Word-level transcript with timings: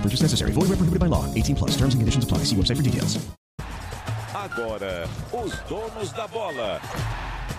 Purchase 0.00 0.22
necessary. 0.22 0.52
Void 0.52 0.68
where 0.70 0.78
prohibited 0.78 1.00
by 1.00 1.06
law. 1.06 1.26
18 1.34 1.56
plus. 1.56 1.72
Terms 1.76 1.92
and 1.94 2.00
conditions 2.00 2.24
apply. 2.24 2.44
See 2.44 2.56
website 2.56 2.76
for 2.76 2.82
details. 2.82 3.18
Agora, 4.32 5.06
os 5.32 5.52
donos 5.68 6.12
da 6.12 6.26
bola. 6.26 6.80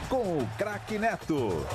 Com 0.09 0.39
o 0.39 0.49
craque 0.57 0.97
Neto. 0.97 1.65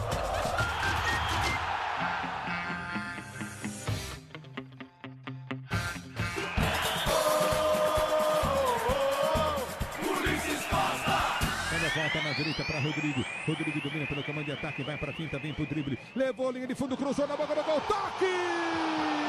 Volta 11.96 12.20
na 12.20 12.32
direita 12.34 12.62
para 12.62 12.78
Rodrigo. 12.78 13.24
Rodrigo 13.46 13.80
domina 13.80 14.06
pelo 14.06 14.22
comando 14.22 14.44
de 14.44 14.52
ataque, 14.52 14.82
vai 14.82 14.98
para 14.98 15.10
a 15.10 15.14
finta, 15.14 15.38
vem 15.38 15.54
pro 15.54 15.66
drible. 15.66 15.98
Levou 16.14 16.50
a 16.50 16.52
linha 16.52 16.66
de 16.66 16.74
fundo, 16.74 16.96
cruzou 16.96 17.26
na 17.26 17.36
boca 17.36 17.54
do 17.54 17.64
gol. 17.64 17.80
Toque! 17.80 19.25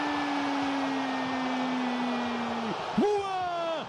Juan! 2.98 3.86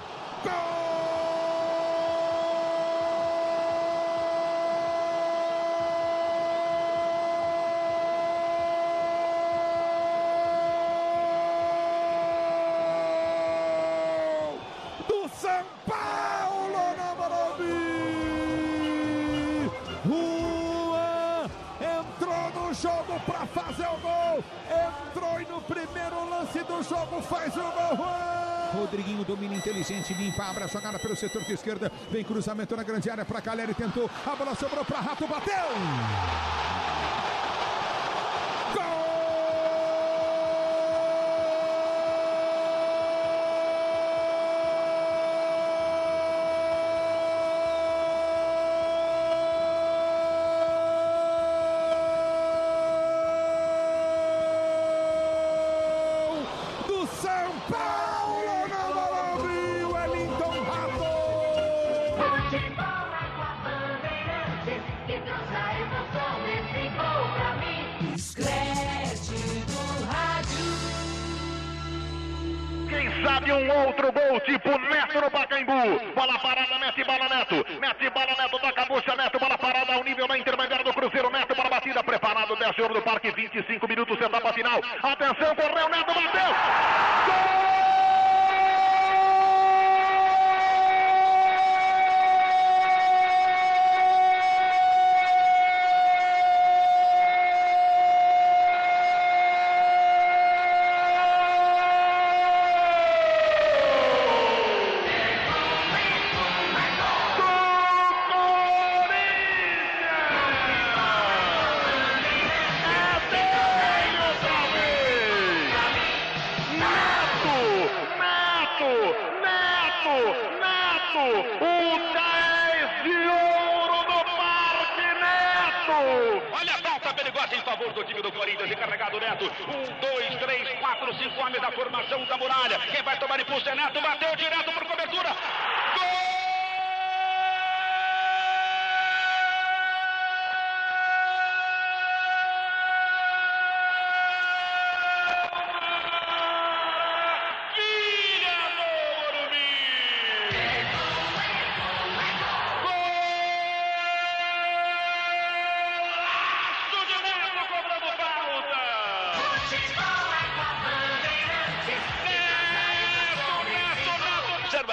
Do 15.08 15.28
São 15.40 15.64
Paulo 15.86 16.82
na 16.98 17.14
Morumbi! 17.14 17.78
Juan 20.04 21.48
entrou 21.80 22.46
no 22.62 22.74
jogo 22.74 23.20
para 23.24 23.46
fazer 23.46 23.86
o 23.86 23.96
gol. 24.00 24.44
Entrou 24.68 25.40
e 25.40 25.46
no 25.46 25.62
primeiro 25.62 26.28
lance 26.28 26.62
do 26.62 26.82
jogo 26.82 27.22
faz 27.22 27.56
o 27.56 27.60
gol. 27.60 28.47
Rodriguinho 28.72 29.24
domina 29.24 29.55
inteligente, 29.55 30.14
limpa, 30.14 30.44
abre 30.44 30.64
a 30.64 30.66
jogada 30.66 30.98
pelo 30.98 31.16
setor 31.16 31.42
de 31.44 31.52
esquerda. 31.52 31.91
Vem 32.11 32.24
cruzamento 32.24 32.77
na 32.77 32.83
grande 32.83 33.10
área 33.10 33.25
para 33.25 33.41
Caleri, 33.41 33.75
tentou. 33.75 34.10
A 34.27 34.36
bola 34.36 34.55
sobrou 34.55 34.84
para 34.84 35.00
Rato, 35.00 35.27
bateu. 35.27 36.67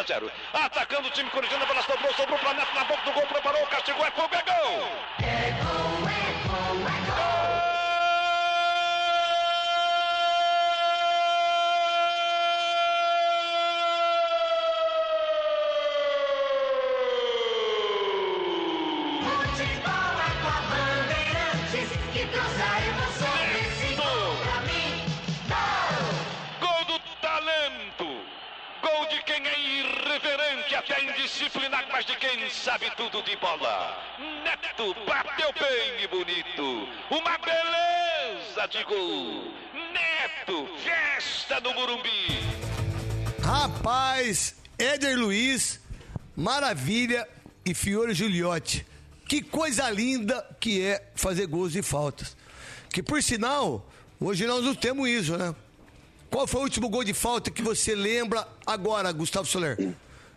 A 0.05 0.19
zero. 0.19 0.31
Atacando 0.53 1.07
o 1.07 1.11
time 1.11 1.29
corintiano, 1.29 1.63
a 1.63 1.67
bola 1.67 1.81
sobrou, 1.81 2.13
sobrou 2.13 2.37
para 2.39 2.53
Neto 2.53 2.75
na 2.75 2.83
boca 2.85 3.01
do 3.03 3.11
gol, 3.13 3.27
preparou, 3.27 3.65
castigou, 3.67 4.05
é 4.05 4.11
fogo, 4.11 4.35
é 4.35 4.43
gol! 4.43 4.79
Gol 5.63 5.94
sabe 32.65 32.91
tudo 32.97 33.21
de 33.21 33.35
bola. 33.35 33.95
Neto 34.43 34.95
bateu 35.05 35.53
bem 35.53 36.03
e 36.03 36.07
bonito. 36.07 36.87
Uma 37.11 37.37
beleza 37.37 38.67
de 38.67 38.83
gol. 38.85 39.53
Neto, 39.93 40.67
festa 40.83 41.59
no 41.59 41.75
Morumbi. 41.75 42.09
Rapaz, 43.43 44.55
Éder 44.79 45.15
Luiz 45.15 45.79
Maravilha 46.35 47.29
e 47.63 47.75
Fiore 47.75 48.15
Giuliotti. 48.15 48.83
Que 49.27 49.43
coisa 49.43 49.87
linda 49.91 50.43
que 50.59 50.81
é 50.81 51.11
fazer 51.13 51.45
gols 51.45 51.75
e 51.75 51.83
faltas. 51.83 52.35
Que 52.89 53.03
por 53.03 53.21
sinal, 53.21 53.87
hoje 54.19 54.47
nós 54.47 54.63
não 54.63 54.73
temos 54.73 55.07
isso, 55.07 55.37
né? 55.37 55.53
Qual 56.31 56.47
foi 56.47 56.61
o 56.61 56.63
último 56.63 56.89
gol 56.89 57.03
de 57.03 57.13
falta 57.13 57.51
que 57.51 57.61
você 57.61 57.93
lembra 57.93 58.47
agora, 58.65 59.11
Gustavo 59.11 59.47
Soler? 59.47 59.93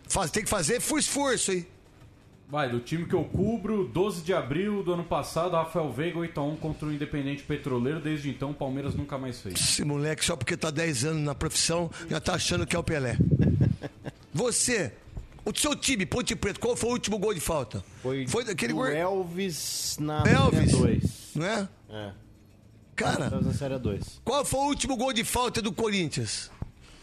Faz, 0.07 0.29
tem 0.29 0.43
que 0.43 0.49
fazer 0.49 0.79
por 0.79 0.99
esforço, 0.99 1.51
hein? 1.51 1.65
Vai, 2.49 2.67
do 2.67 2.79
time 2.79 3.05
que 3.05 3.13
eu 3.13 3.23
cubro, 3.25 3.87
12 3.87 4.23
de 4.23 4.33
abril 4.33 4.81
do 4.81 4.93
ano 4.93 5.03
passado, 5.03 5.51
Rafael 5.51 5.91
Veiga 5.91 6.17
8x1 6.17 6.57
contra 6.57 6.87
o 6.87 6.91
Independente 6.91 7.43
Petroleiro. 7.43 7.99
Desde 7.99 8.27
então, 8.31 8.49
o 8.49 8.53
Palmeiras 8.55 8.95
nunca 8.95 9.19
mais 9.19 9.39
fez. 9.39 9.53
Esse 9.53 9.83
moleque, 9.85 10.25
só 10.25 10.35
porque 10.35 10.57
tá 10.57 10.71
10 10.71 11.05
anos 11.05 11.21
na 11.21 11.35
profissão, 11.35 11.91
já 12.09 12.19
tá 12.19 12.33
achando 12.33 12.65
que 12.65 12.75
é 12.75 12.79
o 12.79 12.83
Pelé. 12.83 13.17
Você, 14.33 14.91
o 15.45 15.55
seu 15.55 15.75
time, 15.75 16.07
Ponte 16.07 16.35
Preta, 16.35 16.59
qual 16.59 16.75
foi 16.75 16.89
o 16.89 16.93
último 16.93 17.19
gol 17.19 17.35
de 17.35 17.39
falta? 17.39 17.83
Foi, 18.01 18.25
foi 18.27 18.43
daquele 18.43 18.73
gol. 18.73 18.87
Elvis 18.87 19.97
na 19.99 20.23
Elvis, 20.23 20.71
Série 20.71 20.97
2. 20.97 21.31
não 21.35 21.45
é? 21.45 21.69
É. 21.87 22.11
Cara, 22.95 23.25
Elvis 23.25 23.45
na 23.45 23.53
Série 23.53 23.77
2. 23.77 24.21
qual 24.25 24.43
foi 24.43 24.59
o 24.59 24.63
último 24.69 24.97
gol 24.97 25.13
de 25.13 25.23
falta 25.23 25.61
do 25.61 25.71
Corinthians? 25.71 26.49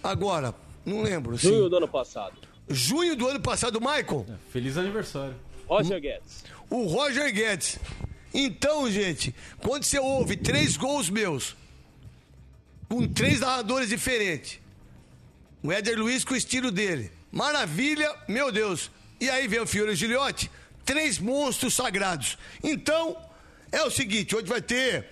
Agora, 0.03 0.53
não 0.85 1.03
lembro. 1.03 1.37
Assim. 1.37 1.47
Junho 1.47 1.69
do 1.69 1.77
ano 1.77 1.87
passado. 1.87 2.35
Junho 2.69 3.15
do 3.17 3.29
ano 3.29 3.41
passado, 3.41 3.81
Michael? 3.81 4.27
Feliz 4.53 4.77
aniversário. 4.77 5.35
Roger 5.67 6.01
Guedes. 6.01 6.45
O 6.69 6.85
Roger 6.87 7.33
Guedes. 7.33 7.79
Então, 8.35 8.91
gente, 8.91 9.35
quando 9.59 9.85
você 9.85 9.99
ouve 9.99 10.37
três 10.37 10.77
gols 10.77 11.09
meus, 11.09 11.57
com 12.89 13.07
três 13.09 13.41
narradores 13.41 13.89
diferentes, 13.89 14.61
o 15.63 15.73
Éder 15.73 15.99
Luiz 15.99 16.25
com 16.25 16.35
o 16.35 16.37
estilo 16.37 16.71
dele, 16.71 17.11
maravilha, 17.33 18.15
meu 18.29 18.53
Deus. 18.53 18.91
E 19.21 19.31
aí 19.31 19.49
vem 19.49 19.61
o 19.61 19.67
Fiore 19.67 19.95
Giliotti, 19.95 20.51
três 20.85 21.19
monstros 21.19 21.75
sagrados. 21.75 22.37
Então, 22.63 23.17
é 23.73 23.83
o 23.83 23.91
seguinte, 23.91 24.37
hoje 24.37 24.47
vai 24.47 24.61
ter 24.61 25.07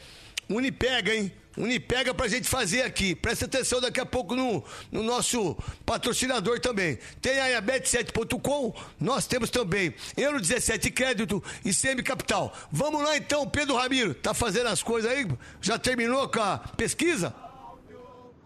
Unipega, 0.48 1.14
hein? 1.14 1.32
Unipega 1.56 2.12
pra 2.12 2.28
gente 2.28 2.48
fazer 2.48 2.82
aqui. 2.82 3.14
Presta 3.14 3.44
atenção 3.44 3.80
daqui 3.80 4.00
a 4.00 4.06
pouco 4.06 4.34
no, 4.34 4.62
no 4.90 5.02
nosso 5.02 5.56
patrocinador 5.86 6.58
também. 6.60 6.98
Tem 7.20 7.38
aí 7.38 7.54
a 7.54 7.62
bet7.com, 7.62 8.74
nós 9.00 9.26
temos 9.26 9.50
também 9.50 9.94
Euro 10.16 10.40
17 10.40 10.90
Crédito 10.90 11.42
e 11.64 11.72
Semi 11.72 12.02
Capital. 12.02 12.52
Vamos 12.70 13.02
lá 13.02 13.16
então, 13.16 13.48
Pedro 13.48 13.76
Ramiro, 13.76 14.14
tá 14.14 14.34
fazendo 14.34 14.68
as 14.68 14.82
coisas 14.82 15.10
aí? 15.10 15.26
Já 15.60 15.78
terminou 15.78 16.28
com 16.28 16.40
a 16.40 16.58
pesquisa? 16.76 17.34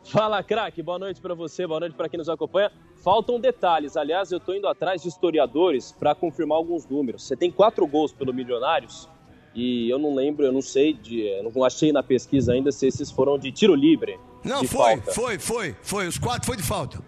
Fala, 0.05 0.43
craque. 0.43 0.83
Boa 0.83 0.99
noite 0.99 1.21
para 1.21 1.35
você, 1.35 1.67
boa 1.67 1.81
noite 1.81 1.95
para 1.95 2.09
quem 2.09 2.17
nos 2.17 2.31
acompanha. 2.31 2.73
Faltam 3.05 3.39
detalhes. 3.39 3.97
Aliás, 3.97 4.33
eu 4.33 4.41
tô 4.41 4.55
indo 4.55 4.67
atrás 4.67 5.03
de 5.03 5.09
historiadores 5.09 5.93
para 5.93 6.15
confirmar 6.15 6.57
alguns 6.57 6.87
números. 6.87 7.27
Você 7.27 7.37
tem 7.37 7.51
quatro 7.51 7.87
gols 7.87 8.13
pelo 8.13 8.33
Milionários 8.33 9.09
e 9.55 9.89
eu 9.91 9.99
não 9.99 10.15
lembro, 10.15 10.45
eu 10.45 10.53
não 10.53 10.63
sei, 10.63 10.93
de, 10.93 11.31
não 11.43 11.65
achei 11.65 11.93
na 11.93 12.03
pesquisa 12.03 12.53
ainda 12.53 12.71
se 12.71 12.87
esses 12.87 13.11
foram 13.11 13.39
de 13.39 13.51
tiro 13.51 13.75
livre. 13.75 14.19
Não, 14.45 14.65
foi, 14.65 14.97
falta. 14.97 15.13
foi, 15.13 15.39
foi, 15.39 15.77
foi. 15.83 16.07
Os 16.07 16.19
quatro 16.19 16.47
foi 16.47 16.57
de 16.57 16.63
falta. 16.63 17.03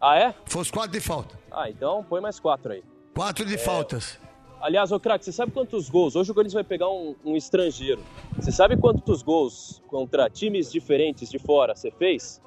Ah, 0.00 0.16
é? 0.16 0.34
Foi 0.46 0.62
os 0.62 0.70
quatro 0.70 0.92
de 0.92 1.00
falta. 1.00 1.38
Ah, 1.50 1.68
então 1.68 2.04
põe 2.08 2.20
mais 2.20 2.38
quatro 2.38 2.72
aí. 2.72 2.82
Quatro 3.14 3.44
de 3.44 3.58
faltas. 3.58 4.18
Aliás, 4.60 4.90
ô 4.90 4.98
craque, 4.98 5.24
você 5.24 5.32
sabe 5.32 5.52
quantos 5.52 5.88
gols? 5.88 6.16
Hoje 6.16 6.30
o 6.30 6.34
Corinthians 6.34 6.54
vai 6.54 6.64
pegar 6.64 6.88
um, 6.88 7.14
um 7.24 7.36
estrangeiro. 7.36 8.02
Você 8.36 8.50
sabe 8.50 8.76
quantos 8.76 9.22
gols 9.22 9.82
contra 9.86 10.30
times 10.30 10.72
diferentes 10.72 11.30
de 11.30 11.38
fora 11.38 11.74
você 11.74 11.90
fez? 11.90 12.40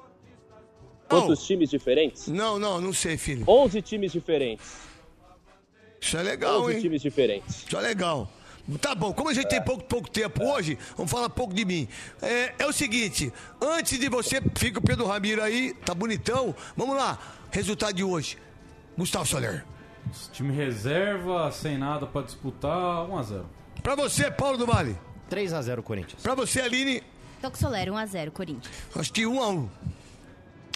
Quantos 1.08 1.44
times 1.44 1.70
diferentes? 1.70 2.28
Não, 2.28 2.58
não, 2.58 2.80
não 2.80 2.92
sei, 2.92 3.16
filho. 3.16 3.44
11 3.46 3.82
times 3.82 4.12
diferentes. 4.12 4.80
Isso 6.00 6.16
é 6.16 6.22
legal, 6.22 6.62
11 6.62 6.74
hein? 6.74 6.80
times 6.80 7.02
diferentes. 7.02 7.64
Isso 7.66 7.76
é 7.76 7.80
legal. 7.80 8.28
Tá 8.78 8.94
bom, 8.94 9.12
como 9.12 9.30
a 9.30 9.34
gente 9.34 9.48
tem 9.48 9.62
pouco, 9.62 9.84
pouco 9.84 10.10
tempo 10.10 10.44
hoje, 10.44 10.78
vamos 10.96 11.10
falar 11.10 11.28
pouco 11.30 11.52
de 11.54 11.64
mim. 11.64 11.88
É, 12.22 12.54
é 12.58 12.66
o 12.66 12.72
seguinte, 12.72 13.32
antes 13.60 13.98
de 13.98 14.08
você, 14.08 14.40
fica 14.56 14.78
o 14.78 14.82
Pedro 14.82 15.06
Ramiro 15.06 15.42
aí, 15.42 15.74
tá 15.84 15.94
bonitão. 15.94 16.54
Vamos 16.76 16.96
lá, 16.96 17.18
resultado 17.50 17.94
de 17.94 18.04
hoje. 18.04 18.38
Gustavo 18.96 19.26
Soler. 19.26 19.64
Time 20.32 20.52
reserva, 20.54 21.50
sem 21.52 21.78
nada 21.78 22.06
pra 22.06 22.22
disputar, 22.22 23.06
1x0. 23.06 23.44
Pra 23.82 23.94
você, 23.94 24.30
Paulo 24.30 24.58
do 24.58 24.66
Vale. 24.66 24.96
3x0 25.30 25.82
Corinthians. 25.82 26.22
Pra 26.22 26.34
você, 26.34 26.60
Aline, 26.60 27.02
Toco 27.40 27.56
Soler, 27.56 27.88
1x0, 27.88 28.30
Corinthians. 28.30 28.74
acho 28.94 29.12
que 29.12 29.26
1 29.26 29.42
a 29.42 29.48
1 29.48 29.68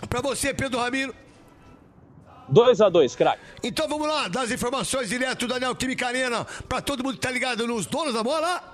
Pra 0.09 0.21
você, 0.21 0.55
Pedro 0.55 0.81
Ramiro. 0.81 1.15
2 2.49 2.81
a 2.81 2.89
2 2.89 3.15
craque. 3.17 3.41
Então 3.63 3.89
vamos 3.89 4.07
lá, 4.07 4.29
dar 4.29 4.43
as 4.43 4.51
informações 4.51 5.09
direto 5.09 5.47
da 5.47 5.59
Neoquímica 5.59 6.07
Arena 6.07 6.45
pra 6.69 6.81
todo 6.81 7.03
mundo 7.03 7.15
que 7.15 7.21
tá 7.21 7.31
ligado 7.31 7.67
nos 7.67 7.87
donos 7.87 8.15
da 8.15 8.23
bola. 8.23 8.73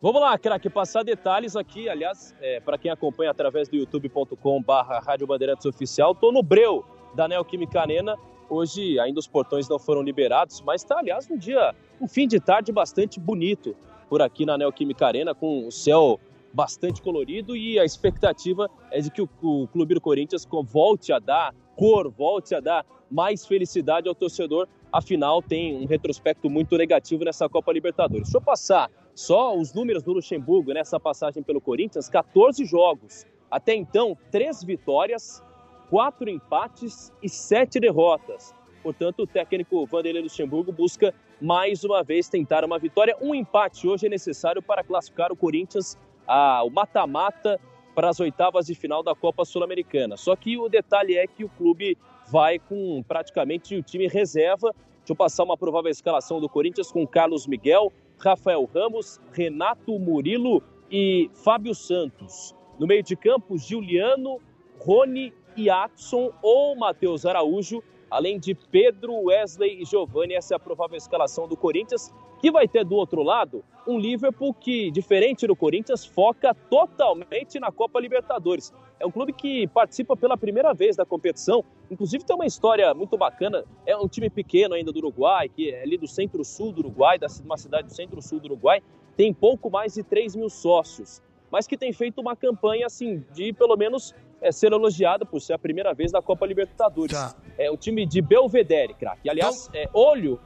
Vamos 0.00 0.20
lá, 0.20 0.38
craque, 0.38 0.68
passar 0.68 1.02
detalhes 1.02 1.56
aqui. 1.56 1.88
Aliás, 1.88 2.34
é, 2.40 2.60
para 2.60 2.76
quem 2.78 2.90
acompanha 2.90 3.30
através 3.30 3.68
do 3.68 3.76
youtube.com/barra 3.76 5.00
Rádio 5.00 5.26
Bandeirantes 5.26 5.64
Oficial, 5.66 6.14
tô 6.14 6.30
no 6.30 6.42
breu 6.42 6.84
da 7.14 7.26
Neoquímica 7.26 7.80
Arena. 7.80 8.14
Hoje 8.48 9.00
ainda 9.00 9.18
os 9.18 9.26
portões 9.26 9.68
não 9.68 9.78
foram 9.78 10.02
liberados, 10.02 10.60
mas 10.60 10.82
está, 10.82 10.98
aliás, 10.98 11.28
um 11.28 11.36
dia, 11.36 11.74
um 12.00 12.06
fim 12.06 12.28
de 12.28 12.38
tarde 12.38 12.70
bastante 12.70 13.18
bonito 13.18 13.74
por 14.08 14.22
aqui 14.22 14.46
na 14.46 14.56
Neoquímica 14.56 15.06
Arena, 15.06 15.34
com 15.34 15.66
o 15.66 15.72
céu 15.72 16.20
bastante 16.52 17.02
colorido 17.02 17.56
e 17.56 17.78
a 17.78 17.84
expectativa 17.84 18.70
é 18.92 19.00
de 19.00 19.10
que 19.10 19.20
o, 19.20 19.28
o 19.42 19.66
Clube 19.68 19.94
do 19.94 20.00
Corinthians 20.00 20.46
co- 20.46 20.62
volte 20.62 21.12
a 21.12 21.18
dar 21.18 21.52
cor, 21.76 22.10
volte 22.10 22.54
a 22.54 22.60
dar 22.60 22.84
mais 23.10 23.46
felicidade 23.46 24.08
ao 24.08 24.14
torcedor. 24.14 24.66
Afinal, 24.92 25.42
tem 25.42 25.76
um 25.76 25.86
retrospecto 25.86 26.48
muito 26.48 26.76
negativo 26.76 27.24
nessa 27.24 27.48
Copa 27.48 27.72
Libertadores. 27.72 28.24
Deixa 28.24 28.38
eu 28.38 28.42
passar 28.42 28.90
só 29.14 29.56
os 29.56 29.72
números 29.72 30.02
do 30.02 30.12
Luxemburgo 30.12 30.72
nessa 30.72 30.98
passagem 30.98 31.42
pelo 31.42 31.60
Corinthians: 31.60 32.08
14 32.08 32.64
jogos. 32.64 33.24
Até 33.50 33.74
então, 33.74 34.16
três 34.30 34.64
vitórias, 34.64 35.42
quatro 35.88 36.28
empates 36.28 37.12
e 37.22 37.28
sete 37.28 37.78
derrotas. 37.78 38.54
Portanto, 38.82 39.22
o 39.22 39.26
técnico 39.26 39.84
Vanderlei 39.86 40.22
Luxemburgo 40.22 40.72
busca 40.72 41.14
mais 41.40 41.84
uma 41.84 42.02
vez 42.02 42.28
tentar 42.28 42.64
uma 42.64 42.78
vitória. 42.78 43.16
Um 43.20 43.34
empate 43.34 43.86
hoje 43.86 44.06
é 44.06 44.08
necessário 44.08 44.62
para 44.62 44.84
classificar 44.84 45.32
o 45.32 45.36
Corinthians 45.36 45.98
ao 46.26 46.70
mata-mata 46.70 47.60
para 47.96 48.10
as 48.10 48.20
oitavas 48.20 48.66
de 48.66 48.74
final 48.74 49.02
da 49.02 49.14
Copa 49.14 49.42
Sul-Americana. 49.46 50.18
Só 50.18 50.36
que 50.36 50.58
o 50.58 50.68
detalhe 50.68 51.16
é 51.16 51.26
que 51.26 51.42
o 51.42 51.48
clube 51.48 51.96
vai 52.30 52.58
com 52.58 53.02
praticamente 53.02 53.74
o 53.74 53.82
time 53.82 54.06
reserva. 54.06 54.74
Deixa 54.98 55.12
eu 55.12 55.16
passar 55.16 55.44
uma 55.44 55.56
provável 55.56 55.90
escalação 55.90 56.38
do 56.38 56.46
Corinthians 56.46 56.92
com 56.92 57.06
Carlos 57.06 57.46
Miguel, 57.46 57.90
Rafael 58.18 58.68
Ramos, 58.72 59.18
Renato 59.32 59.98
Murilo 59.98 60.62
e 60.90 61.30
Fábio 61.42 61.74
Santos. 61.74 62.54
No 62.78 62.86
meio 62.86 63.02
de 63.02 63.16
campo, 63.16 63.56
Juliano, 63.56 64.42
Rony 64.78 65.32
e 65.56 65.70
Atson 65.70 66.30
ou 66.42 66.76
Matheus 66.76 67.24
Araújo, 67.24 67.82
além 68.10 68.38
de 68.38 68.54
Pedro, 68.54 69.14
Wesley 69.24 69.82
e 69.82 69.84
Giovani. 69.84 70.34
Essa 70.34 70.54
é 70.54 70.56
a 70.56 70.60
provável 70.60 70.96
escalação 70.96 71.48
do 71.48 71.56
Corinthians, 71.56 72.12
que 72.40 72.50
vai 72.50 72.68
ter 72.68 72.84
do 72.84 72.94
outro 72.94 73.22
lado 73.22 73.64
um 73.86 73.98
Liverpool 73.98 74.52
que, 74.52 74.90
diferente 74.90 75.46
do 75.46 75.54
Corinthians, 75.54 76.04
foca 76.04 76.54
totalmente 76.68 77.60
na 77.60 77.70
Copa 77.70 78.00
Libertadores. 78.00 78.72
É 78.98 79.06
um 79.06 79.10
clube 79.10 79.32
que 79.32 79.66
participa 79.68 80.16
pela 80.16 80.36
primeira 80.36 80.74
vez 80.74 80.96
da 80.96 81.04
competição, 81.04 81.64
inclusive 81.90 82.24
tem 82.24 82.34
uma 82.34 82.46
história 82.46 82.92
muito 82.94 83.16
bacana. 83.16 83.64
É 83.84 83.96
um 83.96 84.08
time 84.08 84.28
pequeno 84.28 84.74
ainda 84.74 84.90
do 84.90 84.98
Uruguai, 84.98 85.48
que 85.48 85.70
é 85.70 85.82
ali 85.82 85.96
do 85.96 86.08
centro-sul 86.08 86.72
do 86.72 86.80
Uruguai, 86.80 87.18
da 87.18 87.26
uma 87.44 87.56
cidade 87.56 87.88
do 87.88 87.94
centro-sul 87.94 88.40
do 88.40 88.46
Uruguai, 88.46 88.82
tem 89.16 89.32
pouco 89.32 89.70
mais 89.70 89.94
de 89.94 90.02
3 90.02 90.36
mil 90.36 90.50
sócios, 90.50 91.22
mas 91.50 91.66
que 91.66 91.76
tem 91.76 91.92
feito 91.92 92.20
uma 92.20 92.34
campanha 92.34 92.86
assim 92.86 93.24
de 93.32 93.52
pelo 93.52 93.76
menos 93.76 94.14
é, 94.40 94.52
ser 94.52 94.72
elogiada 94.72 95.24
por 95.24 95.40
ser 95.40 95.54
a 95.54 95.58
primeira 95.58 95.94
vez 95.94 96.12
da 96.12 96.20
Copa 96.20 96.46
Libertadores. 96.46 97.12
É 97.58 97.70
um 97.70 97.76
time 97.76 98.04
de 98.06 98.20
Belvedere, 98.20 98.94
craque. 98.94 99.28
Aliás, 99.28 99.68
é, 99.72 99.88
olho 99.92 100.38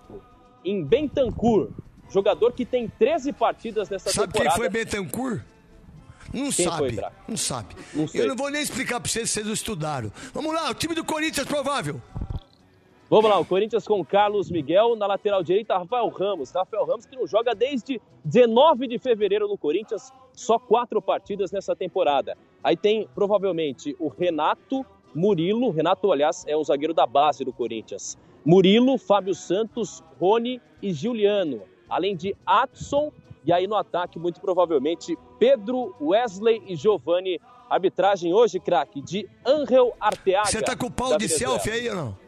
em 0.64 0.84
Bentancur, 0.84 1.70
jogador 2.08 2.52
que 2.52 2.64
tem 2.64 2.88
13 2.88 3.32
partidas 3.32 3.88
nessa 3.88 4.10
Sabe 4.10 4.32
quem 4.32 4.42
temporada. 4.42 4.56
foi 4.56 4.68
Betancourt? 4.68 5.40
Não 6.32 6.50
Quem 6.50 6.64
sabe. 6.66 6.94
foi, 6.94 7.10
não 7.26 7.36
sabe. 7.36 7.74
Não. 7.92 8.06
Eu 8.14 8.28
não 8.28 8.36
vou 8.36 8.50
nem 8.50 8.62
explicar 8.62 9.00
pra 9.00 9.10
vocês 9.10 9.28
se 9.28 9.34
vocês 9.34 9.46
não 9.46 9.52
estudaram. 9.52 10.12
Vamos 10.32 10.54
lá, 10.54 10.70
o 10.70 10.74
time 10.74 10.94
do 10.94 11.04
Corinthians 11.04 11.46
provável. 11.46 12.00
Vamos 13.08 13.28
lá, 13.28 13.40
o 13.40 13.44
Corinthians 13.44 13.84
com 13.88 14.04
Carlos 14.04 14.48
Miguel, 14.48 14.94
na 14.94 15.04
lateral 15.04 15.42
direita, 15.42 15.76
Rafael 15.76 16.08
Ramos. 16.08 16.52
Rafael 16.52 16.84
Ramos 16.84 17.06
que 17.06 17.16
não 17.16 17.26
joga 17.26 17.52
desde 17.56 18.00
19 18.24 18.86
de 18.86 19.00
fevereiro 19.00 19.48
no 19.48 19.58
Corinthians, 19.58 20.12
só 20.32 20.60
quatro 20.60 21.02
partidas 21.02 21.50
nessa 21.50 21.74
temporada. 21.74 22.38
Aí 22.62 22.76
tem, 22.76 23.08
provavelmente, 23.12 23.96
o 23.98 24.06
Renato 24.06 24.86
Murilo. 25.14 25.70
Renato, 25.70 26.10
aliás, 26.12 26.44
é 26.46 26.56
um 26.56 26.64
zagueiro 26.64 26.94
da 26.94 27.06
base 27.06 27.44
do 27.44 27.52
Corinthians. 27.52 28.16
Murilo, 28.44 28.96
Fábio 28.98 29.34
Santos, 29.34 30.02
Rony 30.18 30.60
e 30.82 30.92
Juliano. 30.92 31.62
Além 31.88 32.16
de 32.16 32.36
Atson, 32.46 33.12
e 33.44 33.52
aí 33.52 33.66
no 33.66 33.74
ataque, 33.74 34.18
muito 34.18 34.40
provavelmente, 34.40 35.16
Pedro, 35.38 35.94
Wesley 36.00 36.62
e 36.66 36.76
Giovani. 36.76 37.40
Arbitragem 37.68 38.34
hoje, 38.34 38.58
craque, 38.58 39.00
de 39.00 39.28
Angel 39.46 39.94
Arteaga. 40.00 40.46
Você 40.46 40.60
tá 40.60 40.74
com 40.76 40.86
o 40.86 40.90
pau 40.90 41.16
de 41.16 41.26
Venezuela. 41.26 41.60
selfie 41.60 41.70
aí 41.70 41.88
ou 41.88 41.94
não? 41.94 42.18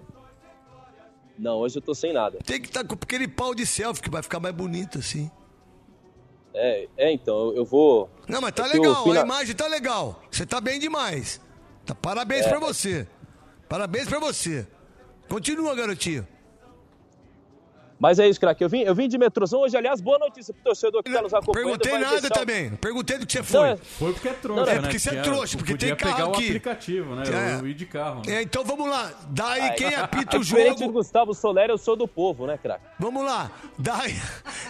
Não, 1.38 1.58
hoje 1.58 1.78
eu 1.78 1.82
tô 1.82 1.94
sem 1.94 2.12
nada. 2.12 2.38
Tem 2.44 2.60
que 2.60 2.68
estar 2.68 2.84
com 2.84 2.94
aquele 2.94 3.26
pau 3.26 3.54
de 3.54 3.66
selfie 3.66 4.02
que 4.02 4.10
vai 4.10 4.22
ficar 4.22 4.38
mais 4.38 4.54
bonito 4.54 4.98
assim. 4.98 5.30
É, 6.54 6.88
é 6.96 7.12
então, 7.12 7.52
eu- 7.54 7.64
vou. 7.64 8.08
Não, 8.28 8.40
mas 8.40 8.52
tá 8.52 8.66
legal, 8.66 9.10
a 9.10 9.20
imagem 9.20 9.56
tá 9.56 9.66
legal. 9.66 10.20
Você 10.30 10.44
tá 10.46 10.60
bem 10.60 10.78
demais. 10.78 11.40
Tá, 11.86 11.94
parabéns 11.94 12.46
É. 12.46 12.48
pra 12.48 12.58
você. 12.58 13.06
Parabéns 13.68 14.08
pra 14.08 14.18
você. 14.18 14.66
Continua, 15.28 15.74
garotinho. 15.74 16.26
Mas 17.98 18.18
é 18.18 18.28
isso, 18.28 18.40
craque. 18.40 18.64
Eu 18.64 18.68
vim, 18.68 18.80
eu 18.80 18.96
vim 18.96 19.06
de 19.08 19.16
metrôzão 19.16 19.60
hoje, 19.60 19.76
aliás, 19.76 20.00
boa 20.00 20.18
notícia 20.18 20.52
pro 20.52 20.60
torcedor 20.64 21.04
que 21.04 21.12
tá 21.12 21.22
nos 21.22 21.32
acompanhando. 21.32 21.78
Perguntei 21.78 21.92
nada 21.98 22.20
deixar 22.20 22.34
o- 22.34 22.38
também. 22.40 22.70
Perguntei 22.74 23.16
do 23.16 23.24
que 23.26 23.32
você 23.32 23.38
Não, 23.38 23.46
foi. 23.46 23.68
é- 23.70 23.76
Foi 23.76 24.12
porque 24.12 24.28
é 24.28 24.32
trouxa, 24.32 24.64
Não, 24.64 24.68
é 24.72 24.74
né? 24.74 24.80
porque 24.80 24.98
você 24.98 25.10
é 25.16 25.22
trouxa, 25.22 25.56
porque 25.56 25.72
podia 25.74 25.88
tem 25.90 25.96
carro 25.96 26.16
pegar 26.16 26.28
o 26.28 26.32
aqui. 26.32 26.46
aplicativo, 26.46 27.14
né? 27.14 27.22
É. 27.28 27.60
Eu 27.60 27.66
ir 27.68 27.74
de 27.74 27.86
carro. 27.86 28.22
É, 28.26 28.42
então 28.42 28.64
vamos 28.64 28.90
lá. 28.90 29.12
Daí 29.28 29.62
Ah, 29.68 29.70
quem 29.74 29.86
é- 29.94 29.94
apita 30.00 30.36
é 30.36 30.40
o 30.40 30.42
Diferente 30.42 30.78
jogo. 30.80 30.86
do 30.86 30.92
Gustavo 30.94 31.32
Soler, 31.32 31.70
eu 31.70 31.78
sou 31.78 31.94
do 31.94 32.08
povo, 32.08 32.44
né, 32.44 32.58
craque? 32.58 32.84
Vamos 32.98 33.24
lá. 33.24 33.52
Daí, 33.78 34.20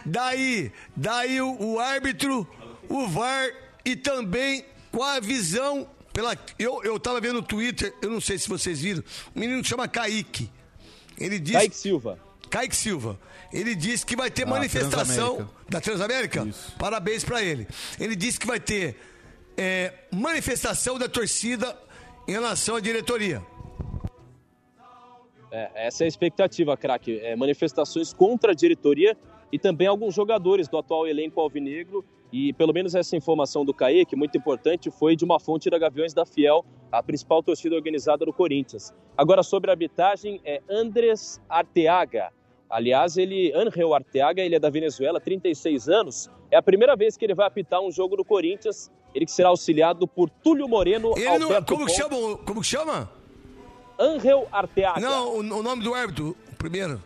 daí, 0.04 0.70
daí 0.94 1.40
o, 1.40 1.56
o 1.58 1.80
árbitro, 1.80 2.46
o 2.86 3.08
VAR 3.08 3.48
e 3.82 3.96
também 3.96 4.62
com 4.90 5.02
a 5.02 5.18
visão 5.20 5.86
pela 6.12 6.36
eu 6.58 6.82
eu 6.84 6.98
tava 7.00 7.20
vendo 7.20 7.34
no 7.34 7.42
Twitter, 7.42 7.94
eu 8.02 8.10
não 8.10 8.20
sei 8.20 8.38
se 8.38 8.48
vocês 8.48 8.80
viram, 8.80 9.02
um 9.34 9.40
menino 9.40 9.62
que 9.62 9.68
chama 9.68 9.88
Kaique. 9.88 10.50
Ele 11.18 11.38
disse 11.38 11.58
Kaique 11.58 11.76
Silva. 11.76 12.18
Kaique 12.50 12.76
Silva. 12.76 13.18
Ele 13.52 13.74
disse 13.74 14.04
que 14.04 14.16
vai 14.16 14.30
ter 14.30 14.42
Ah, 14.44 14.46
manifestação 14.46 15.36
Transamérica. 15.36 15.70
da 15.70 15.80
Transamérica. 15.80 16.44
Isso. 16.46 16.72
Parabéns 16.78 17.24
pra 17.24 17.42
ele. 17.42 17.66
Ele 18.00 18.16
disse 18.16 18.38
que 18.40 18.46
vai 18.46 18.58
ter 18.60 18.96
é, 19.56 19.92
manifestação 20.10 20.98
da 20.98 21.08
torcida 21.08 21.78
em 22.26 22.32
relação 22.32 22.76
à 22.76 22.80
diretoria. 22.80 23.42
É, 25.50 25.86
essa 25.86 26.04
é 26.04 26.06
a 26.06 26.08
expectativa, 26.08 26.76
craque. 26.76 27.18
É, 27.18 27.36
manifestações 27.36 28.12
contra 28.12 28.52
a 28.52 28.54
diretoria 28.54 29.16
e 29.50 29.58
também 29.58 29.86
alguns 29.86 30.14
jogadores 30.14 30.66
do 30.68 30.78
atual 30.78 31.06
elenco 31.06 31.40
alvinegro. 31.40 32.04
E 32.32 32.52
pelo 32.54 32.72
menos 32.72 32.94
essa 32.94 33.14
informação 33.14 33.62
do 33.62 33.74
Kaique, 33.74 34.16
muito 34.16 34.38
importante, 34.38 34.90
foi 34.90 35.14
de 35.14 35.22
uma 35.22 35.38
fonte 35.38 35.68
da 35.68 35.78
Gaviões 35.78 36.14
da 36.14 36.24
Fiel, 36.24 36.64
a 36.90 37.02
principal 37.02 37.42
torcida 37.42 37.76
organizada 37.76 38.24
do 38.24 38.32
Corinthians. 38.32 38.94
Agora, 39.16 39.42
sobre 39.42 39.70
a 39.70 39.74
arbitragem, 39.74 40.40
é 40.42 40.62
Andrés 40.68 41.40
Arteaga. 41.46 42.32
Aliás, 42.70 43.18
ele, 43.18 43.52
Angel 43.54 43.92
Arteaga, 43.92 44.40
ele 44.40 44.54
é 44.54 44.58
da 44.58 44.70
Venezuela, 44.70 45.20
36 45.20 45.90
anos. 45.90 46.30
É 46.50 46.56
a 46.56 46.62
primeira 46.62 46.96
vez 46.96 47.18
que 47.18 47.24
ele 47.26 47.34
vai 47.34 47.46
apitar 47.46 47.82
um 47.82 47.92
jogo 47.92 48.16
no 48.16 48.24
Corinthians. 48.24 48.90
Ele 49.14 49.26
que 49.26 49.32
será 49.32 49.50
auxiliado 49.50 50.08
por 50.08 50.30
Túlio 50.30 50.66
Moreno, 50.66 51.12
Ele 51.14 51.38
não, 51.38 51.48
Alberto 51.48 51.74
como 51.74 51.84
que 51.84 51.92
chama? 51.92 52.38
Como 52.38 52.60
que 52.62 52.66
chama? 52.66 53.10
Angel 53.98 54.48
Arteaga. 54.50 55.00
Não, 55.00 55.34
o, 55.34 55.38
o 55.40 55.62
nome 55.62 55.84
do 55.84 55.92
árbitro, 55.92 56.34
o 56.50 56.56
primeiro. 56.56 57.02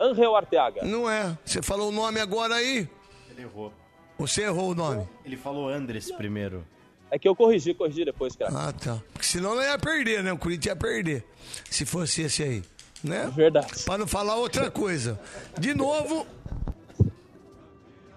Angel 0.00 0.34
Arteaga. 0.34 0.82
Não 0.82 1.08
é. 1.08 1.38
Você 1.44 1.62
falou 1.62 1.90
o 1.90 1.92
nome 1.92 2.18
agora 2.18 2.56
aí? 2.56 2.88
Ele 3.30 3.42
errou. 3.42 3.72
Você 4.20 4.42
errou 4.42 4.70
o 4.70 4.74
nome. 4.74 5.08
Ele 5.24 5.36
falou 5.36 5.68
Andres 5.68 6.12
primeiro. 6.12 6.62
É 7.10 7.18
que 7.18 7.26
eu 7.26 7.34
corrigi, 7.34 7.72
corrigi 7.74 8.04
depois, 8.04 8.36
cara. 8.36 8.52
Ah, 8.54 8.72
tá. 8.72 9.02
Porque 9.12 9.26
senão 9.26 9.56
não 9.56 9.62
ia 9.62 9.78
perder, 9.78 10.22
né? 10.22 10.32
O 10.32 10.38
Corinthians 10.38 10.66
ia 10.66 10.76
perder. 10.76 11.24
Se 11.70 11.86
fosse 11.86 12.22
esse 12.22 12.42
aí. 12.42 12.62
Né? 13.02 13.32
Verdade. 13.34 13.82
Pra 13.84 13.96
não 13.96 14.06
falar 14.06 14.36
outra 14.36 14.70
coisa. 14.70 15.18
De 15.58 15.72
novo, 15.74 16.26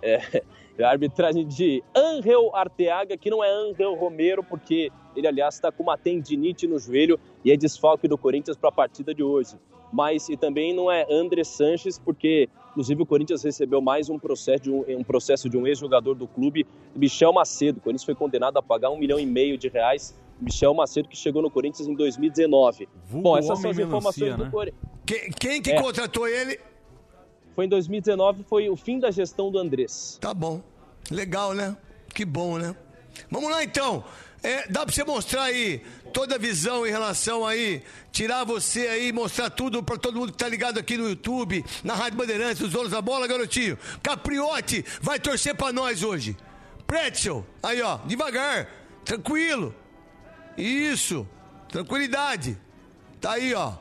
É, 0.01 0.43
a 0.83 0.89
arbitragem 0.89 1.47
de 1.47 1.81
Angel 1.95 2.53
Arteaga, 2.53 3.15
que 3.15 3.29
não 3.29 3.41
é 3.41 3.49
Angel 3.49 3.95
Romero, 3.95 4.43
porque 4.43 4.91
ele, 5.15 5.25
aliás, 5.27 5.55
está 5.55 5.71
com 5.71 5.83
uma 5.83 5.97
tendinite 5.97 6.67
no 6.67 6.77
joelho 6.77 7.17
e 7.45 7.51
é 7.51 7.55
desfalque 7.55 8.07
do 8.07 8.17
Corinthians 8.17 8.57
para 8.57 8.67
a 8.69 8.73
partida 8.73 9.13
de 9.15 9.23
hoje. 9.23 9.55
Mas 9.93 10.27
e 10.27 10.35
também 10.35 10.75
não 10.75 10.91
é 10.91 11.07
André 11.09 11.43
Sanches, 11.45 11.97
porque, 11.97 12.49
inclusive, 12.73 13.01
o 13.01 13.05
Corinthians 13.05 13.41
recebeu 13.43 13.79
mais 13.79 14.09
um 14.09 14.19
processo 14.19 14.63
de 14.63 14.71
um, 14.71 14.83
um 14.99 15.03
processo 15.03 15.47
de 15.49 15.55
um 15.57 15.65
ex-jogador 15.65 16.15
do 16.15 16.27
clube, 16.27 16.65
Michel 16.95 17.31
Macedo. 17.31 17.77
O 17.77 17.81
Corinthians 17.81 18.03
foi 18.03 18.15
condenado 18.15 18.57
a 18.57 18.61
pagar 18.61 18.89
um 18.89 18.97
milhão 18.97 19.19
e 19.19 19.25
meio 19.25 19.57
de 19.57 19.69
reais. 19.69 20.13
Michel 20.41 20.73
Macedo, 20.73 21.07
que 21.07 21.15
chegou 21.15 21.41
no 21.41 21.49
Corinthians 21.49 21.87
em 21.87 21.93
2019. 21.95 22.89
Vulgo 23.05 23.23
Bom, 23.29 23.37
essas 23.37 23.59
são 23.59 23.69
as 23.69 23.77
informações 23.77 24.17
melancia, 24.31 24.37
do 24.37 24.43
né? 24.45 24.51
Corinthians. 24.51 24.83
quem, 25.05 25.31
quem 25.31 25.61
que 25.61 25.71
É. 25.71 25.81
contratou 25.81 26.27
ele? 26.27 26.59
Foi 27.55 27.65
em 27.65 27.69
2019, 27.69 28.43
foi 28.43 28.67
o 28.67 28.75
fim 28.75 28.99
da 28.99 29.11
gestão 29.11 29.51
do 29.51 29.59
Andrés. 29.59 30.17
Tá 30.19 30.33
bom. 30.33 30.59
Legal, 31.11 31.53
né? 31.53 31.77
Que 32.13 32.25
bom, 32.25 32.57
né? 32.57 32.75
Vamos 33.29 33.51
lá 33.51 33.63
então. 33.63 34.03
É, 34.43 34.67
dá 34.67 34.85
pra 34.85 34.93
você 34.93 35.05
mostrar 35.05 35.43
aí 35.43 35.81
toda 36.11 36.35
a 36.35 36.37
visão 36.37 36.85
em 36.85 36.91
relação 36.91 37.47
aí, 37.47 37.81
tirar 38.11 38.43
você 38.43 38.87
aí, 38.87 39.13
mostrar 39.13 39.49
tudo 39.49 39.81
pra 39.81 39.97
todo 39.97 40.19
mundo 40.19 40.33
que 40.33 40.37
tá 40.37 40.49
ligado 40.49 40.77
aqui 40.77 40.97
no 40.97 41.07
YouTube, 41.07 41.63
na 41.81 41.95
Rádio 41.95 42.17
Bandeirantes, 42.17 42.61
os 42.61 42.69
donos 42.69 42.91
da 42.91 43.01
bola, 43.01 43.25
garotinho. 43.25 43.77
Capriote 44.03 44.83
vai 45.01 45.17
torcer 45.17 45.55
pra 45.55 45.71
nós 45.71 46.03
hoje. 46.03 46.35
Pretzel, 46.85 47.47
aí 47.63 47.81
ó, 47.81 47.99
devagar, 48.05 48.67
tranquilo. 49.05 49.73
Isso, 50.57 51.25
tranquilidade. 51.69 52.57
Tá 53.19 53.31
aí, 53.31 53.53
ó. 53.53 53.73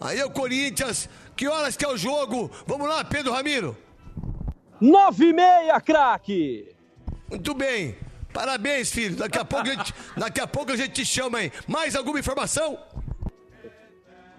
Aí 0.00 0.18
é 0.20 0.24
o 0.24 0.30
Corinthians. 0.30 1.08
Que 1.34 1.48
horas 1.48 1.76
que 1.76 1.84
é 1.84 1.88
o 1.88 1.96
jogo? 1.96 2.50
Vamos 2.66 2.86
lá, 2.86 3.02
Pedro 3.02 3.32
Ramiro. 3.32 3.76
Nove 4.80 5.28
e 5.28 5.32
meia, 5.32 5.80
craque! 5.80 6.68
Muito 7.30 7.54
bem. 7.54 7.96
Parabéns, 8.36 8.92
filho. 8.92 9.16
Daqui 9.16 9.38
a 9.38 9.44
pouco 9.46 9.66
a 9.66 9.74
gente, 9.74 9.94
daqui 10.14 10.40
a, 10.40 10.46
pouco 10.46 10.72
a 10.72 10.76
gente 10.76 10.92
te 10.92 11.06
chama 11.06 11.38
aí. 11.38 11.50
Mais 11.66 11.96
alguma 11.96 12.20
informação? 12.20 12.78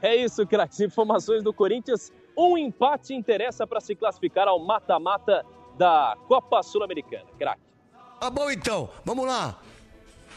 É 0.03 0.15
isso, 0.15 0.45
craques. 0.45 0.79
Informações 0.79 1.43
do 1.43 1.51
Corinthians. 1.51 2.13
Um 2.37 2.55
empate 2.55 3.15
interessa 3.15 3.65
para 3.65 3.81
se 3.81 3.95
classificar 3.95 4.47
ao 4.47 4.59
mata-mata 4.59 5.43
da 5.79 6.15
Copa 6.27 6.61
Sul-Americana. 6.61 7.25
Craque. 7.39 7.61
Tá 8.19 8.29
bom 8.29 8.51
então. 8.51 8.87
Vamos 9.03 9.25
lá. 9.25 9.59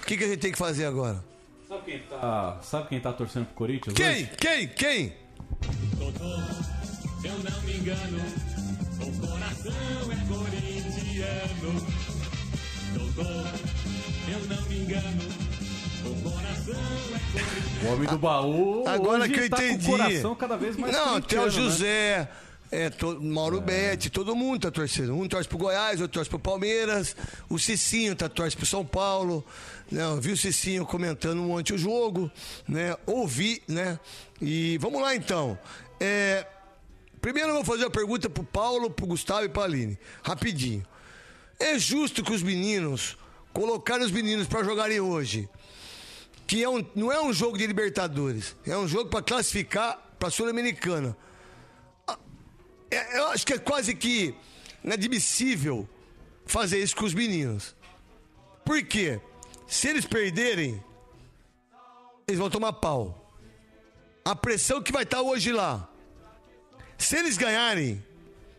O 0.03 0.07
que, 0.07 0.17
que 0.17 0.25
a 0.25 0.29
gente 0.29 0.41
tem 0.41 0.53
que 0.53 0.59
fazer 0.59 0.87
agora? 0.87 1.23
Sabe 1.69 1.83
quem 1.85 1.99
tá, 2.01 2.59
sabe 2.63 2.89
quem 2.89 3.01
tá 3.01 3.13
torcendo 3.13 3.45
pro 3.47 3.55
Corinthians? 3.57 3.95
Quem? 3.95 4.09
hoje? 4.09 4.31
Quem? 4.39 4.69
Quem? 4.69 5.13
Eu 7.23 7.39
não 7.39 7.63
me 7.63 7.77
engano, 7.77 8.19
o 8.99 9.29
coração 9.29 9.73
é 10.11 10.17
corintiano. 10.27 12.10
Doutor, 12.93 13.47
eu 14.29 14.41
não 14.49 14.63
me 14.69 14.79
engano, 14.79 15.23
o 17.83 17.87
é 17.87 17.93
homem 17.93 18.09
do 18.09 18.19
baú. 18.19 18.85
Agora 18.87 19.29
que 19.29 19.39
eu 19.39 19.51
tá 19.51 19.65
entendi. 19.65 19.87
Com 19.87 19.93
o 19.95 19.99
coração 19.99 20.35
cada 20.35 20.57
vez 20.57 20.77
mais 20.77 20.93
Não, 20.93 21.21
tem 21.21 21.39
o 21.39 21.45
né? 21.45 21.51
José, 21.51 22.29
é, 22.71 22.91
to- 22.91 23.21
Mauro 23.21 23.61
Betti, 23.61 24.11
todo 24.11 24.35
mundo 24.37 24.61
tá 24.63 24.71
torcendo. 24.71 25.15
Um 25.15 25.27
torce 25.29 25.49
pro 25.49 25.59
Goiás, 25.59 26.01
outro 26.01 26.15
torce 26.19 26.31
pro 26.31 26.39
Palmeiras. 26.39 27.17
O 27.49 27.59
Cicinho 27.59 28.15
tá 28.15 28.29
torce 28.29 28.57
pro 28.57 28.67
São 28.67 28.85
Paulo. 28.85 29.45
Né? 29.91 30.03
Eu 30.03 30.21
vi 30.21 30.33
o 30.33 30.37
Cicinho 30.37 30.85
comentando 30.87 31.41
um 31.41 31.49
monte 31.49 31.73
o 31.73 31.79
jogo, 31.79 32.31
né? 32.69 32.97
Ouvi, 33.07 33.63
né? 33.69 33.99
E 34.41 34.79
vamos 34.79 35.01
lá 35.01 35.15
então. 35.15 35.59
É, 35.99 36.47
primeiro 37.21 37.51
eu 37.51 37.55
vou 37.57 37.65
fazer 37.65 37.85
a 37.87 37.91
pergunta 37.91 38.29
pro 38.31 38.45
Paulo, 38.45 38.91
pro 38.91 39.07
Gustavo 39.07 39.45
e 39.45 39.49
pra 39.49 39.65
Aline. 39.65 39.99
Rapidinho. 40.23 40.85
É 41.61 41.79
justo 41.79 42.25
que 42.25 42.33
os 42.33 42.43
meninos 42.43 43.17
colocaram 43.53 44.05
os 44.05 44.11
meninos 44.11 44.47
pra 44.49 44.65
jogarem 44.65 45.01
hoje 45.01 45.49
que 46.47 46.65
é 46.65 46.69
um, 46.69 46.85
não 46.97 47.13
é 47.13 47.23
um 47.23 47.33
jogo 47.33 47.57
de 47.57 47.65
Libertadores, 47.65 48.57
é 48.67 48.77
um 48.77 48.89
jogo 48.89 49.09
para 49.09 49.23
classificar 49.23 49.97
para 50.19 50.31
Sul-Americana. 50.31 51.17
Ah, 52.09 52.19
é- 52.91 53.19
Eu 53.19 53.29
acho 53.29 53.47
que 53.47 53.53
é 53.53 53.59
quase 53.59 53.95
que 53.95 54.35
inadmissível 54.83 55.89
fazer 56.45 56.83
isso 56.83 56.97
com 56.97 57.05
os 57.05 57.15
meninos. 57.15 57.77
Por 58.65 58.83
quê? 58.83 59.21
Se 59.69 59.87
eles 59.87 60.05
perderem, 60.05 60.83
eles 62.27 62.41
vão 62.41 62.51
tomar 62.51 62.73
pau. 62.73 63.33
A 64.25 64.35
pressão 64.35 64.83
que 64.83 64.91
vai 64.91 65.05
estar 65.05 65.23
hoje 65.23 65.53
lá. 65.53 65.89
Se 66.99 67.17
eles 67.17 67.39
ganharem, 67.39 68.05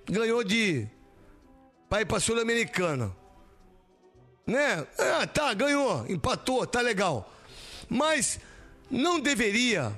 ganhou 0.10 0.46
de. 0.46 0.88
Vai 1.92 2.06
pra 2.06 2.22
Sul-Americana. 2.22 3.14
Né? 4.48 4.88
Ah, 4.98 5.28
tá, 5.28 5.54
ganhou, 5.54 6.06
empatou, 6.08 6.66
tá 6.66 6.80
legal. 6.80 7.30
Mas 7.90 8.40
não 8.90 9.20
deveria, 9.20 9.92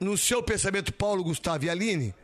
no 0.00 0.16
seu 0.16 0.42
pensamento, 0.42 0.90
Paulo, 0.90 1.22
Gustavo 1.22 1.66
e 1.66 1.68
Aline, 1.68 2.14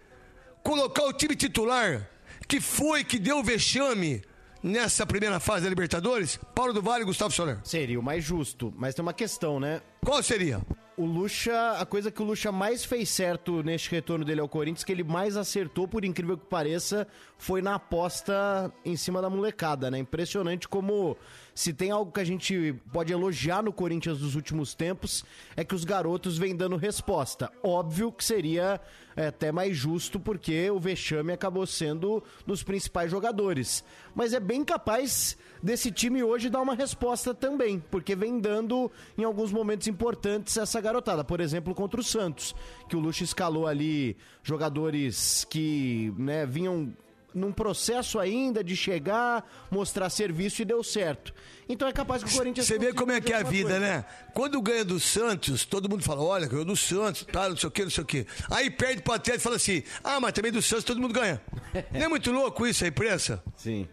colocar 0.62 1.04
o 1.04 1.12
time 1.12 1.36
titular 1.36 2.08
que 2.48 2.62
foi 2.62 3.04
que 3.04 3.18
deu 3.18 3.40
o 3.40 3.44
vexame 3.44 4.22
nessa 4.62 5.04
primeira 5.04 5.38
fase 5.38 5.64
da 5.64 5.68
Libertadores? 5.68 6.40
Paulo 6.54 6.72
do 6.72 6.80
Vale 6.80 7.02
e 7.02 7.06
Gustavo 7.06 7.34
Soler. 7.34 7.58
Seria 7.62 8.00
o 8.00 8.02
mais 8.02 8.24
justo, 8.24 8.72
mas 8.74 8.94
tem 8.94 9.02
uma 9.02 9.12
questão, 9.12 9.60
né? 9.60 9.82
Qual 10.02 10.22
seria? 10.22 10.62
O 10.96 11.06
Lucha, 11.06 11.72
a 11.72 11.84
coisa 11.84 12.08
que 12.08 12.22
o 12.22 12.24
Lucha 12.24 12.52
mais 12.52 12.84
fez 12.84 13.08
certo 13.08 13.64
neste 13.64 13.90
retorno 13.90 14.24
dele 14.24 14.40
ao 14.40 14.48
Corinthians, 14.48 14.84
que 14.84 14.92
ele 14.92 15.02
mais 15.02 15.36
acertou, 15.36 15.88
por 15.88 16.04
incrível 16.04 16.38
que 16.38 16.46
pareça, 16.46 17.08
foi 17.36 17.60
na 17.60 17.74
aposta 17.74 18.72
em 18.84 18.94
cima 18.94 19.20
da 19.20 19.28
molecada, 19.28 19.90
né? 19.90 19.98
Impressionante 19.98 20.68
como 20.68 21.16
se 21.52 21.72
tem 21.72 21.90
algo 21.90 22.12
que 22.12 22.20
a 22.20 22.24
gente 22.24 22.76
pode 22.92 23.12
elogiar 23.12 23.60
no 23.60 23.72
Corinthians 23.72 24.18
dos 24.18 24.36
últimos 24.36 24.72
tempos, 24.72 25.24
é 25.56 25.64
que 25.64 25.74
os 25.74 25.84
garotos 25.84 26.38
vêm 26.38 26.54
dando 26.54 26.76
resposta. 26.76 27.50
Óbvio 27.60 28.12
que 28.12 28.24
seria 28.24 28.80
é, 29.16 29.28
até 29.28 29.50
mais 29.50 29.76
justo, 29.76 30.20
porque 30.20 30.70
o 30.70 30.78
vexame 30.78 31.32
acabou 31.32 31.66
sendo 31.66 32.22
dos 32.46 32.62
principais 32.62 33.10
jogadores. 33.10 33.84
Mas 34.14 34.32
é 34.32 34.38
bem 34.38 34.64
capaz 34.64 35.36
desse 35.64 35.90
time 35.90 36.22
hoje 36.22 36.50
dar 36.50 36.60
uma 36.60 36.74
resposta 36.74 37.32
também, 37.32 37.82
porque 37.90 38.14
vem 38.14 38.38
dando 38.38 38.92
em 39.16 39.24
alguns 39.24 39.50
momentos 39.50 39.88
importantes 39.88 40.58
essa 40.58 40.78
garotada. 40.78 41.24
Por 41.24 41.40
exemplo, 41.40 41.74
contra 41.74 41.98
o 41.98 42.04
Santos, 42.04 42.54
que 42.86 42.94
o 42.94 43.00
Luxo 43.00 43.24
escalou 43.24 43.66
ali 43.66 44.14
jogadores 44.42 45.46
que 45.48 46.12
né, 46.18 46.44
vinham 46.44 46.92
num 47.34 47.50
processo 47.50 48.18
ainda 48.20 48.62
de 48.62 48.76
chegar, 48.76 49.44
mostrar 49.70 50.08
serviço 50.10 50.60
e 50.60 50.64
deu 50.66 50.84
certo. 50.84 51.34
Então 51.66 51.88
é 51.88 51.92
capaz 51.92 52.22
que 52.22 52.30
o 52.30 52.36
Corinthians. 52.36 52.66
Você 52.66 52.78
vê 52.78 52.92
como 52.92 53.10
é 53.10 53.20
que 53.20 53.32
é 53.32 53.36
a 53.36 53.42
vida, 53.42 53.70
coisa. 53.70 53.80
né? 53.80 54.04
Quando 54.34 54.60
ganha 54.60 54.84
do 54.84 55.00
Santos, 55.00 55.64
todo 55.64 55.88
mundo 55.88 56.04
fala, 56.04 56.22
olha, 56.22 56.46
ganhou 56.46 56.64
do 56.64 56.76
Santos, 56.76 57.24
tá, 57.24 57.48
não 57.48 57.56
sei 57.56 57.68
o 57.68 57.72
que, 57.72 57.82
não 57.82 57.90
sei 57.90 58.04
o 58.04 58.06
que. 58.06 58.26
Aí 58.50 58.70
perde 58.70 59.02
pro 59.02 59.14
Atlético 59.14 59.40
e 59.40 59.42
fala 59.42 59.56
assim, 59.56 59.82
ah, 60.04 60.20
mas 60.20 60.32
também 60.34 60.52
do 60.52 60.62
Santos 60.62 60.84
todo 60.84 61.00
mundo 61.00 61.14
ganha. 61.14 61.40
Não 61.90 62.02
é 62.02 62.08
muito 62.08 62.30
louco 62.30 62.66
isso, 62.66 62.84
a 62.84 62.88
imprensa? 62.88 63.42
Sim. 63.56 63.88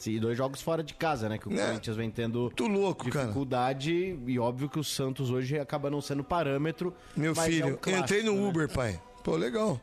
Sim, 0.00 0.12
e 0.12 0.18
dois 0.20 0.36
jogos 0.36 0.62
fora 0.62 0.82
de 0.82 0.94
casa, 0.94 1.28
né? 1.28 1.36
Que 1.36 1.46
o 1.46 1.52
É. 1.52 1.66
Corinthians 1.66 1.94
vem 1.96 2.10
tendo 2.10 2.50
louco, 2.58 3.10
cara. 3.10 3.26
dificuldade. 3.26 4.18
E 4.26 4.38
óbvio 4.38 4.66
que 4.68 4.78
o 4.78 4.84
Santos 4.84 5.30
hoje 5.30 5.58
acaba 5.58 5.90
não 5.90 6.00
sendo 6.00 6.24
parâmetro. 6.24 6.94
Meu 7.14 7.34
mas 7.36 7.46
é 7.46 7.50
filho, 7.50 7.66
um 7.74 7.76
clássico, 7.76 8.02
entrei 8.04 8.22
no 8.22 8.34
né? 8.34 8.48
Uber, 8.48 8.68
pai. 8.72 8.98
Pô, 9.22 9.36
legal. 9.36 9.78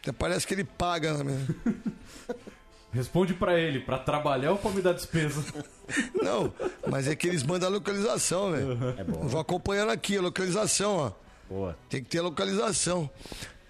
Até 0.00 0.12
parece 0.12 0.46
que 0.46 0.54
ele 0.54 0.62
paga 0.62 1.24
mesmo. 1.24 1.54
Responde 2.92 3.34
pra 3.34 3.58
ele, 3.58 3.80
pra 3.80 3.98
trabalhar 3.98 4.52
ou 4.52 4.58
pra 4.58 4.70
me 4.70 4.80
dar 4.80 4.92
despesa? 4.94 5.44
Não, 6.22 6.52
mas 6.88 7.06
é 7.06 7.14
que 7.14 7.26
eles 7.26 7.42
mandam 7.42 7.68
a 7.68 7.72
localização, 7.72 8.52
velho. 8.52 8.72
É 8.96 9.04
bom. 9.04 9.22
Eu 9.22 9.28
Vou 9.28 9.40
acompanhando 9.40 9.90
aqui 9.90 10.16
a 10.16 10.22
localização, 10.22 10.96
ó. 10.96 11.12
Boa. 11.52 11.76
Tem 11.90 12.02
que 12.02 12.08
ter 12.08 12.18
a 12.18 12.22
localização. 12.22 13.10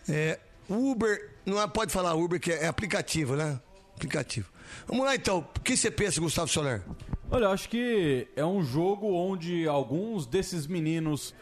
É, 0.09 0.39
Uber, 0.69 1.31
não 1.45 1.61
é- 1.61 1.67
pode 1.67 1.93
falar 1.93 2.15
Uber, 2.15 2.39
que 2.39 2.53
é, 2.53 2.65
é 2.65 2.67
aplicativo, 2.69 3.35
né? 3.35 3.59
Aplicativo. 3.99 4.49
Vamos 4.87 5.05
lá 5.05 5.17
então. 5.17 5.45
O 5.57 5.61
que 5.61 5.77
você 5.77 5.91
pensa, 5.91 6.21
Gustavo 6.21 6.47
Soler? 6.47 6.83
Olha, 7.29 7.47
eu 7.47 7.51
acho 7.51 7.69
que 7.69 8.29
é 8.37 8.45
um 8.45 8.63
jogo 8.63 9.13
onde 9.13 9.67
alguns 9.67 10.25
desses 10.25 10.69
meninos 10.69 11.35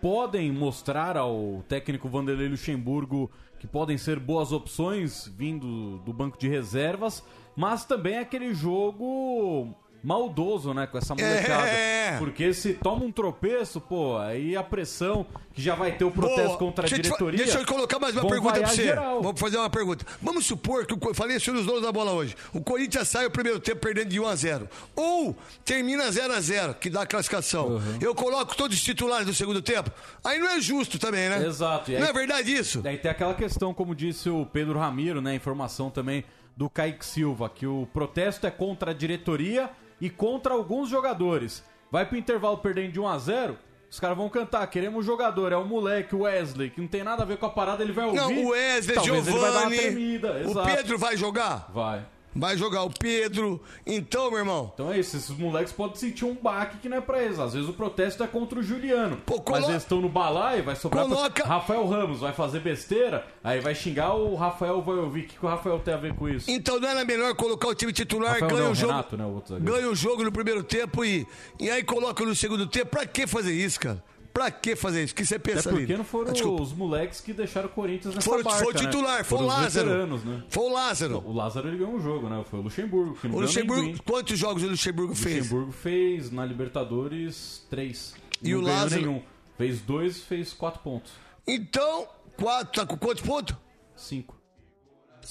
podem 0.00 0.50
mostrar 0.50 1.18
ao 1.18 1.62
técnico 1.68 2.08
Vanderlei 2.08 2.48
Luxemburgo 2.48 3.30
que 3.58 3.66
podem 3.66 3.98
ser 3.98 4.18
boas 4.18 4.52
opções 4.52 5.26
vindo 5.36 5.98
do 5.98 6.12
banco 6.12 6.38
de 6.38 6.48
reservas, 6.48 7.22
mas 7.54 7.84
também 7.84 8.14
é 8.14 8.20
aquele 8.20 8.54
jogo 8.54 9.74
maldoso, 10.02 10.72
né, 10.72 10.86
com 10.86 10.96
essa 10.98 11.14
molecada. 11.14 11.66
É. 11.68 12.16
Porque 12.18 12.54
se 12.54 12.74
toma 12.74 13.04
um 13.04 13.12
tropeço, 13.12 13.80
pô, 13.80 14.16
aí 14.16 14.56
a 14.56 14.62
pressão 14.62 15.26
que 15.52 15.60
já 15.60 15.74
vai 15.74 15.92
ter 15.92 16.04
o 16.04 16.10
protesto 16.10 16.46
Boa. 16.46 16.58
contra 16.58 16.86
a 16.86 16.88
Deixa 16.88 17.02
diretoria. 17.02 17.36
Deixa 17.44 17.58
eu 17.58 17.66
colocar 17.66 17.98
mais 17.98 18.14
uma 18.16 18.26
pergunta 18.28 18.60
pra 18.60 18.68
você. 18.68 18.82
geral. 18.84 19.20
Vou 19.22 19.36
fazer 19.36 19.58
uma 19.58 19.68
pergunta. 19.68 20.06
Vamos 20.22 20.46
supor 20.46 20.86
que 20.86 20.94
eu 20.94 21.14
falei 21.14 21.36
isso 21.36 21.52
nos 21.52 21.66
donos 21.66 21.82
da 21.82 21.90
bola 21.92 22.12
hoje. 22.12 22.36
O 22.54 22.60
Corinthians 22.60 23.08
sai 23.08 23.26
o 23.26 23.30
primeiro 23.30 23.58
tempo 23.60 23.80
perdendo 23.80 24.08
de 24.08 24.20
1 24.20 24.26
a 24.26 24.34
0 24.36 24.68
Ou 24.94 25.36
termina 25.64 26.10
0 26.10 26.32
a 26.32 26.40
0 26.40 26.74
que 26.74 26.88
dá 26.88 27.02
a 27.02 27.06
classificação. 27.06 27.66
Uhum. 27.68 27.98
Eu 28.00 28.14
coloco 28.14 28.56
todos 28.56 28.76
os 28.76 28.82
titulares 28.82 29.26
do 29.26 29.34
segundo 29.34 29.60
tempo. 29.60 29.90
Aí 30.24 30.38
não 30.38 30.48
é 30.50 30.60
justo 30.60 30.98
também, 30.98 31.28
né? 31.28 31.44
Exato. 31.44 31.90
Aí- 31.90 31.98
Não 31.98 32.06
é 32.06 32.12
verdade 32.12 32.52
isso? 32.54 32.80
Daí 32.80 32.96
tem 32.98 33.10
aquela 33.10 33.34
questão, 33.34 33.74
como 33.74 33.94
disse 33.94 34.30
o 34.30 34.46
Pedro 34.46 34.78
Ramiro, 34.78 35.20
né? 35.20 35.34
Informação 35.34 35.90
também 35.90 36.24
do 36.56 36.68
Kaique 36.70 37.04
Silva, 37.04 37.48
que 37.48 37.66
o 37.66 37.86
protesto 37.92 38.46
é 38.46 38.50
contra 38.50 38.90
a 38.90 38.94
diretoria 38.94 39.70
e 40.00 40.08
contra 40.10 40.54
alguns 40.54 40.88
jogadores. 40.88 41.64
Vai 41.90 42.04
pro 42.06 42.16
intervalo 42.18 42.58
perdendo 42.58 42.92
de 42.92 43.00
1 43.00 43.08
a 43.08 43.18
0 43.18 43.58
os 43.90 43.98
caras 43.98 44.16
vão 44.18 44.28
cantar, 44.28 44.66
queremos 44.66 44.98
um 44.98 45.02
jogador, 45.02 45.50
é 45.50 45.56
o 45.56 45.64
moleque, 45.64 46.14
o 46.14 46.20
Wesley, 46.20 46.68
que 46.68 46.80
não 46.80 46.88
tem 46.88 47.02
nada 47.02 47.22
a 47.22 47.26
ver 47.26 47.38
com 47.38 47.46
a 47.46 47.50
parada, 47.50 47.82
ele 47.82 47.92
vai 47.92 48.04
ouvir. 48.04 48.18
Não, 48.18 48.44
o 48.44 48.48
Wesley, 48.50 48.94
talvez 48.94 49.26
ele 49.26 49.38
vai 49.38 49.50
dar 49.50 49.60
uma 49.60 49.70
Giovanni. 49.70 49.78
tremida. 49.78 50.32
O 50.32 50.50
exato. 50.50 50.76
Pedro 50.76 50.98
vai 50.98 51.16
jogar? 51.16 51.70
Vai. 51.72 52.06
Vai 52.34 52.56
jogar 52.56 52.82
o 52.84 52.90
Pedro. 52.90 53.60
Então, 53.86 54.30
meu 54.30 54.38
irmão. 54.40 54.70
Então 54.74 54.92
é 54.92 54.98
isso, 55.00 55.16
esses 55.16 55.30
moleques 55.36 55.72
podem 55.72 55.96
sentir 55.96 56.24
um 56.24 56.34
baque 56.34 56.78
que 56.78 56.88
não 56.88 56.98
é 56.98 57.00
pra 57.00 57.22
eles. 57.22 57.38
Às 57.38 57.54
vezes 57.54 57.68
o 57.68 57.72
protesto 57.72 58.22
é 58.22 58.26
contra 58.26 58.58
o 58.58 58.62
Juliano. 58.62 59.20
Mas 59.28 59.40
colo- 59.40 59.70
eles 59.70 59.82
estão 59.82 60.00
no 60.00 60.08
balaio, 60.08 60.62
vai 60.62 60.76
sobrar 60.76 61.06
pra- 61.06 61.14
Coloca- 61.16 61.44
Rafael 61.44 61.86
Ramos, 61.86 62.20
vai 62.20 62.32
fazer 62.32 62.60
besteira, 62.60 63.26
aí 63.42 63.60
vai 63.60 63.74
xingar 63.74 64.14
o 64.14 64.34
Rafael 64.34 64.80
vai 64.82 64.96
ouvir. 64.96 65.20
O 65.20 65.26
que, 65.26 65.38
que 65.38 65.44
o 65.44 65.48
Rafael 65.48 65.78
tem 65.80 65.94
a 65.94 65.96
ver 65.96 66.14
com 66.14 66.28
isso? 66.28 66.50
Então 66.50 66.78
não 66.78 66.88
era 66.88 67.04
melhor 67.04 67.34
colocar 67.34 67.68
o 67.68 67.74
time 67.74 67.92
titular, 67.92 68.34
Rafael 68.34 68.50
ganha 68.50 68.62
não, 68.64 68.72
o 68.72 68.74
jogo. 68.74 68.92
Renato, 68.92 69.16
né, 69.16 69.24
o 69.24 69.60
ganha 69.60 69.88
o 69.90 69.94
jogo 69.96 70.22
no 70.22 70.30
primeiro 70.30 70.62
tempo 70.62 71.04
e, 71.04 71.26
e 71.58 71.70
aí 71.70 71.82
coloca 71.82 72.24
no 72.24 72.34
segundo 72.34 72.66
tempo. 72.66 72.90
Pra 72.90 73.06
que 73.06 73.26
fazer 73.26 73.52
isso, 73.52 73.80
cara? 73.80 74.02
Pra 74.38 74.52
que 74.52 74.76
fazer 74.76 75.02
isso? 75.02 75.12
O 75.12 75.16
que 75.16 75.26
você 75.26 75.34
Até 75.34 75.52
pensa 75.52 75.68
porque 75.68 75.84
ali? 75.84 75.96
não 75.96 76.04
foram 76.04 76.30
Ah, 76.32 76.62
os 76.62 76.72
moleques 76.72 77.20
que 77.20 77.32
deixaram 77.32 77.66
o 77.66 77.72
Corinthians 77.72 78.14
nessa 78.14 78.24
Foram- 78.30 78.44
barca, 78.44 78.58
foi 78.64 78.72
o 78.72 78.74
né? 78.76 78.80
titular, 78.80 79.24
foi 79.24 79.38
o 79.38 79.42
Lázaro. 79.42 80.06
né? 80.06 80.44
Foi 80.48 80.62
o 80.62 80.72
Lázaro. 80.72 81.22
O 81.26 81.32
Lázaro 81.32 81.66
ele 81.68 81.78
ganhou 81.78 81.94
um 81.94 82.00
jogo, 82.00 82.28
né? 82.28 82.44
Foi 82.48 82.60
o 82.60 82.62
Luxemburgo. 82.62 83.16
Que 83.16 83.26
não 83.26 83.34
O 83.34 83.40
Luxemburgo, 83.40 84.00
quantos 84.04 84.38
jogos 84.38 84.62
o 84.62 84.68
Luxemburgo 84.68 85.12
O 85.12 85.16
fez? 85.16 85.38
Luxemburgo 85.38 85.72
fez 85.72 86.30
na 86.30 86.44
Libertadores 86.44 87.66
três. 87.68 88.14
E 88.40 88.52
não 88.52 88.60
o 88.60 88.62
Lázaro? 88.62 89.00
nenhum. 89.02 89.22
Fez 89.56 89.80
dois, 89.80 90.20
fez 90.22 90.52
quatro 90.52 90.80
pontos. 90.82 91.10
Então, 91.44 92.06
quatro, 92.36 92.80
tá 92.80 92.86
com 92.86 92.96
quantos 92.96 93.24
pontos? 93.24 93.56
Cinco. 93.96 94.40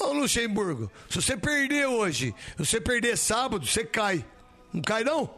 Ô, 0.02 0.12
Luxemburgo, 0.12 0.92
se 1.10 1.22
você 1.22 1.38
perder 1.38 1.88
hoje, 1.88 2.36
se 2.58 2.66
você 2.66 2.82
perder 2.82 3.18
sábado, 3.18 3.66
você 3.66 3.86
cai. 3.86 4.26
Não 4.74 4.82
cai, 4.82 5.06
não? 5.06 5.24
O 5.24 5.30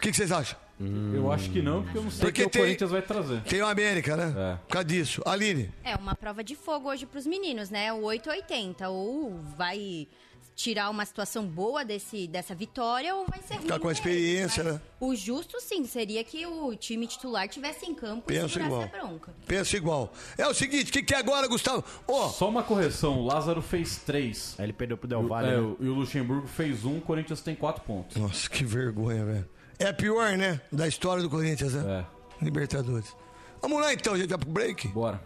que, 0.00 0.10
que 0.10 0.16
vocês 0.18 0.30
acham? 0.30 0.65
Eu 0.78 1.32
acho 1.32 1.50
que 1.50 1.62
não, 1.62 1.82
porque 1.82 1.96
eu 1.98 2.02
não 2.02 2.10
sei 2.10 2.28
o 2.28 2.32
que 2.32 2.44
o 2.44 2.50
tem- 2.50 2.62
Corinthians 2.62 2.90
vai 2.90 3.00
trazer. 3.02 3.40
Tem 3.44 3.62
o 3.62 3.66
América, 3.66 4.16
né? 4.16 4.34
É. 4.36 4.56
Por 4.56 4.68
causa 4.72 4.84
disso. 4.88 5.22
Aline, 5.24 5.70
É 5.82 5.96
uma 5.96 6.14
prova 6.14 6.44
de 6.44 6.54
fogo 6.54 6.90
hoje 6.90 7.06
pros 7.06 7.26
meninos, 7.26 7.70
né? 7.70 7.92
O 7.92 8.02
880. 8.02 8.88
Ou 8.90 9.40
vai 9.56 10.06
tirar 10.54 10.88
uma 10.90 11.04
situação 11.04 11.46
boa 11.46 11.84
desse, 11.84 12.26
dessa 12.26 12.54
vitória 12.54 13.14
ou 13.14 13.26
vai 13.26 13.40
ser 13.42 13.54
ruim. 13.54 13.62
Ficar 13.64 13.78
com 13.78 13.88
a 13.88 13.92
experiência, 13.92 14.64
né? 14.64 14.80
O 14.98 15.14
justo, 15.14 15.60
sim, 15.60 15.84
seria 15.86 16.22
que 16.24 16.46
o 16.46 16.74
time 16.74 17.06
titular 17.06 17.46
tivesse 17.48 17.84
em 17.86 17.94
campo 17.94 18.30
e 18.32 18.34
pensa 18.34 18.48
segurasse 18.48 18.66
igual. 18.68 18.82
a 18.82 18.86
bronca. 19.08 19.34
Pensa 19.46 19.76
igual. 19.76 20.12
É 20.38 20.46
o 20.46 20.54
seguinte, 20.54 20.88
o 20.90 20.92
que, 20.92 21.02
que 21.02 21.14
é 21.14 21.18
agora, 21.18 21.46
Gustavo? 21.46 21.84
Ó, 22.08 22.28
Só 22.28 22.48
uma 22.48 22.62
correção, 22.62 23.20
o 23.20 23.26
Lázaro 23.26 23.60
fez 23.60 23.96
três. 23.98 24.54
Aí 24.58 24.64
ele 24.66 24.72
perdeu 24.72 24.96
pro 24.96 25.06
E 25.06 25.10
Del 25.10 25.20
o- 25.20 25.28
Valle. 25.28 25.48
é, 25.48 25.52
né? 25.52 25.58
o- 25.58 25.76
E 25.78 25.88
o 25.88 25.94
Luxemburgo 25.94 26.46
fez 26.46 26.84
um, 26.86 26.98
o 26.98 27.00
Corinthians 27.02 27.40
tem 27.42 27.54
quatro 27.54 27.82
pontos. 27.84 28.16
Nossa, 28.16 28.48
que 28.48 28.64
vergonha, 28.64 29.24
velho. 29.26 29.48
É 29.78 29.88
a 29.88 29.94
pior, 29.94 30.36
né? 30.36 30.60
Da 30.72 30.88
história 30.88 31.22
do 31.22 31.28
Corinthians, 31.28 31.74
né? 31.74 32.06
É. 32.40 32.44
Libertadores. 32.44 33.14
Vamos 33.60 33.80
lá 33.80 33.92
então, 33.92 34.16
gente, 34.16 34.28
vai 34.28 34.38
pro 34.38 34.50
break? 34.50 34.88
Bora. 34.88 35.20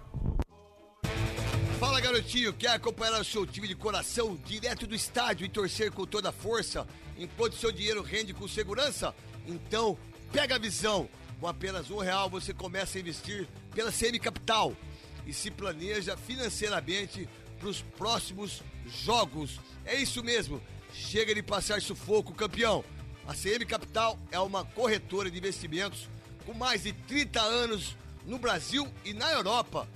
Fala, 1.78 2.00
garotinho. 2.00 2.52
Quer 2.52 2.70
acompanhar 2.70 3.20
o 3.20 3.24
seu 3.24 3.46
time 3.46 3.68
de 3.68 3.74
coração 3.74 4.36
direto 4.44 4.86
do 4.86 4.94
estádio 4.94 5.44
e 5.44 5.48
torcer 5.48 5.92
com 5.92 6.04
toda 6.04 6.30
a 6.30 6.32
força 6.32 6.86
enquanto 7.16 7.56
seu 7.56 7.70
dinheiro 7.70 8.02
rende 8.02 8.34
com 8.34 8.48
segurança? 8.48 9.14
Então, 9.46 9.96
pega 10.32 10.56
a 10.56 10.58
visão. 10.58 11.08
Com 11.40 11.46
apenas 11.46 11.90
um 11.90 11.98
real 11.98 12.28
você 12.28 12.52
começa 12.52 12.98
a 12.98 13.00
investir 13.00 13.48
pela 13.74 13.90
CM 13.90 14.18
Capital 14.18 14.76
e 15.26 15.32
se 15.32 15.50
planeja 15.50 16.16
financeiramente 16.16 17.28
para 17.58 17.68
os 17.68 17.82
próximos 17.82 18.62
jogos. 19.04 19.60
É 19.84 19.94
isso 19.96 20.22
mesmo. 20.24 20.60
Chega 20.92 21.34
de 21.34 21.42
passar 21.42 21.80
sufoco, 21.80 22.34
campeão. 22.34 22.84
A 23.30 23.32
CM 23.32 23.64
Capital 23.64 24.18
é 24.32 24.40
uma 24.40 24.64
corretora 24.64 25.30
de 25.30 25.38
investimentos 25.38 26.08
com 26.44 26.52
mais 26.52 26.82
de 26.82 26.92
30 26.92 27.40
anos 27.40 27.96
no 28.26 28.40
Brasil 28.40 28.88
e 29.04 29.14
na 29.14 29.30
Europa 29.30 29.86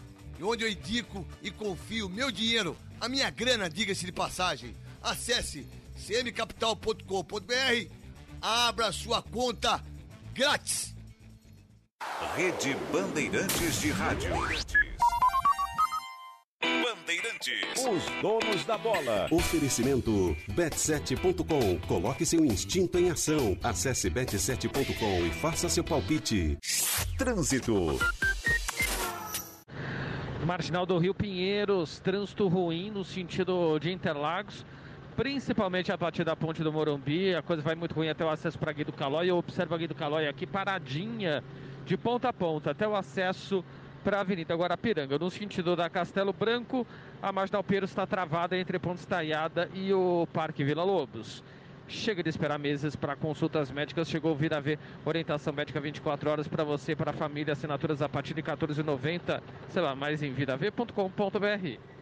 onde 0.41 0.63
eu 0.63 0.69
indico 0.71 1.27
e 1.43 1.51
confio 1.51 2.09
meu 2.09 2.31
dinheiro, 2.31 2.77
a 3.01 3.09
minha 3.09 3.29
grana, 3.31 3.69
diga-se 3.69 4.07
de 4.07 4.13
passagem. 4.13 4.77
Acesse 5.03 5.67
cmcapital.com.br, 5.97 7.91
abra 8.41 8.93
sua 8.93 9.21
conta 9.21 9.83
grátis. 10.33 10.95
Rede 12.37 12.77
Bandeirantes 12.93 13.81
de 13.81 13.91
Rádio. 13.91 14.31
Bandeirantes. 16.85 17.83
Os 17.83 18.05
donos 18.21 18.63
da 18.67 18.77
bola. 18.77 19.27
Oferecimento 19.31 20.37
bet7.com. 20.51 21.79
Coloque 21.89 22.27
seu 22.27 22.45
instinto 22.45 22.99
em 22.99 23.11
ação. 23.11 23.57
Acesse 23.63 24.11
bet7.com 24.11 25.27
e 25.27 25.31
faça 25.31 25.67
seu 25.71 25.83
palpite. 25.83 26.59
Trânsito. 27.17 27.99
Marginal 30.45 30.85
do 30.85 30.99
Rio 30.99 31.15
Pinheiros, 31.15 32.01
trânsito 32.01 32.49
ruim 32.49 32.91
no 32.91 33.03
sentido 33.03 33.79
de 33.79 33.91
Interlagos, 33.91 34.67
principalmente 35.17 35.91
a 35.91 35.97
partir 35.97 36.23
da 36.23 36.37
ponte 36.37 36.63
do 36.63 36.71
Morumbi. 36.71 37.35
A 37.35 37.41
coisa 37.41 37.63
vai 37.63 37.75
muito 37.75 37.95
ruim 37.95 38.11
até 38.11 38.23
o 38.27 38.29
acesso 38.29 38.59
para 38.59 38.71
Guido 38.73 38.93
Calói. 38.93 39.31
Eu 39.31 39.39
observo 39.39 39.75
a 39.75 39.79
Guido 39.79 39.95
Calói 39.95 40.29
aqui 40.29 40.47
paradinha 40.47 41.43
de 41.87 41.97
ponta 41.97 42.29
a 42.29 42.33
ponta 42.33 42.73
até 42.73 42.87
o 42.87 42.95
acesso 42.95 43.65
para 44.05 44.19
a 44.19 44.21
Avenida 44.21 44.55
Guarapiranga. 44.55 45.19
No 45.19 45.31
sentido 45.31 45.75
da 45.75 45.89
Castelo 45.89 46.33
Branco, 46.33 46.87
a 47.23 47.33
Marginal 47.33 47.65
Pinheiros 47.65 47.91
está 47.91 48.07
travada 48.07 48.57
entre 48.57 48.79
Ponte 48.79 48.99
Estaiada 49.01 49.69
e 49.73 49.93
o 49.93 50.29
Parque 50.33 50.63
Vila 50.63 50.85
Lobos. 50.85 51.43
Chega 51.89 52.23
de 52.23 52.29
esperar 52.29 52.59
meses 52.59 52.95
para 52.95 53.17
consultas 53.17 53.71
médicas. 53.71 54.09
Chegou 54.09 54.33
o 54.33 54.37
Vida 54.37 54.61
V, 54.61 54.79
orientação 55.05 55.53
médica 55.53 55.81
24 55.81 56.31
horas 56.31 56.49
para 56.49 56.65
você, 56.65 56.95
para 56.95 57.11
a 57.11 57.15
família. 57.15 57.53
Assinaturas 57.53 58.03
a 58.03 58.09
partir 58.09 58.35
de 58.35 58.43
R$ 58.43 58.53
14,90. 58.53 59.41
Sei 59.71 59.83
lá, 59.83 59.95
mais 59.95 60.23
em 60.23 60.33
vidav.com.br. 60.33 61.94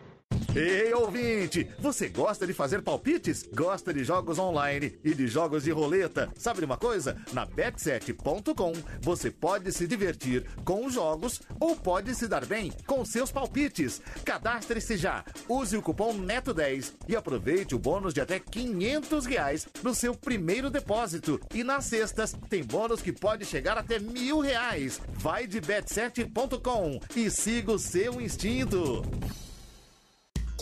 Ei, 0.55 0.93
ouvinte! 0.93 1.67
Você 1.79 2.11
gosta 2.11 2.47
de 2.47 2.53
fazer 2.53 2.83
palpites? 2.83 3.49
Gosta 3.55 3.93
de 3.93 4.05
jogos 4.05 4.39
online 4.39 4.99
e 5.03 5.15
de 5.15 5.27
jogos 5.27 5.65
de 5.65 5.71
roleta? 5.71 6.31
Sabe 6.37 6.59
de 6.59 6.67
uma 6.67 6.77
coisa? 6.77 7.17
Na 7.33 7.47
bet7.com 7.47 8.75
você 9.01 9.31
pode 9.31 9.73
se 9.73 9.87
divertir 9.87 10.45
com 10.63 10.85
os 10.85 10.93
jogos 10.93 11.41
ou 11.59 11.75
pode 11.75 12.15
se 12.15 12.29
dar 12.29 12.45
bem 12.45 12.71
com 12.87 13.03
seus 13.03 13.33
palpites. 13.33 14.03
Cadastre-se 14.27 14.99
já, 14.99 15.25
use 15.49 15.75
o 15.75 15.81
cupom 15.81 16.13
NETO10 16.19 16.93
e 17.09 17.17
aproveite 17.17 17.75
o 17.75 17.79
bônus 17.79 18.13
de 18.13 18.21
até 18.21 18.39
500 18.39 19.25
reais 19.25 19.67
no 19.83 19.95
seu 19.95 20.15
primeiro 20.15 20.69
depósito. 20.69 21.41
E 21.55 21.65
nas 21.65 21.87
sextas 21.87 22.37
tem 22.51 22.63
bônus 22.63 23.01
que 23.01 23.11
pode 23.11 23.47
chegar 23.47 23.79
até 23.79 23.99
mil 23.99 24.41
reais. 24.41 25.01
Vai 25.15 25.47
de 25.47 25.63
bet7.com 25.63 27.01
e 27.17 27.31
siga 27.31 27.73
o 27.73 27.79
seu 27.79 28.21
instinto. 28.21 29.03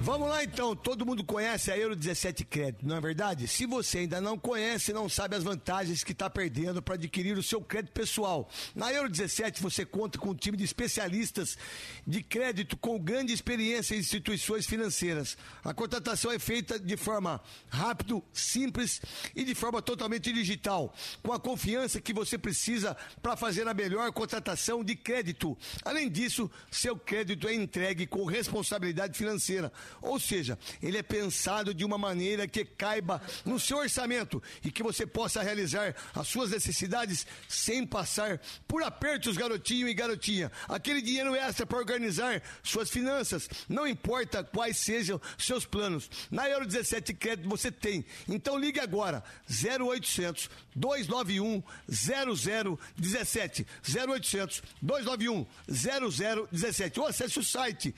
Vamos 0.00 0.28
lá 0.28 0.44
então, 0.44 0.76
todo 0.76 1.04
mundo 1.04 1.24
conhece 1.24 1.72
a 1.72 1.76
Euro 1.76 1.96
17 1.96 2.44
Crédito, 2.44 2.86
não 2.86 2.96
é 2.96 3.00
verdade? 3.00 3.48
Se 3.48 3.66
você 3.66 3.98
ainda 3.98 4.20
não 4.20 4.38
conhece, 4.38 4.92
não 4.92 5.08
sabe 5.08 5.34
as 5.34 5.42
vantagens 5.42 6.04
que 6.04 6.12
está 6.12 6.30
perdendo 6.30 6.80
para 6.80 6.94
adquirir 6.94 7.36
o 7.36 7.42
seu 7.42 7.60
crédito 7.60 7.92
pessoal. 7.92 8.48
Na 8.76 8.92
Euro 8.92 9.08
17 9.08 9.60
você 9.60 9.84
conta 9.84 10.16
com 10.16 10.30
um 10.30 10.34
time 10.34 10.56
de 10.56 10.62
especialistas 10.62 11.58
de 12.06 12.22
crédito 12.22 12.76
com 12.76 12.96
grande 12.98 13.32
experiência 13.32 13.96
em 13.96 13.98
instituições 13.98 14.66
financeiras. 14.66 15.36
A 15.64 15.74
contratação 15.74 16.30
é 16.30 16.38
feita 16.38 16.78
de 16.78 16.96
forma 16.96 17.40
rápida, 17.68 18.22
simples 18.32 19.02
e 19.34 19.42
de 19.42 19.54
forma 19.54 19.82
totalmente 19.82 20.32
digital, 20.32 20.94
com 21.24 21.32
a 21.32 21.40
confiança 21.40 22.00
que 22.00 22.14
você 22.14 22.38
precisa 22.38 22.96
para 23.20 23.36
fazer 23.36 23.66
a 23.66 23.74
melhor 23.74 24.12
contratação 24.12 24.84
de 24.84 24.94
crédito. 24.94 25.58
Além 25.84 26.08
disso, 26.08 26.48
seu 26.70 26.96
crédito 26.96 27.48
é 27.48 27.54
entregue 27.54 28.06
com 28.06 28.24
responsabilidade 28.24 29.18
financeira. 29.18 29.72
Ou 30.00 30.18
seja, 30.18 30.58
ele 30.82 30.98
é 30.98 31.02
pensado 31.02 31.74
de 31.74 31.84
uma 31.84 31.98
maneira 31.98 32.46
que 32.46 32.64
caiba 32.64 33.20
no 33.44 33.58
seu 33.58 33.78
orçamento 33.78 34.42
e 34.64 34.70
que 34.70 34.82
você 34.82 35.06
possa 35.06 35.42
realizar 35.42 35.94
as 36.14 36.28
suas 36.28 36.50
necessidades 36.50 37.26
sem 37.48 37.86
passar 37.86 38.40
por 38.66 38.82
apertos, 38.82 39.36
garotinho 39.36 39.88
e 39.88 39.94
garotinha. 39.94 40.50
Aquele 40.68 41.00
dinheiro 41.02 41.34
extra 41.34 41.66
para 41.66 41.78
organizar 41.78 42.42
suas 42.62 42.90
finanças, 42.90 43.48
não 43.68 43.86
importa 43.86 44.44
quais 44.44 44.76
sejam 44.78 45.20
seus 45.38 45.64
planos. 45.64 46.10
Na 46.30 46.48
Euro 46.48 46.66
17 46.66 47.14
Crédito 47.14 47.48
você 47.48 47.70
tem. 47.70 48.04
Então 48.28 48.58
ligue 48.58 48.80
agora, 48.80 49.22
0800 49.48 50.50
291 50.74 51.62
0017. 51.88 53.66
0800 53.84 54.62
291 54.80 55.46
0017. 55.68 57.00
Ou 57.00 57.06
acesse 57.06 57.38
o 57.38 57.44
site 57.44 57.94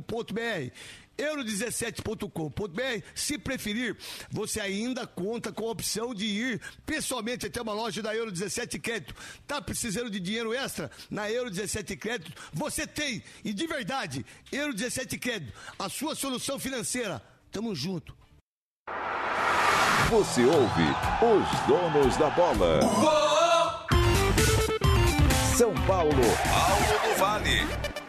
euro17.com.br 0.00 0.72
euro17.com.br. 1.16 3.04
Se 3.14 3.38
preferir, 3.38 3.96
você 4.30 4.60
ainda 4.60 5.06
conta 5.06 5.52
com 5.52 5.66
a 5.66 5.70
opção 5.70 6.14
de 6.14 6.26
ir 6.26 6.60
pessoalmente 6.84 7.46
até 7.46 7.60
uma 7.60 7.72
loja 7.72 8.02
da 8.02 8.14
Euro 8.14 8.30
17 8.30 8.78
Crédito. 8.78 9.14
Tá 9.46 9.60
precisando 9.60 10.10
de 10.10 10.20
dinheiro 10.20 10.54
extra 10.54 10.90
na 11.10 11.30
Euro 11.30 11.50
17 11.50 11.96
Crédito? 11.96 12.32
Você 12.52 12.86
tem, 12.86 13.22
e 13.44 13.52
de 13.52 13.66
verdade, 13.66 14.24
Euro 14.52 14.74
17 14.74 15.18
Crédito, 15.18 15.52
a 15.78 15.88
sua 15.88 16.14
solução 16.14 16.58
financeira. 16.58 17.22
Tamo 17.50 17.74
junto. 17.74 18.14
Você 20.10 20.44
ouve 20.44 20.84
os 21.20 21.66
donos 21.66 22.16
da 22.16 22.30
bola. 22.30 22.80
São 25.56 25.74
Paulo. 25.86 26.12
Alto 26.12 27.08
do 27.08 27.18
Vale. 27.18 28.05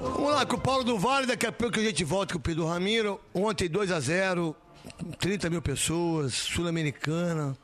Vamos 0.00 0.32
lá 0.32 0.46
com 0.46 0.56
o 0.56 0.60
Paulo 0.60 0.84
do 0.84 0.98
Vale, 0.98 1.26
daqui 1.26 1.46
a 1.46 1.52
pouco 1.52 1.78
a 1.78 1.82
gente 1.82 2.04
volta 2.04 2.34
com 2.34 2.38
o 2.38 2.42
Pedro 2.42 2.66
Ramiro. 2.66 3.20
Ontem 3.34 3.68
2 3.68 3.90
a 3.90 4.00
0 4.00 4.56
30 5.18 5.50
mil 5.50 5.62
pessoas, 5.62 6.34
Sul-Americana. 6.34 7.56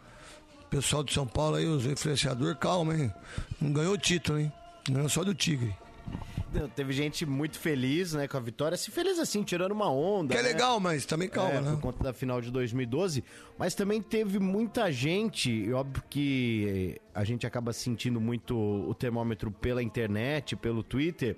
Pessoal 0.69 1.05
de 1.05 1.13
São 1.13 1.27
Paulo 1.27 1.57
aí, 1.57 1.67
os 1.67 1.85
influenciadores, 1.85 2.57
calma, 2.59 2.97
hein? 2.97 3.13
Não 3.61 3.73
ganhou 3.73 3.95
o 3.95 3.99
título, 3.99 4.39
hein? 4.39 4.53
Ganhou 4.89 5.09
só 5.09 5.23
do 5.23 5.35
Tigre. 5.35 5.75
Teve 6.75 6.93
gente 6.93 7.25
muito 7.25 7.59
feliz, 7.59 8.13
né, 8.13 8.29
com 8.29 8.37
a 8.37 8.41
vitória. 8.41 8.77
Se 8.77 8.91
feliz 8.91 9.19
assim, 9.19 9.43
tirando 9.43 9.73
uma 9.73 9.91
onda. 9.91 10.35
Que 10.35 10.41
é 10.41 10.43
né? 10.43 10.49
legal, 10.51 10.79
mas 10.79 11.07
também 11.07 11.29
calma, 11.29 11.51
É, 11.51 11.61
né? 11.61 11.71
Por 11.73 11.81
conta 11.81 12.05
da 12.05 12.13
final 12.13 12.41
de 12.41 12.51
2012. 12.51 13.25
Mas 13.59 13.75
também 13.75 14.03
teve 14.03 14.39
muita 14.39 14.91
gente, 14.91 15.51
e 15.51 15.73
óbvio 15.73 16.03
que 16.09 17.01
a 17.15 17.25
gente 17.25 17.47
acaba 17.47 17.73
sentindo 17.73 18.21
muito 18.21 18.57
o 18.57 18.95
termômetro 18.95 19.51
pela 19.51 19.83
internet, 19.83 20.57
pelo 20.57 20.83
Twitter. 20.83 21.37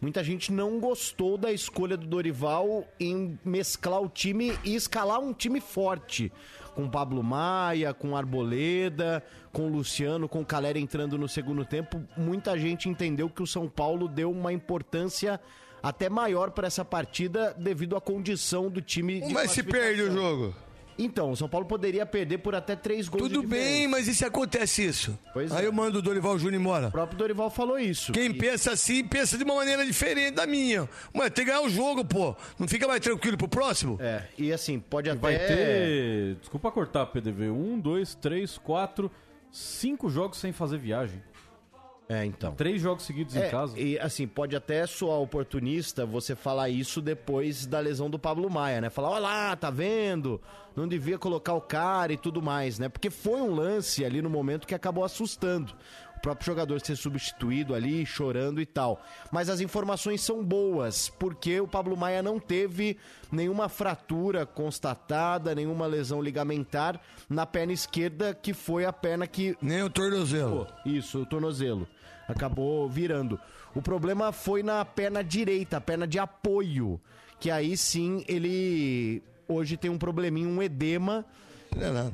Muita 0.00 0.22
gente 0.22 0.52
não 0.52 0.78
gostou 0.78 1.38
da 1.38 1.50
escolha 1.50 1.96
do 1.96 2.06
Dorival 2.06 2.86
em 3.00 3.38
mesclar 3.42 4.02
o 4.02 4.08
time 4.08 4.52
e 4.62 4.74
escalar 4.74 5.20
um 5.20 5.32
time 5.32 5.60
forte. 5.60 6.30
Com 6.76 6.88
Pablo 6.88 7.22
Maia, 7.22 7.92
com 7.92 8.14
Arboleda, 8.14 9.24
com 9.50 9.68
Luciano, 9.68 10.28
com 10.28 10.44
Caleri 10.44 10.78
entrando 10.78 11.18
no 11.18 11.26
segundo 11.26 11.64
tempo. 11.64 12.00
Muita 12.16 12.56
gente 12.58 12.88
entendeu 12.88 13.28
que 13.28 13.42
o 13.42 13.46
São 13.46 13.68
Paulo 13.68 14.06
deu 14.06 14.30
uma 14.30 14.52
importância 14.52 15.40
até 15.82 16.08
maior 16.08 16.50
para 16.50 16.66
essa 16.66 16.84
partida 16.84 17.54
devido 17.58 17.96
à 17.96 18.00
condição 18.00 18.68
do 18.68 18.82
time. 18.82 19.22
Mas 19.32 19.52
se 19.52 19.62
perde 19.62 20.02
o 20.02 20.12
jogo. 20.12 20.54
Então, 20.98 21.30
o 21.30 21.36
São 21.36 21.48
Paulo 21.48 21.66
poderia 21.66 22.06
perder 22.06 22.38
por 22.38 22.54
até 22.54 22.74
três 22.74 23.08
gols 23.08 23.24
Tudo 23.24 23.42
de 23.42 23.46
bem, 23.46 23.86
mas 23.86 24.08
e 24.08 24.14
se 24.14 24.24
acontece 24.24 24.84
isso? 24.84 25.18
Pois 25.32 25.52
Aí 25.52 25.64
é. 25.64 25.68
eu 25.68 25.72
mando 25.72 25.98
o 25.98 26.02
Dorival 26.02 26.38
Júnior 26.38 26.60
embora. 26.60 26.88
O 26.88 26.90
próprio 26.90 27.18
Dorival 27.18 27.50
falou 27.50 27.78
isso. 27.78 28.12
Quem 28.12 28.32
pensa 28.32 28.72
assim, 28.72 29.04
pensa 29.04 29.36
de 29.36 29.44
uma 29.44 29.54
maneira 29.54 29.84
diferente 29.84 30.34
da 30.34 30.46
minha. 30.46 30.88
Ué, 31.14 31.28
tem 31.28 31.44
que 31.44 31.50
ganhar 31.50 31.62
o 31.62 31.68
jogo, 31.68 32.04
pô. 32.04 32.34
Não 32.58 32.66
fica 32.66 32.88
mais 32.88 33.00
tranquilo 33.00 33.36
pro 33.36 33.48
próximo? 33.48 33.98
É, 34.00 34.24
e 34.38 34.52
assim, 34.52 34.78
pode 34.78 35.10
até... 35.10 35.20
Vai 35.20 35.38
ter. 35.38 36.36
Desculpa 36.36 36.70
cortar, 36.70 37.06
PDV. 37.06 37.50
Um, 37.50 37.78
dois, 37.78 38.14
três, 38.14 38.56
quatro, 38.56 39.10
cinco 39.50 40.08
jogos 40.08 40.38
sem 40.38 40.52
fazer 40.52 40.78
viagem. 40.78 41.22
É, 42.08 42.24
então. 42.24 42.54
Três 42.54 42.80
jogos 42.80 43.04
seguidos 43.04 43.34
É, 43.34 43.48
em 43.48 43.50
casa. 43.50 43.78
E 43.78 43.98
assim, 43.98 44.26
pode 44.28 44.54
até 44.54 44.86
soar 44.86 45.18
oportunista 45.18 46.06
você 46.06 46.36
falar 46.36 46.68
isso 46.68 47.00
depois 47.02 47.66
da 47.66 47.80
lesão 47.80 48.08
do 48.08 48.18
Pablo 48.18 48.48
Maia, 48.48 48.80
né? 48.80 48.90
Falar, 48.90 49.10
olha 49.10 49.20
lá, 49.20 49.56
tá 49.56 49.70
vendo? 49.70 50.40
Não 50.76 50.86
devia 50.86 51.18
colocar 51.18 51.54
o 51.54 51.60
cara 51.60 52.12
e 52.12 52.16
tudo 52.16 52.40
mais, 52.40 52.78
né? 52.78 52.88
Porque 52.88 53.10
foi 53.10 53.40
um 53.40 53.52
lance 53.54 54.04
ali 54.04 54.22
no 54.22 54.30
momento 54.30 54.66
que 54.66 54.74
acabou 54.74 55.02
assustando. 55.04 55.72
O 56.16 56.20
próprio 56.20 56.46
jogador 56.46 56.80
ser 56.80 56.96
substituído 56.96 57.74
ali, 57.74 58.04
chorando 58.06 58.60
e 58.60 58.66
tal. 58.66 59.02
Mas 59.30 59.50
as 59.50 59.60
informações 59.60 60.22
são 60.22 60.42
boas, 60.42 61.08
porque 61.08 61.60
o 61.60 61.68
Pablo 61.68 61.96
Maia 61.96 62.22
não 62.22 62.40
teve 62.40 62.96
nenhuma 63.30 63.68
fratura 63.68 64.46
constatada, 64.46 65.54
nenhuma 65.54 65.86
lesão 65.86 66.22
ligamentar 66.22 67.00
na 67.28 67.44
perna 67.44 67.72
esquerda, 67.72 68.34
que 68.34 68.54
foi 68.54 68.84
a 68.86 68.92
perna 68.92 69.26
que. 69.26 69.56
Nem 69.60 69.82
o 69.82 69.90
tornozelo. 69.90 70.66
Isso, 70.86 71.20
o 71.20 71.26
tornozelo. 71.26 71.86
Acabou 72.28 72.88
virando. 72.88 73.38
O 73.74 73.82
problema 73.82 74.32
foi 74.32 74.62
na 74.62 74.84
perna 74.84 75.22
direita, 75.22 75.76
a 75.76 75.80
perna 75.80 76.06
de 76.06 76.18
apoio. 76.18 77.00
Que 77.38 77.50
aí 77.50 77.76
sim 77.76 78.24
ele 78.26 79.22
hoje 79.48 79.76
tem 79.76 79.90
um 79.90 79.98
probleminha, 79.98 80.48
um 80.48 80.62
edema. 80.62 81.24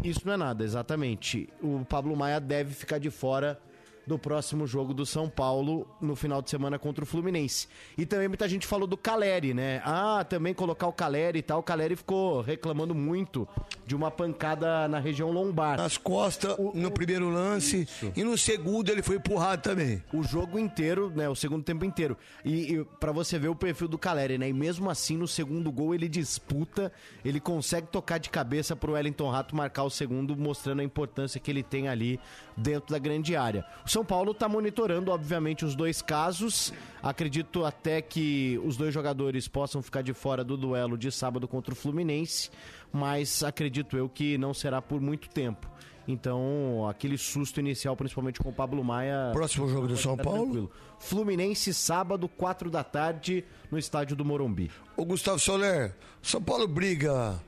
Isso 0.03 0.23
não 0.25 0.33
é 0.33 0.37
nada, 0.37 0.65
exatamente. 0.65 1.49
O 1.63 1.85
Pablo 1.89 2.17
Maia 2.17 2.41
deve 2.41 2.75
ficar 2.75 2.99
de 2.99 3.11
fora 3.11 3.59
do 4.07 4.19
próximo 4.19 4.67
jogo 4.67 4.93
do 4.93 5.07
São 5.07 5.29
Paulo 5.29 5.87
no 6.01 6.17
final 6.17 6.43
de 6.43 6.51
semana 6.51 6.79
contra 6.79 7.05
o 7.05 7.07
Fluminense. 7.07 7.69
E 7.97 8.05
também 8.05 8.29
muita 8.29 8.49
gente 8.49 8.67
falou 8.67 8.87
do 8.87 8.97
Caleri, 8.97 9.55
né? 9.55 9.81
Ah, 9.85 10.25
também 10.29 10.53
colocar 10.55 10.87
o 10.87 10.93
Caleri 10.93 11.39
e 11.39 11.43
tal. 11.43 11.61
O 11.61 11.63
Caleri 11.63 11.97
ficou 11.97 12.41
reclamando 12.41 12.95
muito 12.95 13.47
de 13.87 13.95
uma 13.95 14.11
pancada 14.11 14.89
na 14.89 14.99
região 14.99 15.31
lombar. 15.31 15.77
Nas 15.77 15.97
costas, 15.97 16.57
no 16.75 16.91
primeiro 16.91 17.29
lance. 17.29 17.89
E 18.17 18.25
no 18.25 18.37
segundo 18.37 18.91
ele 18.91 19.03
foi 19.03 19.17
empurrado 19.17 19.63
também. 19.63 20.03
O 20.13 20.23
jogo 20.23 20.59
inteiro, 20.59 21.11
né? 21.15 21.29
O 21.29 21.35
segundo 21.35 21.63
tempo 21.63 21.85
inteiro. 21.85 22.17
E, 22.45 22.75
e 22.75 22.85
para 22.99 23.13
você 23.13 23.39
ver 23.39 23.49
o 23.49 23.55
perfil 23.55 23.89
do 23.89 23.99
Caleri, 23.99 24.39
né? 24.39 24.49
E 24.49 24.53
mesmo 24.53 24.91
assim, 24.91 25.17
no 25.17 25.29
segundo 25.29 25.71
gol, 25.71 25.95
ele 25.95 26.09
disputa, 26.09 26.93
ele 27.25 27.41
consegue 27.41 27.87
tocar 27.87 28.19
de 28.19 28.31
cabeça 28.31 28.75
pro 28.75 28.93
Wellington 28.93 29.31
Rato 29.31 29.55
marcar 29.55 29.85
o 29.85 29.91
segundo, 29.91 30.37
mostrando 30.37 30.81
a 30.81 30.85
importância 30.85 31.41
que 31.41 31.51
ele 31.51 31.63
tem 31.63 31.89
ali 31.89 32.19
dentro 32.57 32.93
da 32.93 32.99
grande 32.99 33.37
área. 33.37 33.65
O 33.85 33.89
São 33.89 34.05
Paulo 34.05 34.35
tá 34.35 34.49
monitorando, 34.49 35.11
obviamente, 35.11 35.65
os 35.65 35.75
dois 35.75 36.03
casos. 36.03 36.73
Acredito 37.03 37.65
até 37.65 38.01
que 38.01 38.61
os 38.65 38.77
dois 38.77 38.93
jogadores 38.93 39.49
possam 39.49 39.83
ficar 39.83 40.03
de 40.03 40.13
fora 40.13 40.45
do 40.45 40.57
duelo 40.57 40.97
de 40.97 41.11
sábado 41.11 41.49
contra 41.49 41.73
o 41.73 41.77
Fluminense, 41.77 42.51
mas 42.93 43.43
acredito 43.43 43.97
eu 43.97 44.09
que 44.09 44.37
não 44.39 44.53
será 44.55 44.81
por 44.81 45.01
muito 45.01 45.29
tempo. 45.29 45.71
Então, 46.07 46.89
aquele 46.89 47.17
susto 47.17 47.61
inicial, 47.61 47.97
principalmente 47.97 48.41
com 48.41 48.49
o 48.49 48.53
Pablo 48.53 48.83
Maia. 48.83 49.31
Próximo 49.33 49.69
jogo 49.69 49.87
do 49.87 49.97
São 49.97 50.17
Paulo? 50.17 50.43
tranquilo. 50.43 50.71
Fluminense, 50.99 51.73
sábado, 51.73 52.29
4 52.29 52.71
da 52.71 52.83
tarde, 52.83 53.45
no 53.71 53.79
estádio 53.79 54.17
do 54.17 54.25
Morumbi. 54.25 54.71
Ô 54.97 55.05
Gustavo 55.05 55.39
Soler, 55.39 55.95
São 56.21 56.43
Paulo 56.43 56.67
briga 56.67 57.41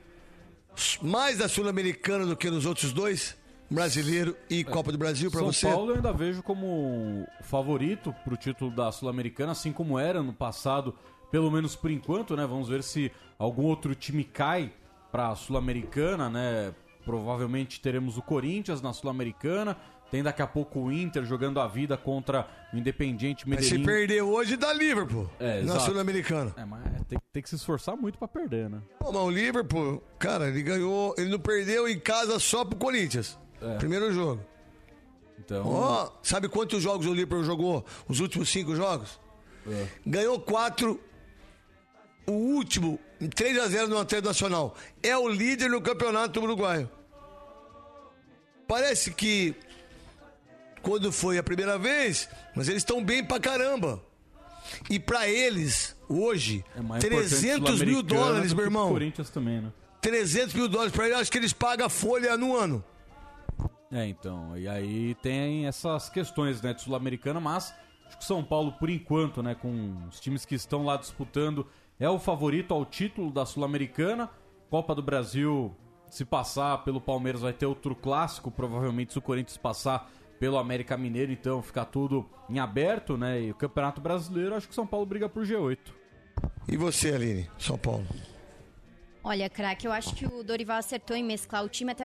mais 1.01 1.37
da 1.37 1.47
Sul-Americana 1.47 2.25
do 2.25 2.35
que 2.35 2.49
nos 2.49 2.65
outros 2.65 2.91
dois? 2.93 3.35
Brasileiro 3.69 4.35
e 4.49 4.63
Copa 4.63 4.91
do 4.91 4.97
Brasil 4.97 5.29
pra 5.31 5.39
São 5.39 5.51
você? 5.51 5.67
Paulo 5.67 5.91
eu 5.91 5.95
ainda 5.95 6.13
vejo 6.13 6.43
como 6.43 7.27
favorito 7.41 8.13
pro 8.23 8.37
título 8.37 8.71
da 8.71 8.91
Sul-Americana, 8.91 9.51
assim 9.53 9.71
como 9.71 9.97
era 9.97 10.21
no 10.21 10.33
passado, 10.33 10.95
pelo 11.31 11.49
menos 11.51 11.75
por 11.75 11.89
enquanto, 11.91 12.35
né? 12.35 12.45
Vamos 12.45 12.69
ver 12.69 12.83
se 12.83 13.11
algum 13.39 13.63
outro 13.63 13.95
time 13.95 14.23
cai 14.23 14.71
pra 15.11 15.33
Sul-Americana, 15.35 16.29
né? 16.29 16.73
Provavelmente 17.03 17.79
teremos 17.81 18.17
o 18.17 18.21
Corinthians 18.21 18.81
na 18.81 18.91
Sul-Americana. 18.93 19.77
Tem 20.11 20.21
daqui 20.21 20.41
a 20.41 20.47
pouco 20.47 20.79
o 20.79 20.91
Inter 20.91 21.25
jogando 21.25 21.59
a 21.59 21.67
vida 21.67 21.97
contra 21.97 22.47
o 22.71 22.77
Independiente 22.77 23.47
Mas 23.49 23.61
Medellín. 23.61 23.83
se 23.83 23.85
perder 23.85 24.21
hoje, 24.21 24.55
dá 24.55 24.71
Liverpool 24.71 25.29
É, 25.39 25.61
na. 25.63 25.79
Sul-Americana. 25.79 26.53
É, 26.55 26.63
mas 26.63 26.83
tem, 27.07 27.17
tem 27.33 27.41
que 27.43 27.49
se 27.49 27.55
esforçar 27.55 27.97
muito 27.97 28.17
pra 28.17 28.27
perder, 28.27 28.69
né? 28.69 28.79
Pô, 28.99 29.11
mas 29.11 29.21
o 29.21 29.29
Liverpool, 29.29 30.01
cara, 30.19 30.47
ele 30.47 30.61
ganhou, 30.61 31.15
ele 31.17 31.29
não 31.29 31.39
perdeu 31.39 31.87
em 31.87 31.99
casa 31.99 32.37
só 32.39 32.63
pro 32.63 32.77
Corinthians. 32.77 33.37
É. 33.65 33.77
Primeiro 33.77 34.11
jogo. 34.13 34.41
Então. 35.39 35.67
Ó, 35.67 36.11
sabe 36.23 36.47
quantos 36.47 36.81
jogos 36.81 37.05
o 37.05 37.13
Liverpool 37.13 37.43
jogou? 37.43 37.85
Os 38.07 38.19
últimos 38.19 38.49
cinco 38.49 38.75
jogos? 38.75 39.19
É. 39.67 39.87
Ganhou 40.05 40.39
quatro. 40.39 40.99
O 42.27 42.31
último, 42.31 42.99
3 43.35 43.59
a 43.59 43.67
0 43.67 43.87
no 43.87 43.99
Atlético 43.99 44.27
Nacional. 44.27 44.75
É 45.03 45.15
o 45.15 45.27
líder 45.27 45.69
no 45.69 45.79
campeonato 45.79 46.41
uruguaio. 46.41 46.89
Parece 48.67 49.11
que 49.11 49.53
quando 50.81 51.11
foi 51.11 51.37
a 51.37 51.43
primeira 51.43 51.77
vez, 51.77 52.27
mas 52.55 52.67
eles 52.67 52.81
estão 52.81 53.03
bem 53.03 53.23
pra 53.23 53.39
caramba. 53.39 54.01
E 54.89 54.99
pra 54.99 55.27
eles, 55.27 55.95
hoje, 56.09 56.65
É 56.75 56.81
mais 56.81 57.03
importante 57.03 57.29
300 57.29 57.81
mil 57.81 58.01
dólares, 58.01 58.53
meu 58.53 58.65
irmão. 58.65 58.89
Corinthians 58.89 59.29
também, 59.29 59.61
né? 59.61 59.71
300 60.01 60.53
mil 60.55 60.67
dólares 60.67 60.91
pra 60.93 61.05
eles, 61.05 61.19
acho 61.19 61.31
que 61.31 61.37
eles 61.37 61.53
pagam 61.53 61.85
a 61.85 61.89
folha 61.89 62.35
no 62.35 62.55
ano. 62.55 62.83
É, 63.91 64.05
então, 64.07 64.57
e 64.57 64.67
aí 64.67 65.15
tem 65.15 65.67
essas 65.67 66.09
questões, 66.09 66.61
né, 66.61 66.73
de 66.73 66.81
Sul-Americana, 66.81 67.39
mas 67.39 67.73
acho 68.07 68.17
que 68.17 68.23
o 68.23 68.27
São 68.27 68.43
Paulo, 68.43 68.73
por 68.73 68.89
enquanto, 68.89 69.43
né, 69.43 69.55
com 69.55 70.07
os 70.07 70.19
times 70.19 70.45
que 70.45 70.55
estão 70.55 70.83
lá 70.83 70.97
disputando, 70.97 71.67
é 71.99 72.09
o 72.09 72.19
favorito 72.19 72.73
ao 72.73 72.85
título 72.85 73.31
da 73.31 73.45
Sul-Americana. 73.45 74.29
Copa 74.69 74.95
do 74.95 75.01
Brasil, 75.01 75.75
se 76.09 76.25
passar 76.25 76.83
pelo 76.83 76.99
Palmeiras, 76.99 77.41
vai 77.41 77.53
ter 77.53 77.65
outro 77.65 77.95
clássico, 77.95 78.49
provavelmente 78.51 79.13
se 79.13 79.19
o 79.19 79.21
Corinthians 79.21 79.57
passar 79.57 80.11
pelo 80.39 80.57
América 80.57 80.97
Mineiro, 80.97 81.31
então 81.31 81.61
ficar 81.61 81.85
tudo 81.85 82.27
em 82.49 82.59
aberto, 82.59 83.15
né, 83.15 83.41
e 83.41 83.51
o 83.51 83.55
Campeonato 83.55 84.01
Brasileiro, 84.01 84.55
acho 84.55 84.67
que 84.67 84.73
o 84.73 84.75
São 84.75 84.87
Paulo 84.87 85.05
briga 85.05 85.29
por 85.29 85.45
G8. 85.45 85.77
E 86.67 86.75
você, 86.75 87.13
Aline, 87.13 87.49
São 87.57 87.77
Paulo? 87.77 88.05
Olha, 89.23 89.49
craque, 89.49 89.87
eu 89.87 89.91
acho 89.91 90.13
que 90.13 90.25
o 90.25 90.43
Dorival 90.43 90.77
acertou 90.77 91.15
em 91.15 91.23
mesclar 91.23 91.63
o 91.63 91.69
time 91.69 91.91
até. 91.91 92.04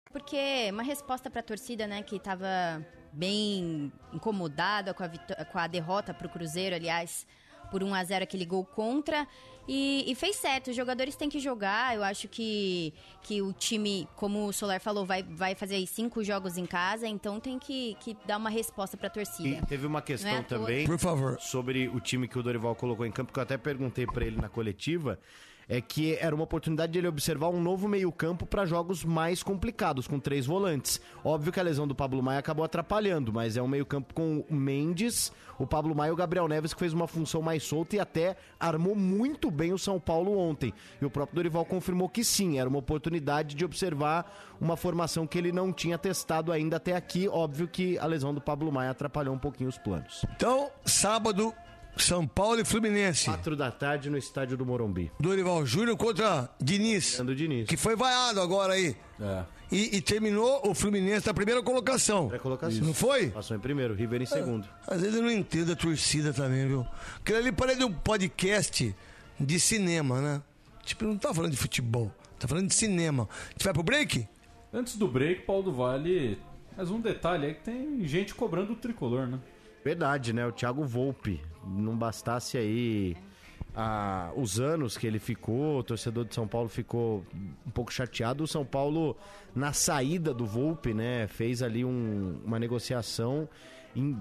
Porque 0.31 0.71
uma 0.71 0.81
resposta 0.81 1.29
pra 1.29 1.43
torcida, 1.43 1.85
né, 1.85 2.01
que 2.03 2.17
tava 2.17 2.47
bem 3.11 3.91
incomodada 4.13 4.93
com 4.93 5.03
a, 5.03 5.09
com 5.43 5.59
a 5.59 5.67
derrota 5.67 6.13
pro 6.13 6.29
Cruzeiro, 6.29 6.73
aliás, 6.73 7.27
por 7.69 7.83
1 7.83 7.93
a 7.93 8.01
0 8.01 8.23
aquele 8.23 8.45
gol 8.45 8.63
contra. 8.63 9.27
E, 9.67 10.09
e 10.09 10.15
fez 10.15 10.37
certo, 10.37 10.69
os 10.69 10.75
jogadores 10.75 11.17
têm 11.17 11.27
que 11.27 11.37
jogar. 11.37 11.97
Eu 11.97 12.01
acho 12.01 12.29
que, 12.29 12.93
que 13.21 13.41
o 13.41 13.51
time, 13.51 14.07
como 14.15 14.47
o 14.47 14.53
Solar 14.53 14.79
falou, 14.79 15.05
vai, 15.05 15.21
vai 15.21 15.53
fazer 15.53 15.75
aí 15.75 15.85
cinco 15.85 16.23
jogos 16.23 16.57
em 16.57 16.65
casa, 16.65 17.05
então 17.09 17.37
tem 17.37 17.59
que, 17.59 17.97
que 17.99 18.15
dar 18.25 18.37
uma 18.37 18.49
resposta 18.49 18.95
pra 18.95 19.09
torcida. 19.09 19.49
E 19.49 19.65
teve 19.65 19.85
uma 19.85 20.01
questão 20.01 20.31
é 20.31 20.37
à 20.37 20.43
toa. 20.43 20.59
também, 20.59 20.85
Por 20.85 20.97
favor. 20.97 21.41
sobre 21.41 21.89
o 21.89 21.99
time 21.99 22.25
que 22.25 22.39
o 22.39 22.43
Dorival 22.43 22.73
colocou 22.73 23.05
em 23.05 23.11
campo, 23.11 23.33
que 23.33 23.39
eu 23.39 23.43
até 23.43 23.57
perguntei 23.57 24.07
pra 24.07 24.25
ele 24.25 24.39
na 24.39 24.47
coletiva, 24.47 25.19
é 25.71 25.79
que 25.79 26.17
era 26.19 26.35
uma 26.35 26.43
oportunidade 26.43 26.91
de 26.91 26.99
ele 26.99 27.07
observar 27.07 27.47
um 27.47 27.61
novo 27.61 27.87
meio-campo 27.87 28.45
para 28.45 28.65
jogos 28.65 29.05
mais 29.05 29.41
complicados, 29.41 30.05
com 30.05 30.19
três 30.19 30.45
volantes. 30.45 30.99
Óbvio 31.23 31.53
que 31.53 31.61
a 31.61 31.63
lesão 31.63 31.87
do 31.87 31.95
Pablo 31.95 32.21
Maia 32.21 32.39
acabou 32.39 32.65
atrapalhando, 32.65 33.31
mas 33.31 33.55
é 33.55 33.61
um 33.61 33.69
meio-campo 33.69 34.13
com 34.13 34.43
o 34.49 34.53
Mendes, 34.53 35.31
o 35.57 35.65
Pablo 35.65 35.95
Maia 35.95 36.09
e 36.09 36.11
o 36.11 36.15
Gabriel 36.17 36.45
Neves, 36.49 36.73
que 36.73 36.79
fez 36.79 36.91
uma 36.91 37.07
função 37.07 37.41
mais 37.41 37.63
solta 37.63 37.95
e 37.95 37.99
até 38.01 38.35
armou 38.59 38.97
muito 38.97 39.49
bem 39.49 39.71
o 39.71 39.79
São 39.79 39.97
Paulo 39.97 40.37
ontem. 40.37 40.73
E 41.01 41.05
o 41.05 41.09
próprio 41.09 41.35
Dorival 41.37 41.63
confirmou 41.63 42.09
que 42.09 42.21
sim, 42.21 42.59
era 42.59 42.67
uma 42.67 42.79
oportunidade 42.79 43.55
de 43.55 43.63
observar 43.63 44.29
uma 44.59 44.75
formação 44.75 45.25
que 45.25 45.37
ele 45.37 45.53
não 45.53 45.71
tinha 45.71 45.97
testado 45.97 46.51
ainda 46.51 46.75
até 46.75 46.97
aqui. 46.97 47.29
Óbvio 47.29 47.69
que 47.69 47.97
a 47.97 48.05
lesão 48.05 48.33
do 48.33 48.41
Pablo 48.41 48.69
Maia 48.73 48.91
atrapalhou 48.91 49.33
um 49.33 49.39
pouquinho 49.39 49.69
os 49.69 49.77
planos. 49.77 50.25
Então, 50.35 50.69
sábado, 50.83 51.53
São 51.97 52.27
Paulo 52.27 52.59
e 52.59 52.65
Fluminense. 52.65 53.25
Quatro 53.25 53.55
da 53.55 53.71
tarde 53.71 54.09
no 54.09 54.17
estádio 54.17 54.57
do 54.57 54.65
Morumbi. 54.65 55.11
Dorival 55.19 55.65
Júnior 55.65 55.97
contra 55.97 56.49
Diniz. 56.59 57.21
Diniz. 57.35 57.67
Que 57.67 57.77
foi 57.77 57.95
vaiado 57.95 58.39
agora 58.41 58.73
aí. 58.73 58.95
É. 59.19 59.43
E, 59.71 59.97
e 59.97 60.01
terminou 60.01 60.61
o 60.67 60.73
Fluminense 60.73 61.27
na 61.27 61.33
primeira 61.33 61.61
colocação. 61.63 62.29
Colocação. 62.41 62.83
Não 62.83 62.93
foi? 62.93 63.29
Passou 63.29 63.55
em 63.55 63.59
primeiro, 63.59 63.93
River 63.93 64.21
em 64.21 64.25
segundo. 64.25 64.67
Às 64.85 65.01
vezes 65.01 65.15
eu 65.15 65.21
não 65.21 65.31
entendo 65.31 65.71
a 65.71 65.75
torcida 65.75 66.33
também, 66.33 66.67
viu? 66.67 66.85
Aquilo 67.17 67.37
ali 67.37 67.51
parece 67.51 67.83
um 67.83 67.93
podcast 67.93 68.93
de 69.39 69.59
cinema, 69.59 70.19
né? 70.21 70.41
Tipo, 70.83 71.05
não 71.05 71.17
tá 71.17 71.33
falando 71.33 71.51
de 71.51 71.57
futebol, 71.57 72.11
tá 72.39 72.47
falando 72.47 72.67
de 72.67 72.73
cinema. 72.73 73.29
A 73.31 73.51
gente 73.51 73.63
vai 73.63 73.73
pro 73.73 73.83
break? 73.83 74.27
Antes 74.73 74.97
do 74.97 75.07
break, 75.07 75.43
Paulo 75.43 75.63
do 75.63 75.73
Vale. 75.73 76.37
Mais 76.75 76.89
um 76.89 76.99
detalhe 76.99 77.47
é 77.47 77.53
que 77.53 77.61
tem 77.63 78.05
gente 78.07 78.33
cobrando 78.33 78.73
o 78.73 78.75
tricolor, 78.75 79.27
né? 79.27 79.39
Verdade, 79.85 80.33
né? 80.33 80.45
O 80.45 80.51
Thiago 80.51 80.83
Volpe. 80.83 81.41
Não 81.65 81.95
bastasse 81.95 82.57
aí 82.57 83.15
ah, 83.75 84.31
os 84.35 84.59
anos 84.59 84.97
que 84.97 85.07
ele 85.07 85.19
ficou, 85.19 85.79
o 85.79 85.83
torcedor 85.83 86.25
de 86.25 86.33
São 86.35 86.47
Paulo 86.47 86.67
ficou 86.67 87.23
um 87.65 87.71
pouco 87.71 87.91
chateado. 87.91 88.43
O 88.43 88.47
São 88.47 88.65
Paulo, 88.65 89.15
na 89.55 89.71
saída 89.73 90.33
do 90.33 90.45
Volpe, 90.45 90.93
né, 90.93 91.27
fez 91.27 91.61
ali 91.63 91.85
um- 91.85 92.39
uma 92.43 92.59
negociação 92.59 93.47
em 93.95 94.17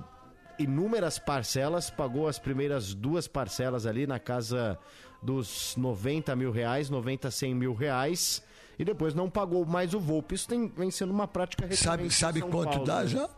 inúmeras 0.59 1.19
parcelas, 1.19 1.89
pagou 1.91 2.29
as 2.29 2.39
primeiras 2.39 2.93
duas 2.95 3.27
parcelas 3.27 3.87
ali 3.87 4.07
na 4.07 4.19
casa 4.19 4.79
dos 5.23 5.75
90 5.77 6.37
mil 6.37 6.51
reais, 6.53 6.89
90, 6.91 7.31
100 7.31 7.55
mil 7.55 7.75
reais. 7.75 8.43
E 8.79 8.85
depois 8.85 9.15
não 9.15 9.29
pagou 9.29 9.67
mais 9.67 9.93
o 9.95 10.01
Volpe. 10.01 10.35
Isso 10.35 10.49
tem, 10.49 10.69
vem 10.69 10.91
sendo 10.91 11.13
uma 11.13 11.27
prática 11.29 11.65
recorrente 11.65 11.85
Sabe, 11.85 12.11
sabe 12.11 12.41
São 12.41 12.51
quanto 12.51 12.71
Paulo, 12.71 12.85
dá 12.87 13.01
né? 13.03 13.07
já? 13.09 13.29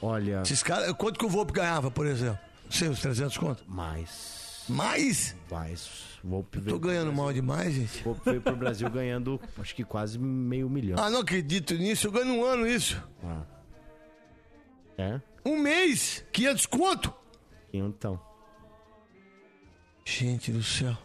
Olha. 0.00 0.42
Esses 0.42 0.62
caras, 0.62 0.92
quanto 0.94 1.18
que 1.18 1.24
o 1.24 1.28
Volpe 1.28 1.52
ganhava, 1.52 1.90
por 1.90 2.06
exemplo? 2.06 2.38
Sei, 2.72 2.88
uns 2.88 3.00
300 3.00 3.36
conto? 3.36 3.64
Mais. 3.68 4.64
Mais? 4.68 5.36
Mais. 5.50 5.90
Volpe 6.24 6.60
Tô 6.60 6.78
ganhando 6.78 7.12
mal 7.12 7.32
demais, 7.32 7.74
gente. 7.74 8.02
Volpe 8.02 8.22
veio 8.24 8.40
pro 8.40 8.56
Brasil 8.56 8.88
ganhando, 8.88 9.40
acho 9.58 9.74
que 9.74 9.84
quase 9.84 10.18
meio 10.18 10.70
milhão. 10.70 10.98
Ah, 10.98 11.10
não 11.10 11.20
acredito 11.20 11.74
nisso. 11.74 12.06
Eu 12.06 12.12
ganho 12.12 12.32
um 12.32 12.44
ano 12.44 12.66
isso. 12.66 13.02
Ah. 13.22 13.42
É? 14.96 15.20
Um 15.44 15.58
mês, 15.58 16.24
500 16.32 16.66
conto. 16.66 17.12
Então. 17.72 18.20
Gente 20.04 20.50
do 20.50 20.62
céu. 20.62 20.96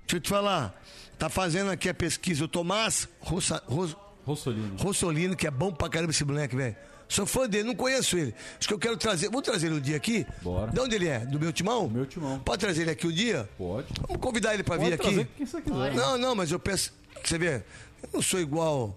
Deixa 0.00 0.16
eu 0.16 0.20
te 0.20 0.28
falar. 0.28 0.78
Tá 1.18 1.28
fazendo 1.28 1.70
aqui 1.70 1.88
a 1.88 1.94
pesquisa 1.94 2.44
o 2.44 2.48
Tomás 2.48 3.08
Rossa, 3.20 3.62
Ros, 3.66 3.96
Rossolino. 4.24 4.76
Rossolino, 4.76 5.36
que 5.36 5.46
é 5.46 5.50
bom 5.50 5.72
pra 5.72 5.88
caramba 5.88 6.10
esse 6.10 6.24
moleque, 6.24 6.54
velho. 6.54 6.76
Sou 7.12 7.26
fã 7.26 7.46
dele, 7.46 7.64
não 7.64 7.74
conheço 7.74 8.16
ele. 8.16 8.34
Acho 8.58 8.66
que 8.66 8.72
eu 8.72 8.78
quero 8.78 8.96
trazer. 8.96 9.28
Vou 9.28 9.42
trazer 9.42 9.66
ele 9.66 9.76
um 9.76 9.80
dia 9.80 9.96
aqui. 9.96 10.26
Bora. 10.40 10.72
De 10.72 10.80
onde 10.80 10.94
ele 10.94 11.06
é? 11.08 11.18
Do 11.18 11.38
meu 11.38 11.52
timão? 11.52 11.86
Meu 11.86 12.06
timão. 12.06 12.38
Pode 12.38 12.60
trazer 12.60 12.82
ele 12.82 12.90
aqui 12.90 13.06
um 13.06 13.12
dia? 13.12 13.46
Pode. 13.58 13.86
Vamos 14.08 14.22
convidar 14.22 14.54
ele 14.54 14.62
pra 14.62 14.76
Pode 14.78 14.88
vir 14.88 14.94
aqui. 14.94 15.26
quem 15.36 15.44
você 15.46 15.60
quiser. 15.60 15.94
Não, 15.94 16.16
não, 16.16 16.34
mas 16.34 16.50
eu 16.50 16.58
peço. 16.58 16.92
Você 17.22 17.36
vê, 17.36 17.56
eu 18.02 18.08
não 18.14 18.22
sou 18.22 18.40
igual. 18.40 18.96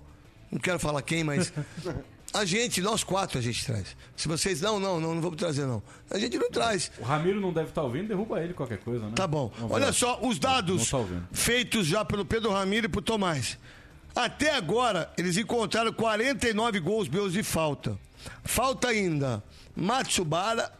Não 0.49 0.59
quero 0.59 0.79
falar 0.79 1.01
quem, 1.01 1.23
mas. 1.25 1.51
A 2.33 2.43
gente, 2.43 2.81
nós 2.81 3.01
quatro 3.01 3.39
a 3.39 3.41
gente 3.41 3.65
traz. 3.65 3.95
Se 4.13 4.27
vocês. 4.27 4.59
Não, 4.59 4.77
não, 4.77 4.99
não, 4.99 5.15
não 5.15 5.21
vamos 5.21 5.37
trazer, 5.37 5.65
não. 5.65 5.81
A 6.11 6.19
gente 6.19 6.37
não 6.37 6.51
traz. 6.51 6.91
O 6.99 7.03
Ramiro 7.03 7.39
não 7.39 7.53
deve 7.53 7.69
estar 7.69 7.81
ouvindo, 7.81 8.09
derruba 8.09 8.43
ele 8.43 8.53
qualquer 8.53 8.77
coisa, 8.79 9.05
né? 9.05 9.13
Tá 9.15 9.25
bom. 9.25 9.53
Não 9.57 9.71
Olha 9.71 9.85
vai. 9.85 9.93
só 9.93 10.17
os 10.17 10.33
Não 10.37 10.39
dados 10.51 10.89
tá 10.89 10.97
ouvindo. 10.97 11.25
feitos 11.31 11.87
já 11.87 12.03
pelo 12.03 12.25
Pedro 12.25 12.51
Ramiro 12.51 12.87
e 12.87 12.89
por 12.89 13.01
Tomás. 13.01 13.57
Até 14.15 14.51
agora, 14.55 15.11
eles 15.17 15.35
encontraram 15.37 15.91
49 15.91 16.79
gols 16.79 17.09
meus 17.09 17.33
de 17.33 17.43
falta. 17.43 17.97
Falta 18.43 18.87
ainda 18.87 19.43
Matsubara, 19.75 20.71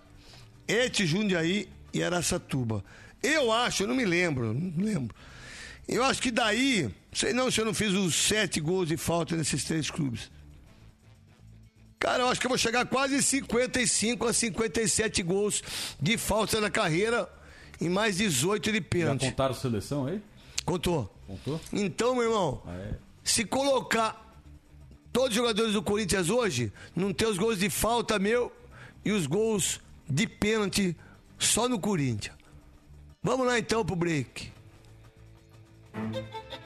Eti 0.67 1.06
Jundiaí 1.06 1.67
e 1.93 2.02
Araçatuba. 2.02 2.84
Eu 3.21 3.52
acho, 3.52 3.84
eu 3.84 3.88
não 3.88 3.95
me 3.95 4.06
lembro, 4.06 4.54
não 4.54 4.84
lembro. 4.86 5.15
Eu 5.88 6.04
acho 6.04 6.21
que 6.21 6.32
daí, 6.32 6.89
sei 7.13 7.34
não 7.34 7.52
se 7.52 7.60
eu 7.62 7.65
não 7.65 7.74
fiz 7.74 7.91
os 7.93 8.15
sete 8.15 8.60
gols 8.60 8.88
de 8.88 8.98
falta 8.98 9.36
nesses 9.36 9.63
três 9.63 9.91
clubes. 9.91 10.32
Cara, 12.00 12.24
eu 12.24 12.30
acho 12.30 12.39
que 12.39 12.48
eu 12.48 12.50
vou 12.50 12.58
chegar 12.58 12.82
a 12.82 12.86
quase 12.86 13.21
55 13.21 14.28
a 14.28 14.34
57 14.34 15.24
gols 15.24 15.62
de 16.00 16.17
falta 16.17 16.60
na 16.62 16.69
carreira 16.69 17.28
e 17.82 17.89
mais 17.89 18.17
18 18.17 18.71
de 18.71 18.78
Já 18.78 18.84
pênalti. 18.89 19.26
contaram 19.26 19.54
seleção 19.56 20.06
aí? 20.06 20.21
Contou. 20.65 21.12
Contou? 21.28 21.60
Então, 21.74 22.13
meu 22.15 22.24
irmão, 22.24 22.62
Ah, 22.65 22.74
é. 22.76 23.05
Se 23.26 23.44
colocar 23.44 24.40
todos 25.12 25.30
os 25.30 25.36
jogadores 25.36 25.74
do 25.74 25.82
Corinthians 25.82 26.30
hoje, 26.30 26.72
não 26.96 27.12
ter 27.12 27.26
os 27.26 27.38
gols 27.38 27.58
de 27.58 27.70
falta 27.70 28.20
meu 28.20 28.52
e 29.04 29.12
os 29.12 29.26
gols 29.26 29.82
de 30.08 30.28
pênalti 30.28 30.96
só 31.40 31.68
no 31.68 31.80
Corinthians. 31.80 32.38
Vamos 33.24 33.48
lá 33.48 33.58
então 33.58 33.84
pro 33.84 33.96
break. 33.96 34.55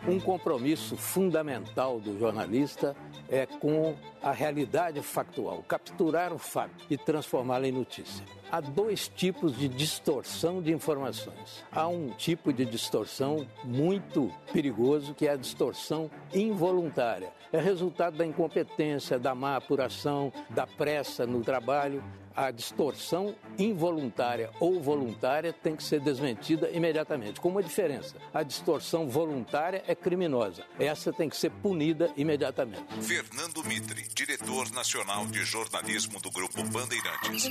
Um 0.08 0.20
compromisso 0.20 0.96
fundamental 0.96 2.00
do 2.00 2.18
jornalista 2.18 2.96
é 3.30 3.46
com 3.46 3.96
a 4.22 4.32
realidade 4.32 5.02
factual, 5.02 5.64
capturar 5.68 6.34
o 6.34 6.38
fato 6.40 6.86
e 6.90 6.98
transformá-lo 6.98 7.66
em 7.66 7.72
notícia. 7.72 8.26
Há 8.52 8.60
dois 8.60 9.08
tipos 9.08 9.56
de 9.56 9.68
distorção 9.68 10.62
de 10.62 10.72
informações. 10.72 11.64
Há 11.72 11.88
um 11.88 12.10
tipo 12.10 12.52
de 12.52 12.66
distorção 12.66 13.46
muito 13.64 14.32
perigoso, 14.52 15.14
que 15.14 15.28
é 15.28 15.32
a 15.32 15.36
distorção 15.36 16.10
involuntária. 16.34 17.32
É 17.54 17.60
resultado 17.60 18.18
da 18.18 18.26
incompetência, 18.26 19.20
da 19.20 19.36
má 19.36 19.56
apuração, 19.56 20.34
da 20.50 20.66
pressa 20.66 21.28
no 21.28 21.42
trabalho. 21.42 22.04
A 22.40 22.52
distorção 22.52 23.36
involuntária 23.58 24.50
ou 24.62 24.82
voluntária 24.82 25.52
tem 25.52 25.76
que 25.76 25.84
ser 25.84 26.00
desmentida 26.00 26.70
imediatamente. 26.72 27.42
Com 27.42 27.50
uma 27.50 27.62
diferença: 27.62 28.16
a 28.34 28.44
distorção 28.44 29.10
voluntária 29.10 29.84
é 29.86 29.94
criminosa. 29.94 30.64
Essa 30.80 31.12
tem 31.12 31.28
que 31.28 31.36
ser 31.36 31.52
punida 31.52 32.10
imediatamente. 32.16 32.82
Fernando 33.02 33.62
Mitre, 33.66 34.08
diretor 34.16 34.72
nacional 34.72 35.26
de 35.28 35.44
jornalismo 35.44 36.18
do 36.22 36.32
Grupo 36.32 36.64
Bandeirantes. 36.64 37.50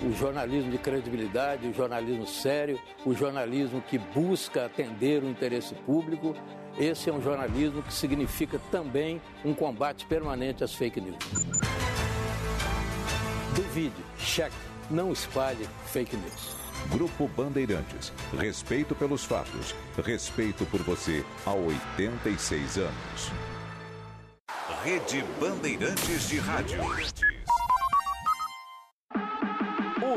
o 0.00 0.10
jornalismo 0.12 0.70
de 0.70 0.78
credibilidade, 0.78 1.68
o 1.68 1.74
jornalismo 1.74 2.26
sério, 2.26 2.80
o 3.04 3.12
jornalismo 3.12 3.82
que 3.82 3.98
busca 3.98 4.64
atender 4.64 5.22
o 5.22 5.28
interesse 5.28 5.74
público. 5.74 6.34
Esse 6.78 7.10
é 7.10 7.12
um 7.12 7.20
jornalismo 7.20 7.82
que 7.82 7.92
significa 7.92 8.58
também 8.70 9.20
um 9.44 9.52
combate 9.52 10.06
permanente 10.06 10.64
às 10.64 10.72
fake 10.72 10.98
news. 10.98 11.73
Duvide, 13.54 13.92
cheque, 14.18 14.54
não 14.90 15.12
espalhe 15.12 15.68
fake 15.86 16.16
news. 16.16 16.56
Grupo 16.90 17.28
Bandeirantes. 17.28 18.12
Respeito 18.36 18.94
pelos 18.94 19.24
fatos. 19.24 19.74
Respeito 20.04 20.66
por 20.66 20.82
você 20.82 21.24
há 21.46 21.52
86 21.52 22.78
anos. 22.78 23.32
Rede 24.82 25.24
Bandeirantes 25.40 26.28
de 26.28 26.38
Rádio. 26.38 26.80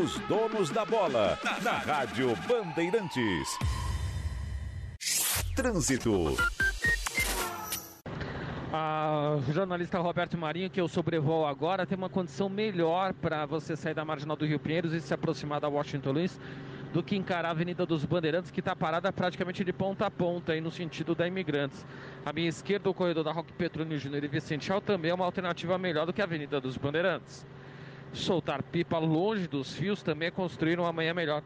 Os 0.02 0.19
donos 0.28 0.69
da 0.71 0.84
bola. 0.84 1.39
Na 1.62 1.73
Rádio 1.73 2.36
Bandeirantes. 2.47 3.47
Trânsito. 5.56 6.36
A 8.73 9.38
jornalista 9.53 9.97
Roberto 9.97 10.38
Marinho, 10.38 10.69
que 10.69 10.82
eu 10.82 10.89
sobrevoo 10.89 11.45
agora, 11.45 11.86
tem 11.86 11.97
uma 11.97 12.10
condição 12.10 12.49
melhor 12.49 13.13
para 13.13 13.45
você 13.45 13.77
sair 13.77 13.93
da 13.93 14.03
marginal 14.03 14.36
do 14.36 14.45
Rio 14.45 14.60
Pinheiros 14.60 14.91
e 14.91 14.99
se 14.99 15.13
aproximar 15.13 15.62
da 15.62 15.69
Washington 15.69 16.11
Luiz 16.11 16.38
do 16.91 17.01
que 17.01 17.15
encarar 17.15 17.49
a 17.49 17.51
Avenida 17.51 17.86
dos 17.86 18.03
Bandeirantes, 18.03 18.51
que 18.51 18.59
está 18.59 18.76
parada 18.76 19.11
praticamente 19.11 19.63
de 19.63 19.72
ponta 19.72 20.05
a 20.05 20.11
ponta 20.11 20.51
aí 20.51 20.59
no 20.59 20.72
sentido 20.72 21.15
da 21.15 21.26
Imigrantes. 21.28 21.86
À 22.26 22.34
minha 22.34 22.49
esquerda, 22.49 22.89
o 22.89 22.93
corredor 22.93 23.24
da 23.24 23.32
Roque 23.32 23.53
Petrônio 23.53 23.97
Júnior 23.97 24.24
e 24.24 24.28
Vicente 24.28 24.65
Chau 24.65 24.82
também 24.82 25.11
é 25.11 25.13
uma 25.13 25.26
alternativa 25.26 25.78
melhor 25.78 26.05
do 26.05 26.11
que 26.11 26.22
a 26.22 26.26
Avenida 26.26 26.59
dos 26.59 26.78
Bandeirantes. 26.78 27.45
Soltar 28.11 28.63
pipa 28.63 28.97
longe 28.97 29.47
dos 29.47 29.74
fios 29.74 30.01
também 30.01 30.28
é 30.28 30.32
construir 30.32 30.78
uma 30.78 30.91
manhã 30.91 31.13
melhor. 31.13 31.41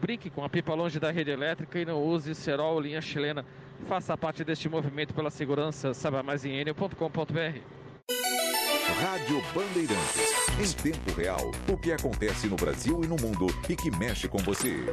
Brinque 0.00 0.30
com 0.30 0.44
a 0.44 0.48
pipa 0.48 0.74
longe 0.74 1.00
da 1.00 1.10
rede 1.10 1.30
elétrica 1.30 1.78
e 1.80 1.84
não 1.84 2.02
use 2.02 2.34
cerol 2.34 2.80
linha 2.80 3.00
chilena. 3.00 3.44
Faça 3.88 4.16
parte 4.16 4.44
deste 4.44 4.68
movimento 4.68 5.12
pela 5.14 5.30
segurança. 5.30 5.92
Saiba 5.94 6.22
mais 6.22 6.44
em 6.44 6.60
enio.com.br. 6.60 7.60
Rádio 9.02 9.42
Bandeirantes. 9.54 10.40
Em 10.58 10.82
tempo 10.82 11.12
real, 11.16 11.50
o 11.68 11.76
que 11.76 11.92
acontece 11.92 12.46
no 12.48 12.56
Brasil 12.56 13.02
e 13.02 13.06
no 13.06 13.16
mundo 13.16 13.46
e 13.68 13.76
que 13.76 13.90
mexe 13.90 14.28
com 14.28 14.38
você. 14.38 14.92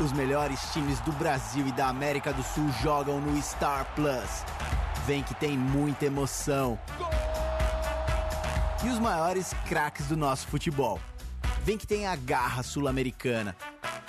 Os 0.00 0.12
melhores 0.12 0.60
times 0.72 1.00
do 1.00 1.12
Brasil 1.12 1.66
e 1.66 1.72
da 1.72 1.88
América 1.88 2.32
do 2.32 2.42
Sul 2.42 2.68
jogam 2.82 3.20
no 3.20 3.40
Star 3.40 3.86
Plus. 3.94 4.44
Vem 5.06 5.22
que 5.22 5.34
tem 5.34 5.56
muita 5.56 6.06
emoção. 6.06 6.78
E 8.84 8.88
os 8.88 8.98
maiores 8.98 9.54
craques 9.66 10.08
do 10.08 10.16
nosso 10.16 10.46
futebol. 10.48 11.00
Vem 11.62 11.78
que 11.78 11.86
tem 11.86 12.06
a 12.06 12.14
garra 12.14 12.62
sul-americana. 12.62 13.56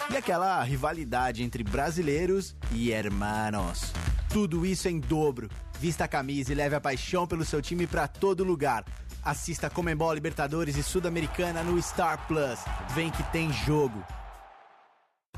E 0.10 0.16
aquela 0.16 0.64
rivalidade 0.64 1.44
entre 1.44 1.64
brasileiros 1.64 2.56
e 2.72 2.92
hermanos. 2.92 3.92
Tudo 4.30 4.66
isso 4.66 4.88
em 4.88 5.00
dobro. 5.00 5.50
Vista 5.80 6.06
a 6.06 6.08
camisa 6.08 6.52
e 6.52 6.56
leve 6.56 6.76
a 6.76 6.82
paixão 6.82 7.28
pelo 7.28 7.44
seu 7.44 7.62
time 7.62 7.86
para 7.86 8.08
todo 8.08 8.44
lugar. 8.44 8.86
Assista 9.22 9.70
Comembol 9.70 10.14
Libertadores 10.14 10.78
e 10.78 10.84
Sul-Americana 10.84 11.62
no 11.62 11.82
Star 11.82 12.26
Plus. 12.26 12.60
Vem 12.96 13.12
que 13.12 13.24
tem 13.32 13.52
jogo. 13.52 14.02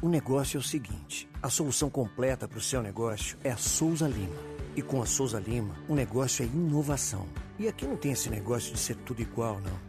O 0.01 0.07
negócio 0.07 0.57
é 0.57 0.59
o 0.59 0.63
seguinte: 0.63 1.27
a 1.41 1.49
solução 1.49 1.89
completa 1.89 2.47
para 2.47 2.59
o 2.59 2.61
seu 2.61 2.83
negócio 2.83 3.39
é 3.43 3.49
a 3.49 3.57
Souza 3.57 4.07
Lima. 4.07 4.35
E 4.75 4.83
com 4.83 5.01
a 5.01 5.05
Souza 5.07 5.39
Lima, 5.39 5.75
o 5.87 5.95
negócio 5.95 6.43
é 6.43 6.45
inovação. 6.45 7.27
E 7.57 7.67
aqui 7.67 7.87
não 7.87 7.97
tem 7.97 8.11
esse 8.11 8.29
negócio 8.29 8.71
de 8.71 8.79
ser 8.79 8.95
tudo 8.97 9.21
igual, 9.21 9.59
não. 9.59 9.88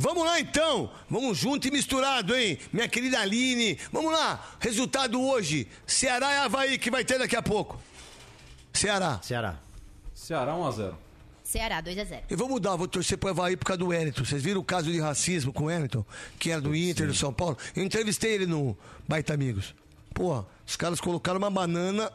Vamos 0.00 0.24
lá 0.24 0.38
então, 0.38 0.90
vamos 1.10 1.36
junto 1.36 1.66
e 1.66 1.70
misturado, 1.70 2.34
hein? 2.34 2.58
Minha 2.72 2.88
querida 2.88 3.20
Aline, 3.20 3.78
vamos 3.92 4.12
lá. 4.12 4.42
Resultado 4.60 5.20
hoje: 5.20 5.68
Ceará 5.86 6.32
e 6.32 6.36
Havaí, 6.38 6.78
que 6.78 6.90
vai 6.90 7.04
ter 7.04 7.18
daqui 7.18 7.34
a 7.34 7.42
pouco. 7.42 7.80
Ceará. 8.72 9.20
Ceará. 9.22 9.56
Ceará 10.14 10.52
1x0. 10.52 11.07
Ceará 11.48 11.82
2x0. 11.82 12.24
Eu 12.28 12.36
vou 12.36 12.46
mudar, 12.46 12.76
vou 12.76 12.86
torcer 12.86 13.16
pro 13.16 13.30
Havaí 13.30 13.56
por 13.56 13.64
causa 13.64 13.78
do 13.78 13.86
Wellington. 13.86 14.22
Vocês 14.22 14.42
viram 14.42 14.60
o 14.60 14.64
caso 14.64 14.92
de 14.92 15.00
racismo 15.00 15.50
com 15.50 15.64
o 15.64 15.66
Wellington, 15.68 16.04
que 16.38 16.50
era 16.50 16.60
do 16.60 16.76
Inter, 16.76 17.06
do 17.06 17.14
São 17.14 17.32
Paulo? 17.32 17.56
Eu 17.74 17.82
entrevistei 17.82 18.34
ele 18.34 18.44
no 18.44 18.76
Baita 19.08 19.32
Amigos. 19.32 19.74
Pô, 20.12 20.44
os 20.66 20.76
caras 20.76 21.00
colocaram 21.00 21.38
uma 21.38 21.50
banana 21.50 22.12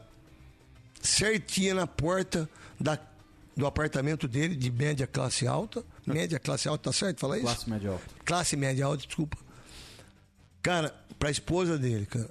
certinha 1.01 1.73
na 1.73 1.87
porta 1.87 2.47
da, 2.79 2.99
do 3.57 3.65
apartamento 3.65 4.27
dele, 4.27 4.55
de 4.55 4.69
média 4.69 5.07
classe 5.07 5.47
alta. 5.47 5.83
Média 6.05 6.37
classe 6.37 6.67
alta, 6.67 6.91
tá 6.91 6.93
certo 6.93 7.19
falar 7.19 7.37
isso? 7.37 7.47
Classe 7.47 7.69
média 7.71 7.89
alta. 7.89 8.05
Classe 8.23 8.55
média 8.55 8.85
alta, 8.85 9.07
desculpa. 9.07 9.37
Cara, 10.61 10.93
pra 11.17 11.31
esposa 11.31 11.75
dele, 11.75 12.05
cara. 12.05 12.29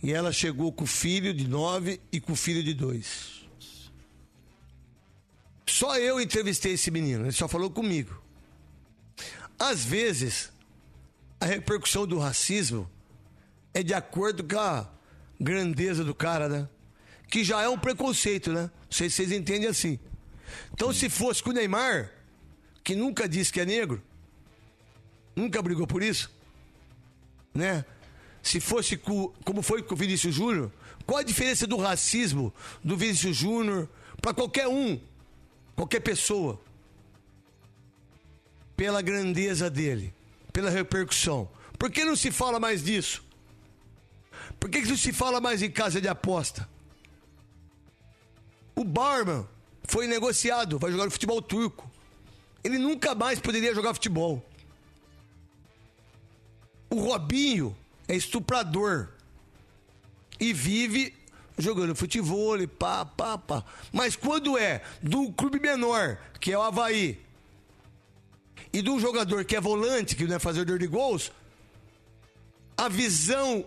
E 0.00 0.12
ela 0.12 0.30
chegou 0.30 0.70
com 0.70 0.84
o 0.84 0.86
filho 0.86 1.34
de 1.34 1.48
nove 1.48 2.00
e 2.12 2.20
com 2.20 2.34
o 2.34 2.36
filho 2.36 2.62
de 2.62 2.72
dois. 2.72 3.35
Só 5.68 5.98
eu 5.98 6.20
entrevistei 6.20 6.72
esse 6.72 6.90
menino, 6.90 7.24
ele 7.24 7.32
só 7.32 7.48
falou 7.48 7.70
comigo. 7.70 8.22
Às 9.58 9.84
vezes, 9.84 10.52
a 11.40 11.46
repercussão 11.46 12.06
do 12.06 12.18
racismo 12.18 12.90
é 13.74 13.82
de 13.82 13.92
acordo 13.92 14.44
com 14.44 14.58
a 14.58 14.88
grandeza 15.40 16.04
do 16.04 16.14
cara, 16.14 16.48
né? 16.48 16.68
Que 17.28 17.42
já 17.42 17.62
é 17.62 17.68
um 17.68 17.78
preconceito, 17.78 18.52
né? 18.52 18.62
Não 18.62 18.90
sei 18.90 19.10
se 19.10 19.16
vocês 19.16 19.32
entendem 19.32 19.68
assim. 19.68 19.98
Então, 20.72 20.92
se 20.92 21.08
fosse 21.08 21.42
com 21.42 21.50
o 21.50 21.52
Neymar, 21.52 22.12
que 22.84 22.94
nunca 22.94 23.28
disse 23.28 23.52
que 23.52 23.60
é 23.60 23.66
negro, 23.66 24.02
nunca 25.34 25.60
brigou 25.60 25.86
por 25.86 26.02
isso, 26.02 26.30
né? 27.52 27.84
Se 28.42 28.60
fosse 28.60 28.96
com, 28.96 29.28
como 29.44 29.60
foi 29.60 29.82
com 29.82 29.94
o 29.94 29.96
Vinícius 29.96 30.34
Júnior, 30.34 30.70
qual 31.04 31.18
a 31.18 31.24
diferença 31.24 31.66
do 31.66 31.76
racismo 31.76 32.54
do 32.82 32.96
Vinícius 32.96 33.36
Júnior 33.36 33.88
para 34.22 34.32
qualquer 34.32 34.68
um, 34.68 35.00
qualquer 35.76 36.00
pessoa? 36.00 36.60
Pela 38.76 39.00
grandeza 39.00 39.70
dele, 39.70 40.12
pela 40.52 40.70
repercussão. 40.70 41.48
Por 41.78 41.90
que 41.90 42.04
não 42.04 42.16
se 42.16 42.32
fala 42.32 42.58
mais 42.58 42.82
disso? 42.82 43.24
Por 44.58 44.70
que, 44.70 44.80
não 44.82 44.96
se 44.96 45.12
fala 45.12 45.40
mais 45.40 45.62
em 45.62 45.70
casa 45.70 46.00
de 46.00 46.08
aposta? 46.08 46.68
O 48.74 48.84
Barman 48.84 49.46
foi 49.84 50.06
negociado, 50.06 50.78
vai 50.78 50.90
jogar 50.90 51.04
no 51.04 51.10
futebol 51.10 51.40
turco. 51.40 51.90
Ele 52.64 52.78
nunca 52.78 53.14
mais 53.14 53.38
poderia 53.38 53.74
jogar 53.74 53.94
futebol. 53.94 54.44
O 56.90 57.00
Robinho 57.00 57.76
é 58.08 58.14
estuprador 58.14 59.08
e 60.38 60.52
vive 60.52 61.14
jogando 61.58 61.94
futebol, 61.94 62.56
pá, 62.68 63.04
pá, 63.04 63.38
pá. 63.38 63.64
Mas 63.92 64.16
quando 64.16 64.58
é 64.58 64.82
do 65.02 65.32
clube 65.32 65.58
menor, 65.58 66.18
que 66.40 66.52
é 66.52 66.58
o 66.58 66.62
Havaí, 66.62 67.18
e 68.72 68.82
de 68.82 68.90
um 68.90 69.00
jogador 69.00 69.44
que 69.44 69.56
é 69.56 69.60
volante, 69.60 70.16
que 70.16 70.26
não 70.26 70.36
é 70.36 70.38
fazedor 70.38 70.78
de 70.78 70.86
gols, 70.86 71.32
a 72.76 72.88
visão 72.88 73.64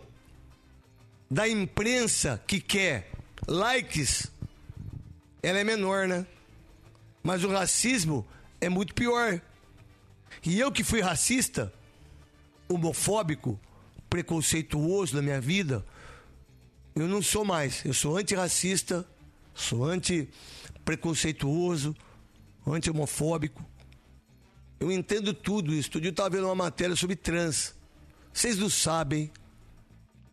da 1.30 1.48
imprensa 1.48 2.42
que 2.46 2.60
quer 2.60 3.12
likes, 3.48 4.28
ela 5.42 5.60
é 5.60 5.64
menor, 5.64 6.08
né? 6.08 6.26
Mas 7.24 7.44
o 7.44 7.50
racismo 7.50 8.26
é 8.62 8.70
muito 8.70 8.94
pior. 8.94 9.42
E 10.46 10.60
eu 10.60 10.72
que 10.72 10.84
fui 10.84 11.02
racista, 11.02 11.74
homofóbico, 12.68 13.60
preconceituoso 14.10 15.16
na 15.16 15.22
minha 15.22 15.42
vida, 15.42 15.86
eu 16.96 17.08
não 17.08 17.22
sou 17.22 17.46
mais. 17.46 17.86
Eu 17.86 17.94
sou 17.94 18.18
antirracista, 18.18 19.08
sou 19.54 19.86
anti-preconceituoso, 19.86 21.96
anti-homofóbico. 22.66 23.64
Eu 24.80 24.92
entendo 24.92 25.32
tudo 25.34 25.74
isso. 25.74 25.90
Outro 25.90 26.02
dia 26.02 26.10
eu 26.10 26.12
estava 26.12 26.30
vendo 26.30 26.46
uma 26.46 26.56
matéria 26.56 26.96
sobre 26.96 27.16
trans. 27.16 27.76
Vocês 28.34 28.58
não 28.58 28.70
sabem 28.70 29.32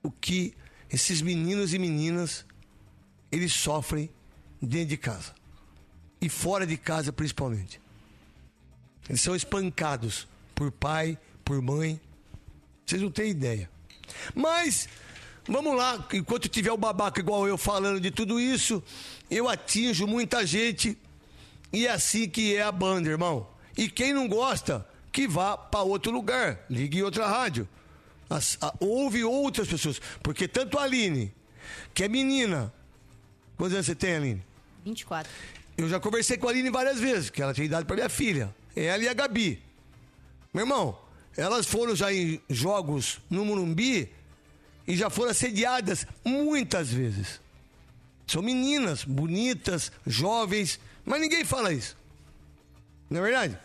o 0.02 0.10
que 0.10 0.54
esses 0.90 1.20
meninos 1.20 1.74
e 1.74 1.78
meninas 1.78 2.46
eles 3.30 3.52
sofrem 3.52 4.08
dentro 4.62 4.88
de 4.88 4.96
casa 4.96 5.34
e 6.20 6.28
fora 6.28 6.66
de 6.66 6.76
casa 6.76 7.12
principalmente. 7.12 7.80
Eles 9.08 9.20
são 9.20 9.36
espancados 9.36 10.26
por 10.54 10.72
pai, 10.72 11.18
por 11.44 11.60
mãe. 11.60 12.00
Vocês 12.84 13.02
não 13.02 13.10
têm 13.10 13.30
ideia. 13.30 13.70
Mas 14.34 14.88
vamos 15.48 15.76
lá, 15.76 16.06
enquanto 16.12 16.48
tiver 16.48 16.72
o 16.72 16.76
babaca 16.76 17.20
igual 17.20 17.46
eu 17.46 17.56
falando 17.56 18.00
de 18.00 18.10
tudo 18.10 18.40
isso, 18.40 18.82
eu 19.30 19.48
atinjo 19.48 20.06
muita 20.06 20.46
gente 20.46 20.96
e 21.72 21.86
é 21.86 21.90
assim 21.90 22.28
que 22.28 22.54
é 22.54 22.62
a 22.62 22.72
banda, 22.72 23.08
irmão. 23.08 23.46
E 23.76 23.88
quem 23.88 24.12
não 24.12 24.26
gosta, 24.28 24.86
que 25.12 25.26
vá 25.26 25.56
para 25.56 25.82
outro 25.82 26.10
lugar, 26.12 26.64
ligue 26.70 26.98
em 26.98 27.02
outra 27.02 27.26
rádio. 27.26 27.68
As, 28.28 28.58
a, 28.60 28.74
ouve 28.80 29.24
outras 29.24 29.68
pessoas. 29.68 30.00
Porque 30.22 30.48
tanto 30.48 30.78
a 30.78 30.82
Aline, 30.82 31.32
que 31.94 32.04
é 32.04 32.08
menina. 32.08 32.72
Quantos 33.56 33.74
anos 33.74 33.86
você 33.86 33.94
tem, 33.94 34.16
Aline? 34.16 34.42
24. 34.84 35.30
Eu 35.76 35.88
já 35.88 36.00
conversei 36.00 36.36
com 36.36 36.46
a 36.46 36.50
Aline 36.50 36.70
várias 36.70 36.98
vezes, 36.98 37.30
que 37.30 37.42
ela 37.42 37.52
tem 37.52 37.66
idade 37.66 37.84
para 37.84 37.96
minha 37.96 38.08
filha. 38.08 38.54
Ela 38.74 39.04
e 39.04 39.08
a 39.08 39.14
Gabi. 39.14 39.62
Meu 40.52 40.64
irmão, 40.64 40.98
elas 41.36 41.66
foram 41.66 41.94
já 41.94 42.12
em 42.12 42.40
jogos 42.48 43.18
no 43.28 43.44
Morumbi 43.44 44.10
e 44.86 44.96
já 44.96 45.10
foram 45.10 45.30
assediadas 45.30 46.06
muitas 46.24 46.90
vezes. 46.90 47.40
São 48.26 48.42
meninas 48.42 49.04
bonitas, 49.04 49.92
jovens, 50.06 50.80
mas 51.04 51.20
ninguém 51.20 51.44
fala 51.44 51.72
isso. 51.72 51.96
Não 53.08 53.20
é 53.20 53.22
verdade? 53.22 53.58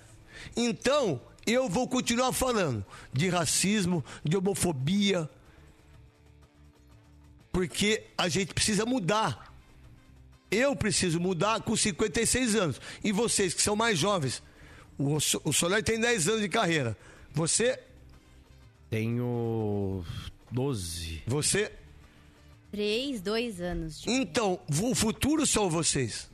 Então, 0.55 1.22
eu 1.45 1.67
vou 1.67 1.88
continuar 1.88 2.32
falando 2.32 2.86
de 3.11 3.30
racismo, 3.30 4.03
de 4.24 4.38
homofobia, 4.38 5.30
porque 7.51 8.03
a 8.17 8.30
gente 8.30 8.53
precisa 8.53 8.86
mudar. 8.86 9.51
Eu 10.49 10.76
preciso 10.76 11.19
mudar 11.19 11.61
com 11.61 11.76
56 11.76 12.55
anos. 12.55 12.82
E 13.03 13.11
vocês 13.11 13.53
que 13.53 13.61
são 13.61 13.76
mais 13.76 13.97
jovens, 13.97 14.43
o, 14.97 15.15
o 15.15 15.53
Soler 15.53 15.84
tem 15.84 15.99
10 15.99 16.28
anos 16.28 16.41
de 16.41 16.49
carreira. 16.49 16.95
Você, 17.34 17.80
Tenho 18.91 20.03
12. 20.52 21.24
você. 21.28 21.72
Três, 22.72 23.22
dois 23.22 23.60
anos. 23.60 24.02
de- 24.02 24.10
Então, 24.10 24.60
o 24.82 24.95
futuro 24.95 25.45
são 25.45 25.70
vocês. 25.70 26.30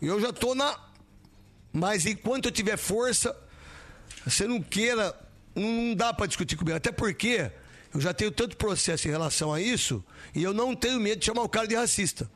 Eu 0.00 0.20
já 0.20 0.32
tô 0.32 0.54
na. 0.54 0.76
Mas 1.72 2.06
enquanto 2.06 2.46
eu 2.46 2.50
tiver 2.52 2.76
força, 2.76 3.36
você 4.24 4.46
não 4.46 4.60
queira. 4.60 5.14
Não, 5.54 5.94
dá 5.94 6.12
pra 6.12 6.26
discutir 6.26 6.56
comigo. 6.56 6.76
Até 6.76 6.90
porque 6.92 7.50
eu 7.94 8.00
já 8.00 8.12
tenho 8.14 8.30
tanto 8.30 8.56
processo 8.56 9.06
em 9.08 9.10
relação 9.10 9.52
a 9.52 9.60
isso 9.60 10.04
e 10.34 10.42
eu 10.42 10.52
não 10.54 10.74
tenho 10.74 11.00
medo 11.00 11.18
de 11.20 11.26
chamar 11.26 11.42
o 11.42 11.48
cara 11.48 11.66
de 11.66 11.74
racista. 11.74 12.30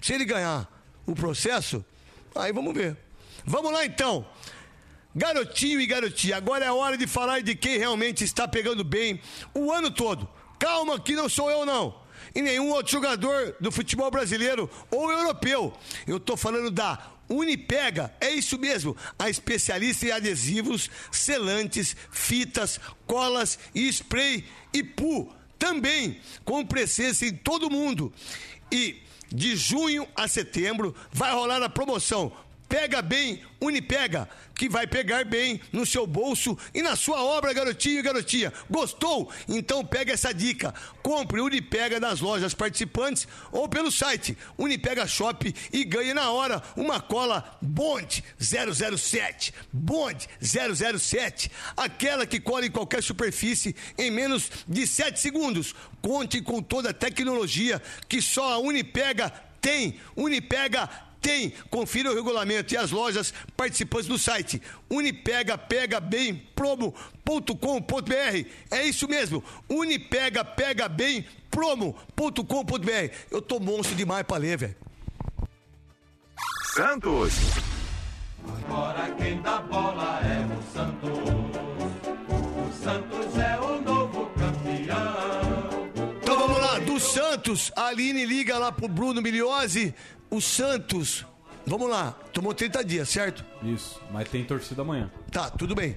Se 0.00 0.12
ele 0.12 0.24
ganhar 0.24 0.70
o 1.06 1.14
processo, 1.14 1.84
aí 2.34 2.52
vamos 2.52 2.74
ver. 2.74 2.96
Vamos 3.44 3.72
lá 3.72 3.84
então. 3.84 4.26
Garotinho 5.14 5.80
e 5.80 5.86
garotinha, 5.86 6.36
agora 6.36 6.64
é 6.66 6.68
a 6.68 6.74
hora 6.74 6.98
de 6.98 7.06
falar 7.06 7.40
de 7.40 7.54
quem 7.54 7.78
realmente 7.78 8.22
está 8.22 8.46
pegando 8.46 8.84
bem 8.84 9.18
o 9.54 9.72
ano 9.72 9.90
todo. 9.90 10.28
Calma, 10.58 10.98
que 10.98 11.14
não 11.14 11.28
sou 11.28 11.50
eu 11.50 11.64
não. 11.66 11.94
E 12.34 12.42
nenhum 12.42 12.70
outro 12.70 12.92
jogador 12.92 13.56
do 13.60 13.72
futebol 13.72 14.10
brasileiro 14.10 14.68
ou 14.90 15.10
europeu. 15.10 15.72
Eu 16.06 16.20
tô 16.20 16.36
falando 16.36 16.70
da 16.70 17.12
Unipega, 17.28 18.14
é 18.20 18.30
isso 18.30 18.58
mesmo, 18.58 18.96
a 19.18 19.28
especialista 19.28 20.06
em 20.06 20.10
adesivos, 20.12 20.90
selantes, 21.10 21.96
fitas, 22.10 22.78
colas 23.06 23.58
e 23.74 23.88
spray 23.88 24.44
e 24.72 24.82
pu. 24.82 25.32
Também 25.58 26.20
com 26.44 26.64
presença 26.64 27.24
em 27.24 27.34
todo 27.34 27.70
mundo. 27.70 28.12
E 28.70 29.02
de 29.32 29.56
junho 29.56 30.06
a 30.14 30.28
setembro 30.28 30.94
vai 31.12 31.32
rolar 31.32 31.62
a 31.62 31.68
promoção 31.68 32.32
Pega 32.68 33.00
bem, 33.00 33.42
Unipega, 33.60 34.28
que 34.54 34.68
vai 34.68 34.86
pegar 34.86 35.24
bem 35.24 35.60
no 35.72 35.86
seu 35.86 36.04
bolso 36.06 36.58
e 36.74 36.82
na 36.82 36.96
sua 36.96 37.22
obra, 37.22 37.52
garotinho 37.52 38.00
e 38.00 38.02
garotinha. 38.02 38.52
Gostou? 38.68 39.30
Então 39.48 39.84
pega 39.84 40.12
essa 40.12 40.34
dica. 40.34 40.74
Compre 41.02 41.40
Unipega 41.40 42.00
nas 42.00 42.20
lojas 42.20 42.54
participantes 42.54 43.28
ou 43.52 43.68
pelo 43.68 43.92
site 43.92 44.36
Unipega 44.58 45.06
Shop 45.06 45.54
e 45.72 45.84
ganhe 45.84 46.12
na 46.12 46.30
hora 46.30 46.60
uma 46.76 47.00
cola 47.00 47.56
Bond 47.62 48.24
007. 48.38 49.54
Bond 49.72 50.28
007. 50.40 51.50
Aquela 51.76 52.26
que 52.26 52.40
cola 52.40 52.66
em 52.66 52.70
qualquer 52.70 53.02
superfície 53.02 53.76
em 53.96 54.10
menos 54.10 54.50
de 54.66 54.86
7 54.86 55.20
segundos. 55.20 55.72
Conte 56.02 56.40
com 56.40 56.60
toda 56.60 56.90
a 56.90 56.94
tecnologia 56.94 57.80
que 58.08 58.20
só 58.20 58.54
a 58.54 58.58
Unipega 58.58 59.32
tem. 59.60 59.98
Unipega 60.14 60.88
tem. 61.20 61.52
Confira 61.70 62.10
o 62.10 62.14
regulamento 62.14 62.74
e 62.74 62.76
as 62.76 62.90
lojas 62.90 63.32
participantes 63.56 64.08
do 64.08 64.18
site 64.18 64.60
unipega 64.88 65.58
pega 65.58 66.00
bem 66.00 66.34
promo.com.br. 66.54 68.46
É 68.70 68.84
isso 68.84 69.08
mesmo. 69.08 69.42
Unipega 69.68 70.44
pega 70.44 70.88
bem 70.88 71.26
promo.com.br. 71.50 73.14
Eu 73.30 73.40
tô 73.40 73.58
monstro 73.58 73.96
demais 73.96 74.24
pra 74.26 74.36
ler, 74.36 74.58
velho. 74.58 74.76
Santos. 76.74 77.34
Agora 78.46 79.10
quem 79.12 79.40
dá 79.40 79.60
bola 79.60 80.20
é 80.22 80.44
o 80.46 80.62
Santos. 80.72 81.18
O 82.28 82.84
Santos 82.84 83.38
é 83.38 83.58
o 83.58 83.80
novo 83.80 84.30
campeão. 84.38 85.86
Então 86.22 86.38
vamos 86.38 86.58
lá, 86.60 86.78
do 86.80 87.00
Santos, 87.00 87.72
a 87.74 87.86
Aline 87.86 88.26
liga 88.26 88.58
lá 88.58 88.70
pro 88.70 88.88
Bruno 88.88 89.22
Miliose. 89.22 89.94
O 90.30 90.40
Santos, 90.40 91.24
vamos 91.66 91.88
lá, 91.88 92.12
tomou 92.32 92.52
30 92.54 92.84
dias, 92.84 93.08
certo? 93.08 93.44
Isso, 93.62 94.00
mas 94.10 94.28
tem 94.28 94.44
torcida 94.44 94.82
amanhã. 94.82 95.10
Tá, 95.30 95.50
tudo 95.50 95.74
bem. 95.74 95.96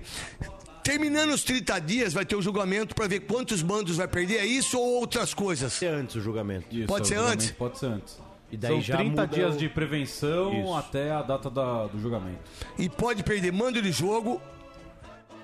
Terminando 0.84 1.32
os 1.32 1.44
30 1.44 1.80
dias, 1.80 2.14
vai 2.14 2.26
ter 2.26 2.36
o 2.36 2.42
julgamento 2.42 2.96
pra 2.96 3.08
ver 3.08 3.22
quantos 3.22 3.62
mandos 3.62 3.98
vai 3.98 4.08
perder. 4.08 4.38
É 4.38 4.46
isso 4.46 4.78
ou 4.80 5.00
outras 5.00 5.34
coisas? 5.34 5.74
Ser 5.74 5.88
antes 5.94 6.16
o 6.16 6.22
julgamento. 6.22 6.66
Isso, 6.72 6.88
Pode 6.88 7.08
ser 7.08 7.16
julgamento 7.16 7.34
antes? 7.44 7.52
Pode 7.52 7.78
ser 7.80 7.86
antes. 7.88 8.18
E 8.52 8.58
daí 8.58 8.72
São 8.72 8.82
já 8.82 8.98
30 8.98 9.22
muda 9.22 9.28
dias 9.28 9.56
o- 9.56 9.58
de 9.60 9.70
prevenção 9.70 10.54
Isso. 10.60 10.74
até 10.74 11.12
a 11.12 11.22
data 11.22 11.50
da- 11.52 11.86
do 11.88 12.00
julgamento. 12.00 12.40
E 12.80 12.90
pode 12.90 13.22
perder 13.24 13.52
mando 13.52 13.80
de 13.80 13.92
jogo, 13.92 14.42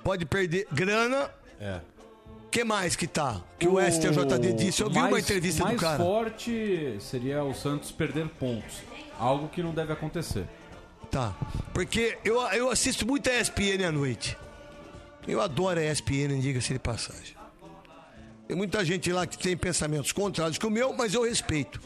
pode 0.04 0.26
perder 0.26 0.68
grana. 0.72 1.30
É. 1.60 1.82
que 2.56 2.64
mais 2.64 2.96
que 2.96 3.06
tá? 3.06 3.42
Que 3.60 3.68
o, 3.68 3.82
STJD 3.82 4.54
disse. 4.54 4.82
Eu 4.82 4.90
vi 4.90 4.98
uma 4.98 5.10
mais- 5.10 5.26
entrevista 5.26 5.62
mais 5.62 5.76
do 5.76 5.82
cara. 5.82 6.02
forte 6.02 6.96
seria 7.02 7.44
o 7.44 7.54
Santos 7.54 7.92
perder 7.92 8.30
pontos. 8.30 8.78
Algo 9.20 9.50
que 9.50 9.62
não 9.62 9.74
deve 9.74 9.92
acontecer. 9.92 10.46
Tá. 11.12 11.36
Porque 11.74 12.18
eu, 12.24 12.40
eu 12.54 12.72
assisto 12.72 13.06
muito 13.06 13.30
a 13.30 13.42
ESPN 13.42 13.84
à 13.86 13.92
noite. 13.92 14.38
Eu 15.28 15.42
adoro 15.42 15.82
a 15.82 15.84
ESPN, 15.84 16.40
diga-se 16.40 16.72
de 16.72 16.80
passagem. 16.80 17.36
Tem 18.48 18.56
muita 18.56 18.86
gente 18.86 19.12
lá 19.12 19.28
que 19.28 19.38
tem 19.38 19.58
pensamentos 19.58 20.14
contrários 20.14 20.58
que 20.58 20.66
o 20.66 20.70
meu, 20.70 20.94
mas 20.94 21.14
eu 21.14 21.24
respeito. 21.24 21.82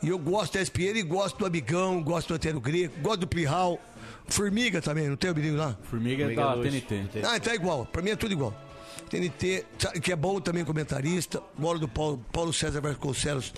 E 0.00 0.08
eu 0.08 0.20
gosto 0.20 0.52
da 0.54 0.62
ESPN 0.62 0.98
e 0.98 1.02
gosto 1.02 1.38
do 1.38 1.46
Amigão, 1.46 2.00
gosto 2.00 2.28
do 2.28 2.34
Antero 2.34 2.60
Greco, 2.60 2.94
gosto 3.00 3.20
do 3.20 3.26
Plihal. 3.26 3.80
Formiga 4.28 4.80
também, 4.80 5.08
não 5.08 5.16
tem 5.16 5.32
o 5.32 5.34
menino 5.34 5.56
lá? 5.58 5.76
Formiga, 5.82 6.30
é 6.30 6.34
da 6.36 6.54
TNT. 6.58 7.22
Ah, 7.24 7.40
tá 7.40 7.52
igual. 7.56 7.84
Pra 7.86 8.00
mim 8.02 8.10
é 8.10 8.16
tudo 8.16 8.30
igual. 8.30 8.54
TNT, 9.12 9.66
sabe, 9.78 10.00
que 10.00 10.10
é 10.10 10.16
bom 10.16 10.40
também 10.40 10.64
comentarista. 10.64 11.42
Bola 11.58 11.78
do 11.78 11.86
Paulo, 11.86 12.24
Paulo 12.32 12.50
César 12.50 12.80
Vasconcelos 12.80 13.52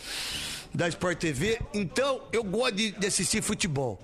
da 0.74 0.88
Sport 0.88 1.16
TV. 1.16 1.60
Então, 1.72 2.22
eu 2.32 2.42
gosto 2.42 2.74
de, 2.74 2.90
de 2.90 3.06
assistir 3.06 3.40
futebol. 3.40 4.02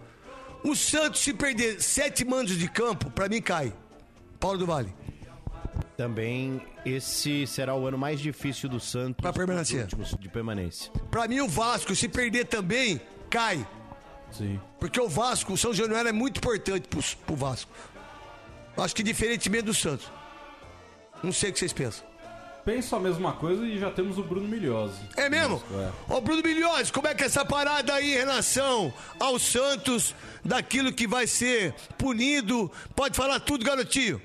O 0.62 0.76
Santos, 0.76 1.20
se 1.20 1.34
perder 1.34 1.82
sete 1.82 2.24
mandos 2.24 2.56
de 2.56 2.68
campo, 2.68 3.10
pra 3.10 3.28
mim 3.28 3.42
cai. 3.42 3.72
Paulo 4.38 4.58
do 4.58 4.66
Vale. 4.66 4.94
Também 5.96 6.62
esse 6.86 7.48
será 7.48 7.74
o 7.74 7.84
ano 7.84 7.98
mais 7.98 8.20
difícil 8.20 8.68
do 8.68 8.78
Santos. 8.78 9.20
Pra 9.20 9.32
permanecer. 9.32 9.88
De 10.20 10.28
permanência. 10.28 10.92
Pra 11.10 11.26
mim, 11.26 11.40
o 11.40 11.48
Vasco, 11.48 11.96
se 11.96 12.08
perder 12.08 12.44
também, 12.44 13.00
cai. 13.28 13.66
Sim. 14.30 14.60
Porque 14.78 15.00
o 15.00 15.08
Vasco, 15.08 15.54
o 15.54 15.58
São 15.58 15.74
Januário 15.74 16.08
é 16.08 16.12
muito 16.12 16.38
importante 16.38 16.86
pro, 16.86 17.02
pro 17.26 17.34
Vasco. 17.34 17.72
Acho 18.76 18.94
que 18.94 19.02
diferentemente 19.02 19.64
do 19.64 19.74
Santos. 19.74 20.19
Não 21.22 21.32
sei 21.32 21.50
o 21.50 21.52
que 21.52 21.58
vocês 21.58 21.72
pensam. 21.72 22.10
Penso 22.64 22.94
a 22.94 23.00
mesma 23.00 23.32
coisa 23.32 23.64
e 23.64 23.78
já 23.78 23.90
temos 23.90 24.18
o 24.18 24.22
Bruno 24.22 24.46
Milhose. 24.46 25.00
É 25.16 25.28
mesmo? 25.28 25.62
É. 25.72 26.14
Ô 26.14 26.20
Bruno 26.20 26.42
Milhões, 26.42 26.90
como 26.90 27.08
é 27.08 27.14
que 27.14 27.22
é 27.22 27.26
essa 27.26 27.44
parada 27.44 27.94
aí 27.94 28.12
em 28.12 28.18
relação 28.18 28.92
ao 29.18 29.38
Santos, 29.38 30.14
daquilo 30.44 30.92
que 30.92 31.06
vai 31.06 31.26
ser 31.26 31.74
punido? 31.96 32.70
Pode 32.94 33.16
falar 33.16 33.40
tudo, 33.40 33.64
garotinho. 33.64 34.20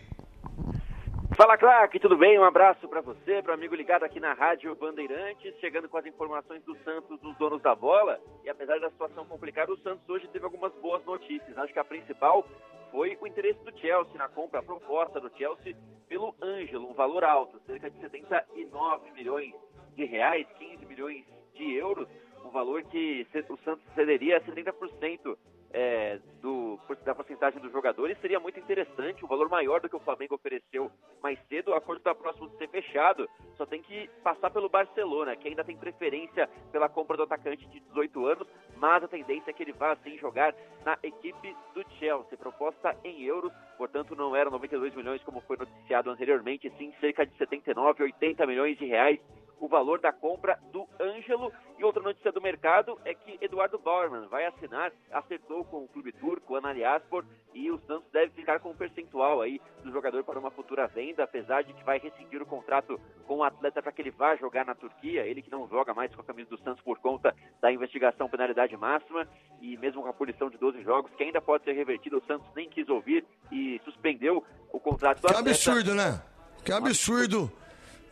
Fala, 1.35 1.57
craque, 1.57 1.99
tudo 1.99 2.17
bem? 2.17 2.39
Um 2.39 2.45
abraço 2.45 2.87
para 2.87 3.01
você, 3.01 3.41
para 3.41 3.53
amigo 3.53 3.75
ligado 3.75 4.03
aqui 4.03 4.21
na 4.21 4.33
Rádio 4.33 4.73
Bandeirantes, 4.75 5.53
chegando 5.59 5.89
com 5.89 5.97
as 5.97 6.05
informações 6.05 6.63
do 6.63 6.77
Santos, 6.85 7.19
dos 7.19 7.35
donos 7.37 7.61
da 7.61 7.75
bola. 7.75 8.19
E 8.45 8.49
apesar 8.49 8.79
da 8.79 8.89
situação 8.89 9.25
complicada, 9.25 9.71
o 9.73 9.77
Santos 9.79 10.07
hoje 10.07 10.29
teve 10.29 10.45
algumas 10.45 10.71
boas 10.75 11.03
notícias. 11.03 11.57
Acho 11.57 11.73
que 11.73 11.79
a 11.79 11.83
principal 11.83 12.47
foi 12.95 13.17
o 13.19 13.27
interesse 13.27 13.59
do 13.59 13.77
Chelsea 13.77 14.17
na 14.17 14.29
compra, 14.29 14.61
a 14.61 14.63
proposta 14.63 15.19
do 15.19 15.29
Chelsea 15.37 15.75
pelo 16.07 16.33
Ângelo, 16.41 16.89
um 16.89 16.93
valor 16.93 17.25
alto, 17.25 17.59
cerca 17.67 17.89
de 17.89 17.99
79 17.99 19.11
milhões 19.11 19.53
de 19.97 20.05
reais, 20.05 20.47
15 20.57 20.85
milhões 20.85 21.25
de 21.53 21.73
euros, 21.73 22.07
um 22.45 22.49
valor 22.51 22.83
que 22.83 23.27
o 23.49 23.57
Santos 23.57 23.83
cederia 23.95 24.37
a 24.37 24.41
70% 24.41 25.35
é, 25.77 26.19
do, 26.41 26.79
da 27.03 27.13
porcentagem 27.13 27.59
dos 27.59 27.69
jogadores 27.69 28.17
seria 28.21 28.39
muito 28.39 28.57
interessante, 28.57 29.25
um 29.25 29.27
valor 29.27 29.49
maior 29.49 29.81
do 29.81 29.89
que 29.89 29.95
o 29.97 29.99
Flamengo 29.99 30.35
ofereceu 30.35 30.89
mais 31.21 31.37
cedo. 31.49 31.71
O 31.71 31.73
acordo 31.73 31.97
está 31.97 32.15
próximo 32.15 32.47
de 32.47 32.57
ser 32.57 32.69
fechado, 32.69 33.29
só 33.57 33.65
tem 33.65 33.81
que 33.81 34.07
passar 34.23 34.51
pelo 34.51 34.69
Barcelona, 34.69 35.35
que 35.35 35.49
ainda 35.49 35.65
tem 35.65 35.75
preferência 35.75 36.49
pela 36.71 36.87
compra 36.87 37.17
do 37.17 37.23
atacante 37.23 37.67
de 37.67 37.81
18 37.81 38.25
anos, 38.25 38.47
mas 38.77 39.03
a 39.03 39.07
tendência 39.07 39.49
é 39.49 39.53
que 39.53 39.63
ele 39.63 39.73
vá 39.73 39.91
assim 39.91 40.17
jogar 40.17 40.53
na 40.83 40.97
equipe 41.03 41.55
do 41.73 41.83
Chelsea. 41.97 42.37
Proposta 42.37 42.95
em 43.03 43.23
euros, 43.23 43.51
portanto 43.77 44.15
não 44.15 44.35
eram 44.35 44.51
92 44.51 44.93
milhões 44.95 45.23
como 45.23 45.41
foi 45.41 45.57
noticiado 45.57 46.09
anteriormente, 46.09 46.71
sim 46.77 46.93
cerca 46.99 47.25
de 47.25 47.35
79, 47.37 48.03
80 48.03 48.45
milhões 48.45 48.77
de 48.77 48.85
reais 48.85 49.19
o 49.59 49.67
valor 49.67 49.99
da 49.99 50.11
compra 50.11 50.59
do 50.71 50.87
Ângelo. 50.99 51.51
E 51.77 51.83
outra 51.83 52.01
notícia 52.01 52.31
do 52.31 52.41
mercado 52.41 52.97
é 53.03 53.13
que 53.13 53.37
Eduardo 53.41 53.77
Bauerman 53.77 54.27
vai 54.27 54.45
assinar, 54.45 54.93
acertou 55.11 55.65
com 55.65 55.83
o 55.83 55.87
clube 55.89 56.13
turco, 56.13 56.53
o 56.53 56.55
Analiaspor, 56.55 57.25
e 57.53 57.69
o 57.69 57.77
Santos 57.85 58.09
deve 58.11 58.31
ficar 58.31 58.59
com 58.59 58.69
um 58.69 58.75
percentual 58.75 59.41
aí 59.41 59.59
do 59.83 59.91
jogador 59.91 60.23
para 60.23 60.39
uma 60.39 60.51
futura 60.51 60.87
venda, 60.87 61.23
apesar 61.23 61.63
de 61.63 61.73
que 61.73 61.83
vai 61.83 61.99
rescindir 61.99 62.41
o 62.41 62.45
contrato 62.45 62.99
com 63.27 63.37
o 63.37 63.43
atleta 63.43 63.81
para 63.81 63.91
que 63.91 64.01
ele 64.01 64.11
vá 64.11 64.35
jogar 64.37 64.65
na 64.65 64.73
Turquia, 64.73 65.25
ele 65.25 65.41
que 65.41 65.51
não 65.51 65.67
joga 65.67 65.93
mais 65.93 66.13
com 66.15 66.21
a 66.21 66.25
camisa 66.25 66.49
do 66.49 66.57
Santos 66.59 66.81
por 66.81 66.97
conta 66.99 67.35
da 67.61 67.71
investigação 67.71 68.29
penalidade 68.29 68.75
máxima, 68.77 69.27
e 69.61 69.75
mesmo 69.77 70.01
com 70.01 70.09
a 70.09 70.13
punição 70.13 70.49
de 70.49 70.57
12 70.57 70.81
jogos, 70.83 71.11
que 71.15 71.23
ainda 71.23 71.41
pode 71.41 71.65
ser 71.65 71.73
revertida, 71.73 72.17
o 72.17 72.25
Santos 72.25 72.47
nem 72.55 72.69
quis 72.69 72.87
ouvir 72.87 73.25
e 73.51 73.81
suspendeu 73.83 74.43
o 74.71 74.79
contrato 74.79 75.17
do 75.21 75.27
Que 75.27 75.33
atleta. 75.33 75.49
absurdo, 75.49 75.93
né? 75.93 76.21
Que 76.63 76.71
absurdo. 76.71 77.51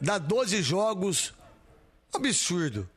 Dá 0.04 0.18
12 0.18 0.62
jogos, 0.62 1.34
absurdo. 2.14 2.90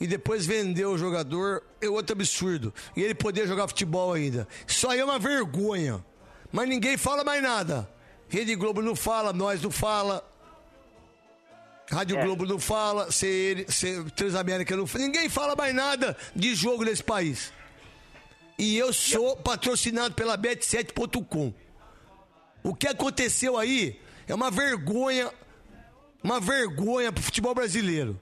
E 0.00 0.08
depois 0.08 0.44
vender 0.44 0.86
o 0.86 0.98
jogador 0.98 1.62
é 1.80 1.88
outro 1.88 2.14
absurdo. 2.14 2.74
E 2.96 3.00
ele 3.00 3.14
poder 3.14 3.46
jogar 3.46 3.68
futebol 3.68 4.12
ainda. 4.12 4.46
Isso 4.66 4.88
aí 4.88 4.98
é 4.98 5.04
uma 5.04 5.20
vergonha. 5.20 6.04
Mas 6.50 6.68
ninguém 6.68 6.96
fala 6.96 7.22
mais 7.22 7.40
nada. 7.40 7.88
Rede 8.28 8.56
Globo 8.56 8.82
não 8.82 8.96
fala, 8.96 9.32
nós 9.32 9.62
não 9.62 9.70
fala. 9.70 10.28
Rádio 11.88 12.18
É. 12.18 12.24
Globo 12.24 12.44
não 12.44 12.58
fala, 12.58 13.10
CN, 13.12 13.64
Transamérica 14.16 14.76
não 14.76 14.84
fala. 14.84 15.04
Ninguém 15.04 15.28
fala 15.28 15.54
mais 15.54 15.72
nada 15.72 16.16
de 16.34 16.56
jogo 16.56 16.82
nesse 16.84 17.04
país. 17.04 17.52
E 18.58 18.76
eu 18.76 18.92
sou 18.92 19.36
patrocinado 19.36 20.12
pela 20.16 20.36
Bet7.com. 20.36 21.54
O 22.64 22.74
que 22.74 22.88
aconteceu 22.88 23.56
aí 23.56 24.00
é 24.26 24.34
uma 24.34 24.50
vergonha, 24.50 25.32
uma 26.22 26.40
vergonha 26.40 27.12
pro 27.12 27.22
futebol 27.22 27.54
brasileiro. 27.54 28.18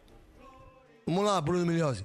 Vamos 1.06 1.24
lá, 1.24 1.40
Bruno 1.40 1.66
Milhose. 1.66 2.04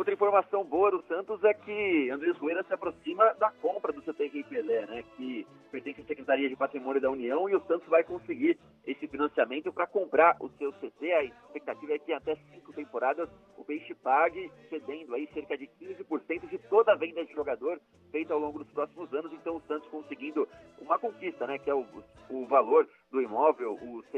Outra 0.00 0.14
informação 0.14 0.64
boa 0.64 0.90
do 0.90 1.02
Santos 1.06 1.44
é 1.44 1.52
que 1.52 2.10
Andrés 2.10 2.36
Rueda 2.38 2.64
se 2.64 2.72
aproxima 2.72 3.34
da 3.34 3.50
compra 3.50 3.92
do 3.92 4.00
CT 4.00 4.28
Rei 4.28 4.44
Pelé, 4.44 4.86
né, 4.86 5.04
que 5.16 5.46
pertence 5.70 6.00
à 6.00 6.04
Secretaria 6.04 6.48
de 6.48 6.56
Patrimônio 6.56 7.02
da 7.02 7.10
União 7.10 7.48
e 7.48 7.54
o 7.54 7.60
Santos 7.66 7.86
vai 7.86 8.02
conseguir 8.02 8.58
esse 8.86 9.06
financiamento 9.06 9.70
para 9.72 9.86
comprar 9.86 10.36
o 10.40 10.48
seu 10.58 10.72
CT. 10.72 11.12
A 11.12 11.24
expectativa 11.24 11.92
é 11.92 11.98
que 11.98 12.12
até 12.12 12.34
cinco 12.50 12.72
temporadas 12.72 13.28
o 13.58 13.64
Peixe 13.64 13.94
pague, 13.94 14.50
cedendo 14.70 15.14
aí 15.14 15.28
cerca 15.34 15.58
de 15.58 15.68
15% 15.80 16.48
de 16.48 16.58
toda 16.70 16.92
a 16.92 16.96
venda 16.96 17.24
de 17.24 17.34
jogador 17.34 17.78
feita 18.10 18.32
ao 18.32 18.40
longo 18.40 18.60
dos 18.60 18.72
próximos 18.72 19.12
anos. 19.12 19.32
Então 19.34 19.56
o 19.56 19.62
Santos 19.68 19.88
conseguindo 19.90 20.48
uma 20.80 20.98
conquista, 20.98 21.46
né, 21.46 21.58
que 21.58 21.68
é 21.68 21.74
o, 21.74 21.84
o 22.30 22.46
valor 22.46 22.88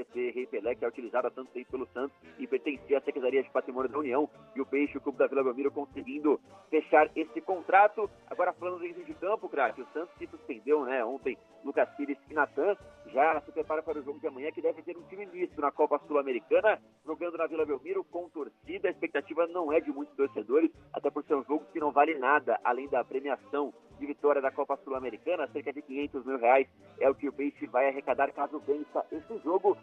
do 0.02 0.04
CT 0.04 0.30
Rei 0.30 0.46
Pelé, 0.46 0.74
que 0.74 0.84
é 0.84 0.88
utilizado 0.88 1.28
há 1.28 1.30
tanto 1.30 1.50
tempo 1.52 1.70
pelo 1.70 1.86
Santos 1.88 2.16
e 2.38 2.46
pertencia 2.46 2.98
à 2.98 3.00
Secretaria 3.00 3.42
de 3.42 3.50
Patrimônio 3.50 3.90
da 3.90 3.98
União, 3.98 4.28
e 4.54 4.60
o 4.60 4.66
Peixe, 4.66 4.98
o 4.98 5.00
Clube 5.00 5.18
da 5.18 5.26
Vila 5.26 5.44
Belmiro, 5.44 5.70
conseguindo 5.70 6.40
fechar 6.70 7.10
esse 7.16 7.40
contrato. 7.40 8.10
Agora, 8.28 8.52
falando 8.52 8.80
dentro 8.80 9.04
de 9.04 9.14
campo, 9.14 9.48
craque, 9.48 9.82
o 9.82 9.86
Santos 9.92 10.14
se 10.18 10.26
suspendeu, 10.26 10.84
né, 10.84 11.04
ontem, 11.04 11.36
Lucas 11.64 11.88
Pires 11.96 12.18
e 12.28 12.34
Natan, 12.34 12.76
já 13.06 13.40
se 13.42 13.52
prepara 13.52 13.82
para 13.82 14.00
o 14.00 14.02
jogo 14.02 14.18
de 14.18 14.26
amanhã, 14.26 14.50
que 14.50 14.62
deve 14.62 14.82
ter 14.82 14.96
um 14.96 15.02
time 15.02 15.26
misto 15.26 15.60
na 15.60 15.70
Copa 15.70 16.00
Sul-Americana, 16.06 16.80
jogando 17.04 17.36
na 17.36 17.46
Vila 17.46 17.64
Belmiro 17.64 18.04
com 18.04 18.28
torcida. 18.28 18.88
A 18.88 18.90
expectativa 18.90 19.46
não 19.46 19.72
é 19.72 19.80
de 19.80 19.92
muitos 19.92 20.16
torcedores, 20.16 20.70
até 20.92 21.10
por 21.10 21.22
ser 21.24 21.34
um 21.34 21.44
jogo 21.44 21.64
que 21.72 21.80
não 21.80 21.92
vale 21.92 22.18
nada, 22.18 22.58
além 22.64 22.88
da 22.88 23.04
premiação 23.04 23.72
de 23.98 24.06
vitória 24.06 24.42
da 24.42 24.50
Copa 24.50 24.76
Sul-Americana, 24.78 25.48
cerca 25.52 25.72
de 25.72 25.82
500 25.82 26.24
mil 26.24 26.38
reais 26.38 26.66
é 26.98 27.08
o 27.08 27.14
que 27.14 27.28
o 27.28 27.32
Peixe 27.32 27.66
vai 27.66 27.88
arrecadar 27.88 28.32
caso 28.32 28.58
vença 28.60 29.04
esse 29.12 29.38
jogo, 29.38 29.76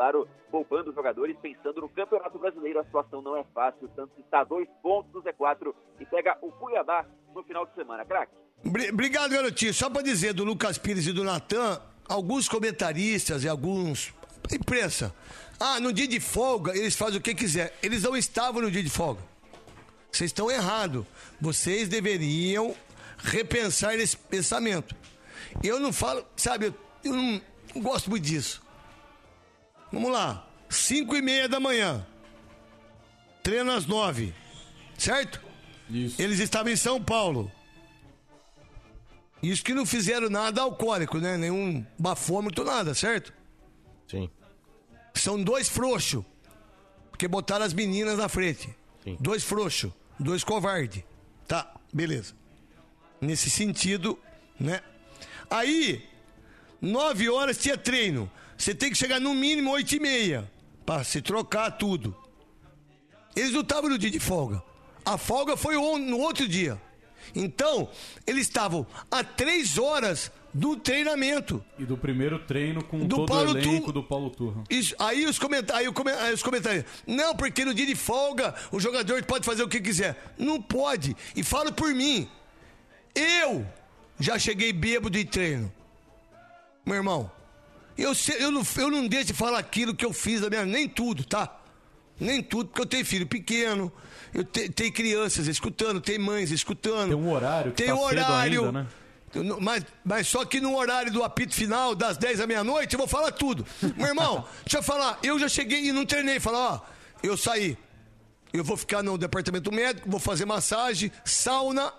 claro, 0.00 0.26
poupando 0.50 0.94
jogadores, 0.94 1.36
pensando 1.42 1.82
no 1.82 1.88
Campeonato 1.90 2.38
Brasileiro, 2.38 2.80
a 2.80 2.84
situação 2.84 3.20
não 3.20 3.36
é 3.36 3.44
fácil, 3.54 3.86
o 3.86 3.94
Santos 3.94 4.16
está 4.18 4.40
a 4.40 4.44
dois 4.44 4.66
pontos 4.82 5.12
do 5.12 5.22
Z4 5.22 5.74
e 6.00 6.06
pega 6.06 6.38
o 6.40 6.50
Cuiabá 6.52 7.04
no 7.34 7.42
final 7.42 7.66
de 7.66 7.74
semana, 7.74 8.02
craque. 8.06 8.32
Bri- 8.64 8.88
Obrigado, 8.90 9.30
garotinho. 9.32 9.74
Só 9.74 9.90
pra 9.90 10.00
dizer 10.00 10.32
do 10.32 10.42
Lucas 10.42 10.78
Pires 10.78 11.06
e 11.06 11.12
do 11.12 11.22
Natan, 11.22 11.78
alguns 12.08 12.48
comentaristas 12.48 13.44
e 13.44 13.48
alguns. 13.48 14.14
imprensa. 14.50 15.14
Ah, 15.60 15.78
no 15.78 15.92
dia 15.92 16.08
de 16.08 16.18
folga 16.18 16.74
eles 16.74 16.96
fazem 16.96 17.18
o 17.18 17.22
que 17.22 17.34
quiser. 17.34 17.76
Eles 17.82 18.02
não 18.02 18.16
estavam 18.16 18.62
no 18.62 18.70
dia 18.70 18.82
de 18.82 18.88
folga. 18.88 19.20
Vocês 20.10 20.30
estão 20.30 20.50
errados. 20.50 21.04
Vocês 21.38 21.88
deveriam 21.90 22.74
repensar 23.18 23.94
esse 23.96 24.16
pensamento. 24.16 24.96
Eu 25.62 25.78
não 25.78 25.92
falo, 25.92 26.24
sabe, 26.36 26.72
eu, 27.04 27.12
não 27.12 27.40
gosto 27.82 28.08
muito 28.08 28.24
disso. 28.24 28.62
Vamos 29.92 30.10
lá. 30.10 30.46
Cinco 30.68 31.16
e 31.16 31.22
meia 31.22 31.48
da 31.48 31.58
manhã. 31.58 32.06
Treino 33.42 33.72
às 33.72 33.86
nove. 33.86 34.34
Certo? 34.96 35.40
Isso. 35.88 36.20
Eles 36.20 36.38
estavam 36.38 36.72
em 36.72 36.76
São 36.76 37.02
Paulo. 37.02 37.50
Isso 39.42 39.64
que 39.64 39.74
não 39.74 39.86
fizeram 39.86 40.28
nada 40.28 40.60
alcoólico, 40.60 41.18
né? 41.18 41.36
Nenhum 41.36 41.84
bafômetro, 41.98 42.64
nada, 42.64 42.94
certo? 42.94 43.32
Sim. 44.06 44.30
São 45.14 45.42
dois 45.42 45.68
frouxos. 45.68 46.24
Porque 47.10 47.26
botaram 47.26 47.64
as 47.64 47.72
meninas 47.72 48.18
na 48.18 48.28
frente. 48.28 48.68
Dois 49.18 49.42
frouxos. 49.42 49.92
Dois 50.18 50.44
covardes. 50.44 51.02
Tá, 51.48 51.74
beleza. 51.92 52.34
Nesse 53.20 53.50
sentido, 53.50 54.18
né? 54.58 54.80
Aí, 55.50 56.06
nove 56.80 57.28
horas 57.28 57.58
tinha 57.58 57.76
treino. 57.76 58.30
Você 58.60 58.74
tem 58.74 58.90
que 58.90 58.96
chegar 58.98 59.18
no 59.18 59.32
mínimo 59.34 59.70
oito 59.70 59.94
e 59.96 59.98
meia. 60.00 60.50
Pra 60.84 61.02
se 61.02 61.22
trocar 61.22 61.70
tudo. 61.72 62.14
Eles 63.34 63.52
não 63.52 63.62
estavam 63.62 63.88
no 63.88 63.96
dia 63.96 64.10
de 64.10 64.20
folga. 64.20 64.62
A 65.04 65.16
folga 65.16 65.56
foi 65.56 65.76
no 65.98 66.18
outro 66.18 66.46
dia. 66.46 66.78
Então, 67.34 67.88
eles 68.26 68.42
estavam 68.42 68.86
a 69.10 69.24
três 69.24 69.78
horas 69.78 70.30
do 70.52 70.76
treinamento. 70.76 71.64
E 71.78 71.86
do 71.86 71.96
primeiro 71.96 72.38
treino 72.40 72.84
com 72.84 72.98
Do 73.06 73.16
todo 73.16 73.28
Paulo 73.28 73.52
o 73.54 73.58
elenco 73.58 73.86
Tu- 73.86 73.92
do 73.92 74.02
Paulo 74.02 74.28
Turra. 74.30 74.64
Isso, 74.68 74.94
aí 74.98 75.24
os 75.24 75.38
comentários, 75.38 75.94
aí 76.20 76.34
os 76.34 76.42
comentários, 76.42 76.84
não, 77.06 77.34
porque 77.36 77.64
no 77.64 77.72
dia 77.72 77.86
de 77.86 77.94
folga 77.94 78.54
o 78.72 78.78
jogador 78.80 79.24
pode 79.24 79.46
fazer 79.46 79.62
o 79.62 79.68
que 79.68 79.80
quiser. 79.80 80.34
Não 80.36 80.60
pode. 80.60 81.16
E 81.34 81.42
falo 81.42 81.72
por 81.72 81.94
mim. 81.94 82.28
Eu 83.14 83.64
já 84.18 84.38
cheguei 84.38 84.70
bêbado 84.72 85.16
em 85.16 85.24
treino. 85.24 85.72
Meu 86.84 86.96
irmão, 86.96 87.30
eu, 88.02 88.12
eu, 88.38 88.50
não, 88.50 88.62
eu 88.76 88.90
não 88.90 89.06
deixo 89.06 89.26
de 89.26 89.32
falar 89.34 89.58
aquilo 89.58 89.94
que 89.94 90.04
eu 90.04 90.12
fiz 90.12 90.40
da 90.40 90.48
minha. 90.50 90.64
Nem 90.64 90.88
tudo, 90.88 91.24
tá? 91.24 91.56
Nem 92.18 92.42
tudo, 92.42 92.68
porque 92.68 92.82
eu 92.82 92.86
tenho 92.86 93.04
filho 93.04 93.26
pequeno, 93.26 93.90
eu 94.34 94.44
te- 94.44 94.68
tenho 94.68 94.92
crianças 94.92 95.46
escutando, 95.46 96.00
tem 96.00 96.18
mães 96.18 96.50
escutando. 96.50 97.08
Tem 97.08 97.16
um 97.16 97.30
horário 97.32 97.72
que 97.72 97.82
Tem 97.82 97.94
tá 97.94 97.96
horário. 98.00 98.66
ainda, 98.66 98.72
né? 98.82 98.86
Mas, 99.60 99.86
mas 100.04 100.26
só 100.26 100.44
que 100.44 100.60
no 100.60 100.76
horário 100.76 101.12
do 101.12 101.22
apito 101.22 101.54
final, 101.54 101.94
das 101.94 102.16
10 102.18 102.40
à 102.40 102.46
meia-noite, 102.46 102.94
eu 102.94 102.98
vou 102.98 103.06
falar 103.06 103.30
tudo. 103.32 103.64
Meu 103.96 104.08
irmão, 104.08 104.44
deixa 104.66 104.78
eu 104.78 104.82
falar, 104.82 105.18
eu 105.22 105.38
já 105.38 105.48
cheguei 105.48 105.86
e 105.86 105.92
não 105.92 106.04
treinei. 106.04 106.40
Falar, 106.40 106.72
ó, 106.74 106.80
eu 107.22 107.36
saí. 107.36 107.78
Eu 108.52 108.64
vou 108.64 108.76
ficar 108.76 109.02
no 109.04 109.16
departamento 109.16 109.70
médico, 109.72 110.10
vou 110.10 110.18
fazer 110.18 110.44
massagem, 110.44 111.12
sauna, 111.24 111.92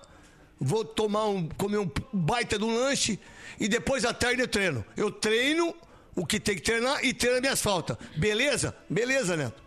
vou 0.59 0.83
tomar 0.83 1.25
um, 1.27 1.47
comer 1.47 1.77
um 1.77 1.89
baita 2.11 2.59
de 2.59 2.65
um 2.65 2.75
lanche 2.75 3.17
e 3.59 3.67
depois 3.69 4.03
à 4.03 4.13
tarde 4.13 4.41
eu 4.41 4.47
treino. 4.49 4.83
Eu 4.97 5.09
treino 5.09 5.73
o 6.15 6.25
que 6.25 6.39
tem 6.39 6.55
que 6.55 6.61
treinar 6.61 7.03
e 7.03 7.13
treino 7.13 7.41
minhas 7.41 7.61
faltas. 7.61 7.97
Beleza? 8.17 8.75
Beleza, 8.89 9.37
Neto. 9.37 9.61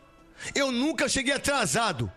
Eu 0.55 0.71
nunca 0.71 1.09
cheguei 1.09 1.33
atrasado. 1.35 2.11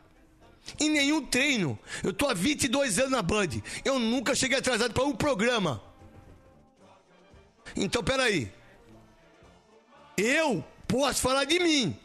Em 0.80 0.90
nenhum 0.90 1.26
treino. 1.26 1.80
Eu 2.04 2.12
tô 2.12 2.28
há 2.28 2.34
22 2.34 3.00
anos 3.00 3.12
na 3.12 3.22
Band. 3.22 3.48
Eu 3.86 4.00
nunca 4.00 4.36
cheguei 4.36 4.58
atrasado 4.58 4.94
para 4.94 5.04
um 5.06 5.16
programa. 5.16 5.82
Então, 7.76 8.04
peraí. 8.04 8.52
Eu 10.18 10.64
posso 10.88 11.22
falar 11.22 11.46
de 11.46 11.60
mim. 11.60 11.96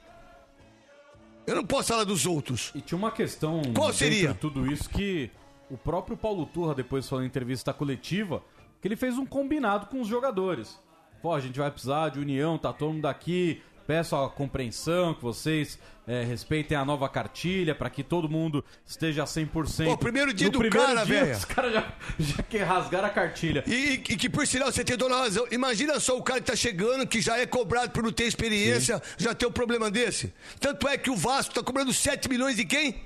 Eu 1.47 1.57
não 1.57 1.65
posso 1.65 1.89
falar 1.89 2.05
dos 2.05 2.25
outros. 2.25 2.71
E 2.75 2.81
tinha 2.81 2.97
uma 2.97 3.11
questão 3.11 3.63
Qual 3.75 3.93
seria? 3.93 4.29
de 4.33 4.39
tudo 4.39 4.71
isso 4.71 4.89
que 4.89 5.29
o 5.69 5.77
próprio 5.77 6.17
Paulo 6.17 6.47
Turra 6.47 6.75
depois 6.75 7.09
falou 7.09 7.25
em 7.25 7.27
entrevista 7.27 7.73
coletiva 7.73 8.45
que 8.81 8.87
ele 8.87 8.97
fez 8.97 9.19
um 9.19 9.27
combinado 9.27 9.87
com 9.87 10.01
os 10.01 10.09
jogadores. 10.09 10.79
Pô, 11.23 11.33
a 11.33 11.41
gente 11.41 11.59
vai 11.59 11.71
precisar 11.71 12.09
de 12.11 12.19
união, 12.19 12.59
tá 12.59 12.73
todo 12.73 12.93
mundo 12.93 13.07
aqui. 13.07 13.63
Peço 13.87 14.15
a 14.15 14.29
compreensão, 14.31 15.13
que 15.13 15.23
vocês 15.23 15.79
é, 16.07 16.23
respeitem 16.23 16.77
a 16.77 16.85
nova 16.85 17.09
cartilha 17.09 17.75
para 17.75 17.91
que 17.91 18.03
todo 18.05 18.29
mundo 18.29 18.65
esteja 18.87 19.25
100%. 19.25 19.85
Pô, 19.87 19.99
primeiro 19.99 20.33
dia 20.33 20.47
No 20.47 20.53
do 20.53 20.59
primeiro 20.61 20.87
cara, 20.87 21.05
velho. 21.05 21.37
Os 21.37 21.45
caras 21.45 21.73
já, 21.73 21.93
já 22.19 22.43
que 22.45 22.59
rasgaram 22.59 23.07
a 23.09 23.11
cartilha. 23.11 23.65
E, 23.67 23.95
e 23.95 23.99
que 23.99 24.29
por 24.31 24.47
sinal 24.47 24.71
você 24.71 24.85
tem 24.85 24.97
toda 24.97 25.17
razão. 25.17 25.47
Imagina 25.51 25.99
só 25.99 26.17
o 26.17 26.23
cara 26.23 26.41
que 26.41 26.47
tá 26.47 26.57
chegando, 26.57 27.07
que 27.07 27.21
já 27.21 27.39
é 27.39 27.45
cobrado 27.47 27.91
por 27.91 28.03
não 28.05 28.13
ter 28.13 28.25
experiência, 28.25 29.03
já 29.19 29.35
tem 29.35 29.49
um 29.49 29.53
problema 29.53 29.91
desse. 29.91 30.33
Tanto 30.61 30.87
é 30.89 30.97
que 30.97 31.11
o 31.11 31.17
Vasco 31.17 31.53
tá 31.55 31.63
cobrando 31.63 31.93
7 31.93 32.29
milhões 32.29 32.57
de 32.57 32.65
quem? 32.65 33.03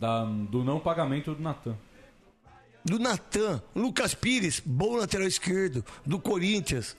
Da- 0.00 0.24
do 0.24 0.64
não 0.64 0.80
pagamento 0.80 1.32
do 1.34 1.40
Natan. 1.42 1.76
Do 2.84 2.98
Natan, 2.98 3.62
Lucas 3.74 4.14
Pires, 4.14 4.60
bom 4.64 4.96
lateral 4.96 5.26
esquerdo, 5.26 5.84
do 6.04 6.18
Corinthians. 6.18 6.96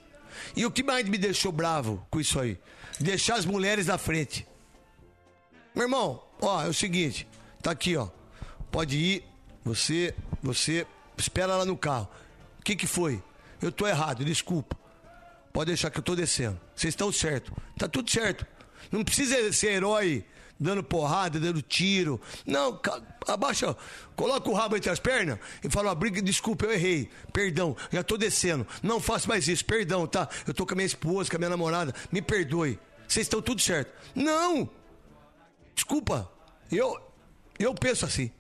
E 0.56 0.66
o 0.66 0.72
que 0.72 0.84
mais 0.84 1.08
me 1.08 1.18
deixou 1.18 1.52
bravo 1.52 2.06
com 2.10 2.20
isso 2.20 2.40
aí? 2.40 2.58
Deixar 3.00 3.36
as 3.36 3.46
mulheres 3.46 3.88
na 3.88 3.98
frente. 3.98 4.48
Meu 5.76 5.86
irmão, 5.86 6.24
ó, 6.42 6.64
é 6.64 6.68
o 6.68 6.74
seguinte, 6.74 7.28
tá 7.62 7.72
aqui, 7.72 7.96
ó. 7.96 8.10
Pode 8.72 8.98
ir, 8.98 9.24
você, 9.64 10.14
você, 10.42 10.86
espera 11.18 11.56
lá 11.56 11.66
no 11.66 11.78
carro. 11.78 12.10
O 12.60 12.64
que 12.64 12.76
que 12.76 12.88
foi? 12.88 13.22
Eu 13.62 13.72
tô 13.72 13.88
errado, 13.88 14.24
desculpa. 14.24 14.78
Pode 15.52 15.68
deixar 15.68 15.90
que 15.90 16.00
eu 16.00 16.04
tô 16.04 16.16
descendo. 16.16 16.60
Vocês 16.76 16.94
estão 16.94 17.12
certo. 17.12 17.54
Tá 17.78 17.88
tudo 17.88 18.10
certo. 18.10 18.46
Não 18.92 19.04
precisa 19.04 19.52
ser 19.52 19.72
herói 19.72 20.26
dando 20.60 20.84
porrada, 20.84 21.40
dando 21.40 21.62
tiro. 21.62 22.20
Não, 22.46 22.80
abaixa, 23.28 23.76
coloca 24.16 24.50
o 24.50 24.54
rabo 24.54 24.76
entre 24.76 24.90
as 24.90 25.00
pernas 25.00 25.40
e 25.64 25.70
fala, 25.70 25.92
ó, 25.92 25.96
briga, 25.96 26.22
desculpa, 26.22 26.66
eu 26.66 26.74
errei. 26.74 27.10
Perdão, 27.32 27.76
já 27.92 28.04
tô 28.04 28.18
descendo. 28.18 28.68
Não 28.84 29.00
faço 29.00 29.30
mais 29.30 29.48
isso, 29.48 29.64
perdão, 29.64 30.06
tá? 30.06 30.28
Eu 30.46 30.54
tô 30.54 30.66
com 30.66 30.74
a 30.74 30.76
minha 30.76 30.86
esposa, 30.86 31.30
com 31.30 31.38
a 31.38 31.40
minha 31.40 31.50
namorada, 31.50 31.94
me 32.12 32.22
perdoe. 32.22 32.78
Vocês 33.08 33.26
estão 33.26 33.42
tudo 33.42 33.62
certo. 33.62 33.92
Não! 34.14 34.70
Desculpa. 35.74 36.30
Eu 36.72 37.10
eu 37.58 37.74
penso 37.74 38.06
assim. 38.06 38.32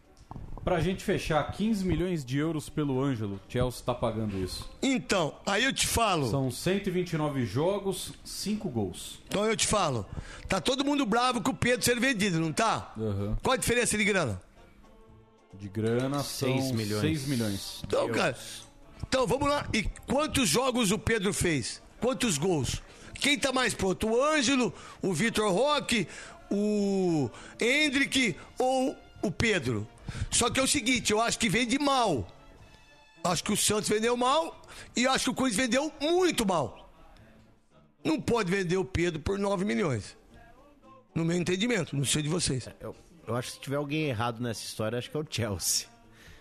Pra 0.64 0.82
gente 0.82 1.03
fechar 1.03 1.43
15 1.51 1.86
milhões 1.86 2.24
de 2.24 2.38
euros 2.38 2.70
pelo 2.70 3.01
Ângelo, 3.01 3.39
Chelsea 3.47 3.82
tá 3.86 3.93
pagando 3.93 4.38
isso. 4.38 4.70
Então, 4.82 5.34
aí 5.45 5.64
eu 5.64 5.74
te 5.74 5.88
falo. 5.88 6.30
São 6.30 6.51
129 6.51 7.45
jogos, 7.45 8.14
5 8.24 8.70
gols. 8.70 9.20
Então 9.28 9.45
eu 9.45 9.55
te 9.55 9.66
falo. 9.66 10.05
Tá 10.47 10.60
todo 10.60 10.84
mundo 10.84 11.05
bravo 11.05 11.41
com 11.41 11.51
o 11.51 11.55
Pedro 11.55 11.84
ser 11.84 11.99
vendido, 11.99 12.39
não 12.39 12.51
tá? 12.51 12.93
Qual 13.41 13.53
a 13.53 13.57
diferença 13.57 13.97
de 13.97 14.03
grana? 14.03 14.41
De 15.53 15.68
grana 15.68 16.24
são 16.24 16.49
Seis 16.49 16.72
milhões. 16.72 17.01
6 17.01 17.26
milhões. 17.28 17.82
Então, 17.86 18.10
cara. 18.10 18.38
Então, 19.07 19.26
vamos 19.26 19.49
lá. 19.49 19.66
E 19.74 19.84
quantos 20.05 20.47
jogos 20.47 20.91
o 20.91 20.99
Pedro 20.99 21.34
fez? 21.34 21.82
Quantos 21.99 22.38
gols? 22.38 22.82
Quem 23.16 23.38
tá 23.38 23.51
mais 23.51 23.74
pronto? 23.74 24.07
O 24.07 24.24
Ângelo, 24.24 24.74
o 25.01 25.14
Vitor 25.14 25.51
Roque, 25.51 26.07
o 26.51 27.30
Hendrick 27.60 28.36
ou 28.57 28.95
o 29.22 29.32
Pedro? 29.32 29.88
Só 30.32 30.49
que 30.49 30.60
é 30.60 30.64
o 30.64 30.68
seguinte, 30.68 31.12
eu 31.12 31.22
acho 31.22 31.38
que 31.39 31.49
vende 31.49 31.78
mal. 31.80 32.28
Acho 33.24 33.43
que 33.43 33.51
o 33.51 33.57
Santos 33.57 33.89
vendeu 33.89 34.16
mal 34.16 34.62
e 34.95 35.05
acho 35.07 35.26
que 35.26 35.30
o 35.32 35.34
Corinthians 35.34 35.62
vendeu 35.68 35.93
muito 36.01 36.45
mal. 36.45 36.89
Não 38.03 38.20
pode 38.20 38.49
vender 38.49 38.78
o 38.78 38.86
Pedro 38.86 39.20
por 39.20 39.38
9 39.38 39.66
milhões. 39.66 40.18
No 41.14 41.26
meu 41.26 41.36
entendimento, 41.36 41.95
não 41.95 42.05
sei 42.05 42.22
de 42.22 42.30
vocês. 42.30 42.68
Eu, 42.80 42.95
eu 43.28 43.36
acho 43.36 43.49
que 43.49 43.53
se 43.55 43.60
tiver 43.60 43.76
alguém 43.76 44.05
errado 44.05 44.41
nessa 44.41 44.62
história, 44.64 44.97
acho 44.97 45.10
que 45.12 45.18
é 45.18 45.20
o 45.20 45.26
Chelsea. 45.30 45.88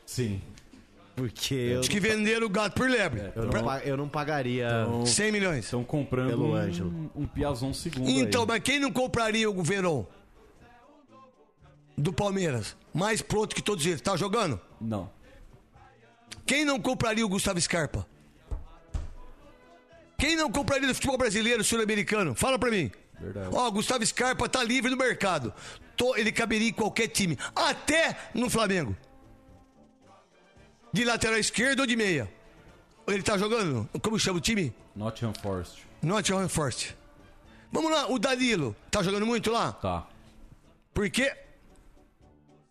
Sim. 0.07 0.41
Porque 1.17 1.55
eu. 1.55 1.81
Acho 1.81 1.91
que 1.91 1.99
venderam 1.99 2.47
o 2.47 2.51
gato 2.51 2.75
por 2.75 2.89
lebre. 2.89 3.33
Eu 3.35 3.47
não, 3.47 3.79
eu 3.79 3.97
não 3.97 4.09
pagaria. 4.09 4.87
100 5.05 5.33
milhões. 5.33 5.65
Estão 5.65 5.83
comprando 5.83 6.29
Pelo 6.29 6.51
um, 6.51 6.55
Ângelo. 6.55 7.11
um 7.17 7.27
Piazon 7.27 7.73
segundo 7.75 8.09
Então, 8.09 8.43
aí. 8.43 8.49
mas 8.49 8.63
quem 8.63 8.79
não 8.79 8.93
compraria 8.93 9.51
o 9.51 9.63
Verón? 9.63 10.05
Do 11.99 12.13
Palmeiras. 12.13 12.77
Mais 12.95 13.21
pronto 13.21 13.55
que 13.57 13.61
todos 13.63 13.85
eles. 13.85 14.01
Tá 14.01 14.17
jogando? 14.17 14.61
Não. 14.81 15.11
Quem 16.47 16.65
não 16.65 16.81
compraria 16.81 17.27
o 17.27 17.29
Gustavo 17.29 17.61
Scarpa? 17.61 18.07
Quem 20.17 20.37
não 20.37 20.51
compraria 20.51 20.87
do 20.87 20.95
futebol 20.95 21.19
brasileiro, 21.19 21.63
sul-americano? 21.65 22.35
Fala 22.35 22.59
pra 22.59 22.71
mim. 22.71 22.91
Verdade. 23.21 23.49
Ó, 23.53 23.67
o 23.69 23.73
Gustavo 23.73 24.05
Scarpa 24.07 24.49
tá 24.49 24.63
livre 24.63 24.91
no 24.91 24.97
mercado. 24.97 25.53
Tô- 25.97 26.15
ele 26.17 26.31
caberia 26.31 26.69
em 26.69 26.73
qualquer 26.73 27.09
time. 27.09 27.37
Até 27.55 28.17
no 28.33 28.49
Flamengo. 28.49 28.97
De 30.93 31.05
lateral 31.05 31.39
esquerdo 31.39 31.81
ou 31.81 31.87
de 31.87 31.97
meia? 31.97 32.33
Ele 33.07 33.23
tá 33.23 33.37
jogando? 33.37 33.89
Como 34.03 34.19
chama 34.19 34.39
o 34.39 34.41
time? 34.41 34.73
Nottingham 34.95 35.35
Forest. 35.35 35.87
Nottingham 36.03 36.49
Forest. 36.49 36.97
Vamos 37.73 37.91
lá, 37.91 38.09
o 38.09 38.19
Danilo. 38.19 38.75
Tá 38.91 39.03
jogando 39.03 39.27
muito 39.27 39.51
lá? 39.51 39.73
Tá. 39.73 40.07
Por 40.95 41.09
quê? 41.11 41.37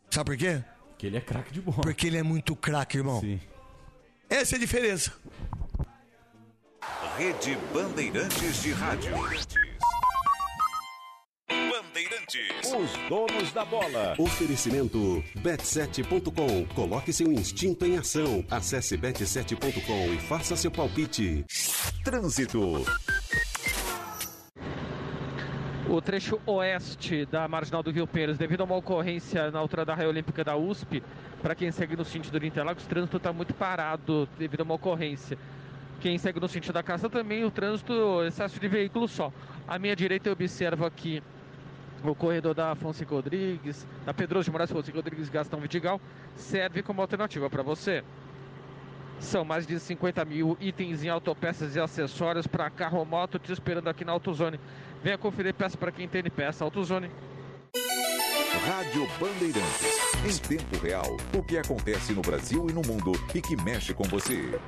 Sabe 0.09 0.31
por 0.31 0.37
quê? 0.37 0.63
Que 0.97 1.07
ele 1.07 1.17
é 1.17 1.21
craque 1.21 1.53
de 1.53 1.61
bola. 1.61 1.81
Porque 1.81 2.07
ele 2.07 2.17
é 2.17 2.23
muito 2.23 2.55
craque, 2.55 2.97
irmão. 2.97 3.19
Sim. 3.21 3.39
Essa 4.29 4.55
é 4.55 4.57
a 4.57 4.59
diferença. 4.59 5.13
Rede 7.17 7.57
Bandeirantes 7.73 8.61
de 8.61 8.71
Rádio. 8.71 9.11
Bandeirantes. 11.49 12.73
Os 12.73 13.09
donos 13.09 13.51
da 13.53 13.65
bola. 13.65 14.15
Oferecimento 14.17 15.23
bet7.com. 15.37 16.65
Coloque 16.75 17.13
seu 17.13 17.31
instinto 17.31 17.85
em 17.85 17.97
ação. 17.97 18.45
Acesse 18.49 18.97
bet7.com 18.97 20.13
e 20.13 20.19
faça 20.19 20.55
seu 20.55 20.71
palpite. 20.71 21.45
Trânsito. 22.03 22.85
O 25.89 26.01
trecho 26.01 26.37
oeste 26.45 27.25
da 27.25 27.47
marginal 27.47 27.81
do 27.81 27.91
Rio 27.91 28.05
Pires, 28.05 28.37
devido 28.37 28.59
a 28.59 28.63
uma 28.65 28.75
ocorrência 28.75 29.49
na 29.51 29.59
altura 29.59 29.85
da 29.85 29.95
raia 29.95 30.09
olímpica 30.09 30.43
da 30.43 30.53
USP, 30.57 31.01
para 31.41 31.55
quem 31.55 31.71
segue 31.71 31.95
no 31.95 32.03
sentido 32.03 32.37
de 32.37 32.45
Interlagos, 32.45 32.83
o 32.83 32.87
trânsito 32.89 33.15
está 33.15 33.31
muito 33.31 33.53
parado 33.53 34.27
devido 34.37 34.61
a 34.61 34.63
uma 34.63 34.73
ocorrência. 34.73 35.37
Quem 36.01 36.17
segue 36.17 36.41
no 36.41 36.47
sentido 36.49 36.73
da 36.73 36.83
casa 36.83 37.09
também, 37.09 37.45
o 37.45 37.49
trânsito, 37.49 38.21
excesso 38.23 38.59
de 38.59 38.67
veículos 38.67 39.11
só. 39.11 39.31
À 39.65 39.79
minha 39.79 39.95
direita 39.95 40.27
eu 40.27 40.33
observo 40.33 40.85
aqui 40.85 41.23
o 42.03 42.13
corredor 42.13 42.53
da 42.53 42.71
Afonso 42.71 43.05
Rodrigues, 43.05 43.87
da 44.05 44.13
Pedroso 44.13 44.45
de 44.45 44.51
Moraes, 44.51 44.69
Afonso 44.69 44.91
Rodrigues, 44.91 45.29
Gastão 45.29 45.61
Vidigal, 45.61 46.01
serve 46.35 46.83
como 46.83 47.01
alternativa 47.01 47.49
para 47.49 47.63
você. 47.63 48.03
São 49.19 49.43
mais 49.43 49.65
de 49.65 49.79
50 49.79 50.23
mil 50.25 50.55
itens 50.59 51.03
em 51.03 51.09
autopeças 51.09 51.75
e 51.75 51.79
acessórios 51.79 52.45
para 52.45 52.69
carro 52.69 53.03
moto 53.03 53.39
te 53.39 53.51
esperando 53.51 53.87
aqui 53.87 54.05
na 54.05 54.11
AutoZone. 54.11 54.59
Venha 55.07 55.17
conferir 55.17 55.53
peça 55.53 55.77
para 55.77 55.89
quem 55.89 56.05
tem 56.05 56.21
peça. 56.23 56.65
AutoZone. 56.65 57.09
Rádio 58.67 59.07
Bandeirantes. 59.17 59.95
Em 60.25 60.57
tempo 60.57 60.77
real, 60.83 61.15
o 61.33 61.41
que 61.41 61.57
acontece 61.57 62.11
no 62.11 62.21
Brasil 62.21 62.69
e 62.69 62.73
no 62.73 62.81
mundo 62.81 63.13
e 63.33 63.41
que 63.41 63.55
mexe 63.55 63.93
com 63.93 64.03
você. 64.03 64.59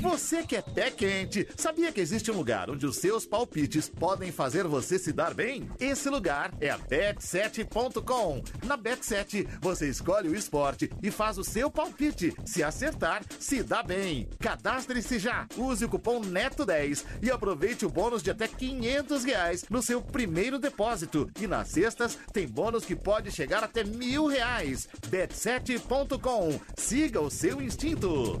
Você 0.00 0.42
que 0.42 0.56
é 0.56 0.62
pé 0.62 0.90
quente, 0.90 1.46
sabia 1.56 1.92
que 1.92 2.00
existe 2.00 2.30
um 2.30 2.36
lugar 2.36 2.70
onde 2.70 2.86
os 2.86 2.96
seus 2.96 3.26
palpites 3.26 3.86
podem 3.86 4.32
fazer 4.32 4.66
você 4.66 4.98
se 4.98 5.12
dar 5.12 5.34
bem? 5.34 5.68
Esse 5.78 6.08
lugar 6.08 6.54
é 6.58 6.70
a 6.70 6.78
bet7.com. 6.78 8.42
Na 8.64 8.78
Bet7, 8.78 9.46
você 9.60 9.90
escolhe 9.90 10.30
o 10.30 10.34
esporte 10.34 10.90
e 11.02 11.10
faz 11.10 11.36
o 11.36 11.44
seu 11.44 11.70
palpite. 11.70 12.34
Se 12.46 12.62
acertar, 12.62 13.22
se 13.38 13.62
dá 13.62 13.82
bem. 13.82 14.26
Cadastre-se 14.38 15.18
já. 15.18 15.46
Use 15.54 15.84
o 15.84 15.88
cupom 15.88 16.22
NETO10 16.22 17.04
e 17.20 17.30
aproveite 17.30 17.84
o 17.84 17.90
bônus 17.90 18.22
de 18.22 18.30
até 18.30 18.48
500 18.48 19.24
reais 19.24 19.64
no 19.68 19.82
seu 19.82 20.00
primeiro 20.00 20.58
depósito. 20.58 21.30
E 21.38 21.46
nas 21.46 21.68
sextas, 21.68 22.18
tem 22.32 22.48
bônus 22.48 22.86
que 22.86 22.96
pode 22.96 23.30
chegar 23.30 23.62
até 23.62 23.84
mil 23.84 24.26
reais. 24.26 24.88
Bet7.com. 25.10 26.58
Siga 26.74 27.20
o 27.20 27.30
seu 27.30 27.60
instinto. 27.60 28.40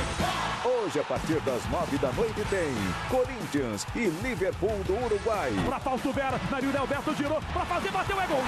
Hoje, 0.63 0.99
a 0.99 1.03
partir 1.03 1.39
das 1.41 1.67
nove 1.69 1.97
da 1.97 2.11
noite, 2.11 2.45
tem 2.49 2.71
Corinthians 3.09 3.85
e 3.95 4.05
Liverpool 4.21 4.83
do 4.85 4.93
Uruguai. 5.05 5.51
Pra 5.65 5.79
Fausto 5.79 6.13
Vera, 6.13 6.39
Narildo 6.51 6.77
Alberto 6.77 7.15
girou 7.15 7.41
pra 7.51 7.65
fazer, 7.65 7.91
bateu, 7.91 8.21
é 8.21 8.27
gol! 8.27 8.43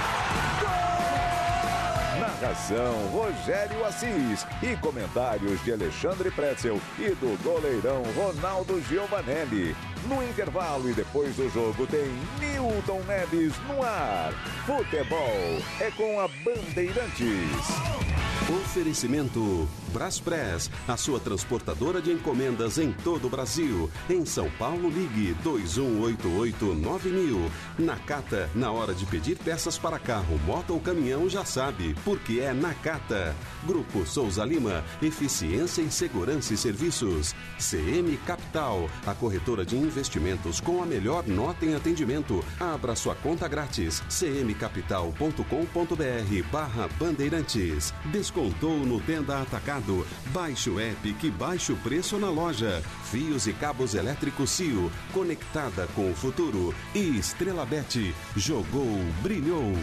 Narração 2.20 3.08
Rogério 3.08 3.84
Assis 3.84 4.46
e 4.62 4.76
comentários 4.76 5.62
de 5.64 5.72
Alexandre 5.72 6.30
Pretzel 6.30 6.80
e 6.98 7.10
do 7.16 7.36
goleirão 7.42 8.02
Ronaldo 8.14 8.80
Giovanelli. 8.82 9.74
No 10.06 10.22
intervalo 10.22 10.88
e 10.88 10.92
depois 10.92 11.34
do 11.34 11.50
jogo 11.50 11.84
tem 11.86 12.06
Newton 12.38 13.00
Neves 13.08 13.54
no 13.66 13.82
ar. 13.82 14.32
Futebol 14.64 15.60
é 15.80 15.90
com 15.96 16.20
a 16.20 16.28
Bandeirantes. 16.28 18.33
Oferecimento 18.74 19.68
Braspress, 19.92 20.68
a 20.88 20.96
sua 20.96 21.20
transportadora 21.20 22.02
de 22.02 22.10
encomendas 22.10 22.78
em 22.78 22.90
todo 22.92 23.26
o 23.26 23.30
Brasil. 23.30 23.88
Em 24.10 24.26
São 24.26 24.50
Paulo, 24.58 24.90
ligue 24.90 25.36
2188-9000. 25.44 27.48
Nakata, 27.78 28.50
na 28.54 28.72
hora 28.72 28.92
de 28.92 29.06
pedir 29.06 29.38
peças 29.38 29.78
para 29.78 29.96
carro, 29.98 30.36
moto 30.44 30.74
ou 30.74 30.80
caminhão, 30.80 31.26
já 31.28 31.44
sabe, 31.44 31.94
porque 32.04 32.40
é 32.40 32.52
Nakata. 32.52 33.36
Grupo 33.64 34.04
Souza 34.04 34.44
Lima, 34.44 34.82
eficiência 35.00 35.80
em 35.80 35.90
segurança 35.90 36.52
e 36.52 36.56
serviços. 36.56 37.32
CM 37.58 38.16
Capital, 38.26 38.90
a 39.06 39.14
corretora 39.14 39.64
de 39.64 39.76
investimentos 39.76 40.60
com 40.60 40.82
a 40.82 40.86
melhor 40.86 41.24
nota 41.28 41.64
em 41.64 41.76
atendimento. 41.76 42.44
Abra 42.58 42.96
sua 42.96 43.14
conta 43.14 43.46
grátis. 43.46 44.02
cmcapital.com.br 44.08 46.48
barra 46.50 46.88
Bandeirantes. 46.98 47.94
Descontou 48.24 48.78
no 48.78 49.02
Tenda 49.02 49.42
Atacado. 49.42 50.06
Baixe 50.32 50.70
o 50.70 50.80
app 50.80 51.12
que 51.12 51.30
baixa 51.30 51.74
o 51.74 51.76
preço 51.76 52.18
na 52.18 52.30
loja. 52.30 52.80
Fios 53.10 53.46
e 53.46 53.52
cabos 53.52 53.94
elétricos 53.94 54.48
Cio, 54.48 54.90
conectada 55.12 55.86
com 55.88 56.10
o 56.10 56.14
futuro. 56.14 56.74
E 56.94 57.18
Estrela 57.18 57.66
Bet, 57.66 58.14
jogou, 58.34 58.96
brilhou. 59.22 59.74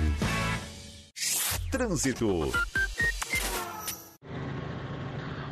Trânsito. 1.69 2.51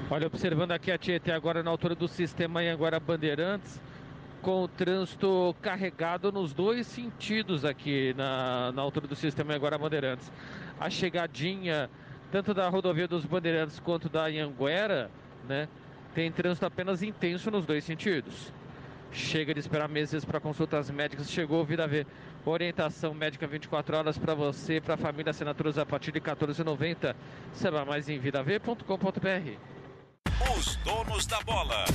Olha, 0.10 0.26
observando 0.26 0.72
aqui 0.72 0.92
a 0.92 0.98
Tietê 0.98 1.32
agora 1.32 1.62
na 1.62 1.70
altura 1.70 1.94
do 1.94 2.08
sistema 2.08 2.60
Anhanguera 2.62 3.00
Bandeirantes, 3.00 3.80
com 4.42 4.64
o 4.64 4.68
trânsito 4.68 5.56
carregado 5.62 6.32
nos 6.32 6.56
dois 6.56 6.88
sentidos 6.88 7.64
aqui 7.64 8.16
na, 8.18 8.72
na 8.72 8.82
altura 8.82 9.06
do 9.06 9.16
sistema 9.16 9.54
Anhanguera 9.54 9.78
Bandeirantes. 9.78 10.32
A 10.80 10.90
chegadinha 10.90 11.88
tanto 12.32 12.54
da 12.54 12.68
rodovia 12.70 13.08
dos 13.08 13.26
Bandeirantes 13.26 13.80
quanto 13.80 14.10
da 14.10 14.26
Anhanguera, 14.26 15.10
né, 15.48 15.68
tem 16.14 16.32
trânsito 16.32 16.66
apenas 16.66 17.02
intenso 17.04 17.50
nos 17.52 17.66
dois 17.66 17.84
sentidos. 17.84 18.52
Chega 19.12 19.54
de 19.54 19.60
esperar 19.60 19.90
meses 19.90 20.24
para 20.24 20.40
consultas 20.40 20.90
médicas, 20.92 21.30
chegou 21.30 21.66
Vida 21.66 21.88
V. 21.88 22.06
Orientação 22.46 23.14
médica 23.14 23.46
24 23.48 23.98
horas 23.98 24.18
para 24.18 24.34
você, 24.34 24.80
para 24.80 24.94
a 24.94 24.98
família, 24.98 25.32
assinaturas 25.32 25.78
a 25.78 25.86
partir 25.86 26.12
de 26.12 26.22
14,90. 26.22 27.16
Saiba 27.54 27.86
mais 27.86 28.08
em 28.08 28.20
vidav.com.br. 28.20 29.58
Os 30.58 30.76
donos 30.78 31.26
da 31.26 31.42
bola. 31.42 31.86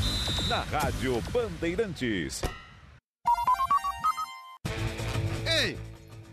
Na 0.48 0.60
Rádio 0.62 1.20
Bandeirantes. 1.32 2.42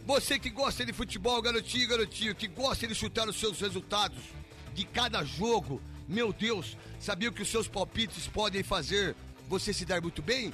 Você 0.06 0.40
que 0.40 0.50
gosta 0.50 0.86
de 0.86 0.94
futebol, 0.94 1.42
garotinho 1.42 1.88
garotinho, 1.88 2.36
que 2.36 2.48
gosta 2.48 2.88
de 2.88 2.96
chutar 2.96 3.28
os 3.28 3.40
seus 3.40 3.60
resultados 3.60 4.24
de 4.74 4.86
cada 4.86 5.24
jogo, 5.24 5.82
meu 6.08 6.34
Deus, 6.34 6.78
sabia 7.00 7.32
que 7.32 7.42
os 7.42 7.50
seus 7.50 7.68
palpites 7.68 8.28
podem 8.28 8.64
fazer 8.64 9.16
você 9.48 9.74
se 9.74 9.86
dar 9.86 10.02
muito 10.02 10.22
bem? 10.22 10.54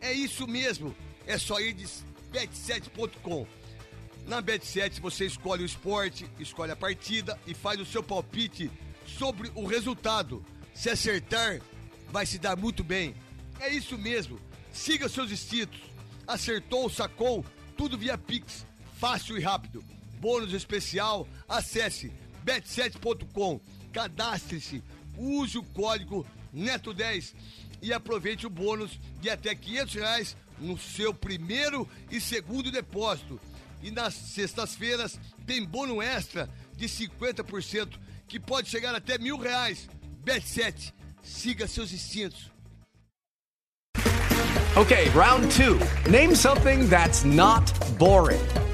É 0.00 0.12
isso 0.12 0.46
mesmo, 0.46 0.94
é 1.26 1.38
só 1.38 1.60
ir 1.60 1.74
de 1.74 1.86
bet7.com. 2.32 3.46
Na 4.26 4.42
Bet7 4.42 5.00
você 5.00 5.26
escolhe 5.26 5.62
o 5.62 5.66
esporte, 5.66 6.26
escolhe 6.38 6.72
a 6.72 6.76
partida 6.76 7.38
e 7.46 7.54
faz 7.54 7.80
o 7.80 7.86
seu 7.86 8.02
palpite 8.02 8.70
sobre 9.06 9.50
o 9.54 9.66
resultado. 9.66 10.44
Se 10.74 10.88
acertar, 10.88 11.60
vai 12.10 12.26
se 12.26 12.38
dar 12.38 12.56
muito 12.56 12.84
bem. 12.84 13.14
É 13.58 13.68
isso 13.68 13.98
mesmo. 13.98 14.38
Siga 14.72 15.08
seus 15.08 15.30
instintos. 15.30 15.80
Acertou, 16.26 16.88
sacou, 16.88 17.44
tudo 17.76 17.98
via 17.98 18.16
Pix. 18.16 18.64
Fácil 19.00 19.38
e 19.38 19.40
rápido. 19.40 19.82
Bônus 20.20 20.52
especial, 20.52 21.26
acesse 21.48 22.12
bet7.com. 22.44 23.58
Cadastre-se, 23.90 24.84
use 25.16 25.56
o 25.56 25.62
código 25.62 26.26
NETO10 26.54 27.32
e 27.80 27.94
aproveite 27.94 28.46
o 28.46 28.50
bônus 28.50 29.00
de 29.18 29.30
até 29.30 29.54
500 29.54 29.94
reais 29.94 30.36
no 30.58 30.76
seu 30.76 31.14
primeiro 31.14 31.88
e 32.10 32.20
segundo 32.20 32.70
depósito. 32.70 33.40
E 33.82 33.90
nas 33.90 34.12
sextas-feiras 34.12 35.18
tem 35.46 35.64
bônus 35.64 36.04
extra 36.04 36.50
de 36.76 36.86
50% 36.86 37.98
que 38.28 38.38
pode 38.38 38.68
chegar 38.68 38.94
até 38.94 39.16
mil 39.16 39.38
reais. 39.38 39.88
Bet7, 40.22 40.92
siga 41.22 41.66
seus 41.66 41.90
instintos. 41.90 42.50
Okay, 44.76 45.08
round 45.14 45.50
two. 45.50 45.78
Name 46.10 46.36
something 46.36 46.86
that's 46.88 47.24
not 47.24 47.72
boring. 47.98 48.40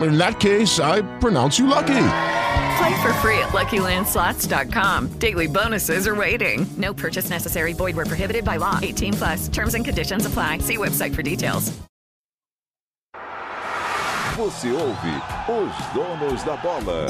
In 0.00 0.16
that 0.16 0.40
case, 0.40 0.80
I 0.80 1.02
pronounce 1.18 1.58
you 1.58 1.66
lucky. 1.66 2.06
Play 2.78 3.02
for 3.02 3.12
free 3.20 3.38
at 3.38 3.50
LuckyLandSlots.com. 3.50 5.08
Daily 5.18 5.46
bonuses 5.46 6.06
are 6.06 6.14
waiting. 6.14 6.66
No 6.78 6.94
purchase 6.94 7.28
necessary. 7.30 7.72
Void 7.72 7.96
where 7.96 8.06
prohibited 8.06 8.44
by 8.44 8.56
law. 8.56 8.78
18 8.82 9.14
plus. 9.14 9.48
Terms 9.48 9.74
and 9.74 9.84
conditions 9.84 10.24
apply. 10.26 10.58
See 10.58 10.76
website 10.76 11.14
for 11.14 11.22
details. 11.22 11.72
Você 14.36 14.72
ouve 14.72 15.22
os 15.48 15.86
donos 15.92 16.42
da 16.44 16.56
bola. 16.56 17.06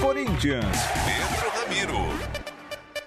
Corinthians. 0.00 0.76
Pedro 1.04 1.50
Ramiro. 1.54 2.36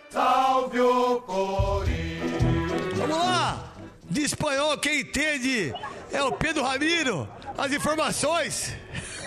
Salve 0.10 0.80
o 0.80 1.20
Corinthians! 1.22 2.98
Vamos 2.98 3.18
lá! 3.18 3.69
De 4.10 4.22
espanhol, 4.22 4.78
quem 4.78 5.02
entende 5.02 5.74
é 6.12 6.24
o 6.24 6.32
Pedro 6.32 6.64
Ramiro. 6.64 7.28
As 7.58 7.72
informações. 7.72 8.76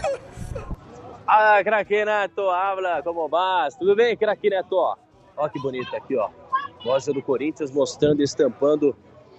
Ah, 1.34 1.62
craque 1.64 2.04
Neto, 2.04 2.50
habla, 2.50 3.00
como 3.02 3.26
vas? 3.26 3.74
Tudo 3.76 3.94
bem, 3.94 4.14
craque 4.16 4.50
Neto? 4.50 4.76
Ó 5.36 5.48
que 5.48 5.58
bonito 5.60 5.94
aqui, 5.96 6.16
ó. 6.16 6.28
Loja 6.84 7.12
do 7.12 7.22
Corinthians 7.22 7.70
mostrando 7.70 8.22
estampando 8.22 8.94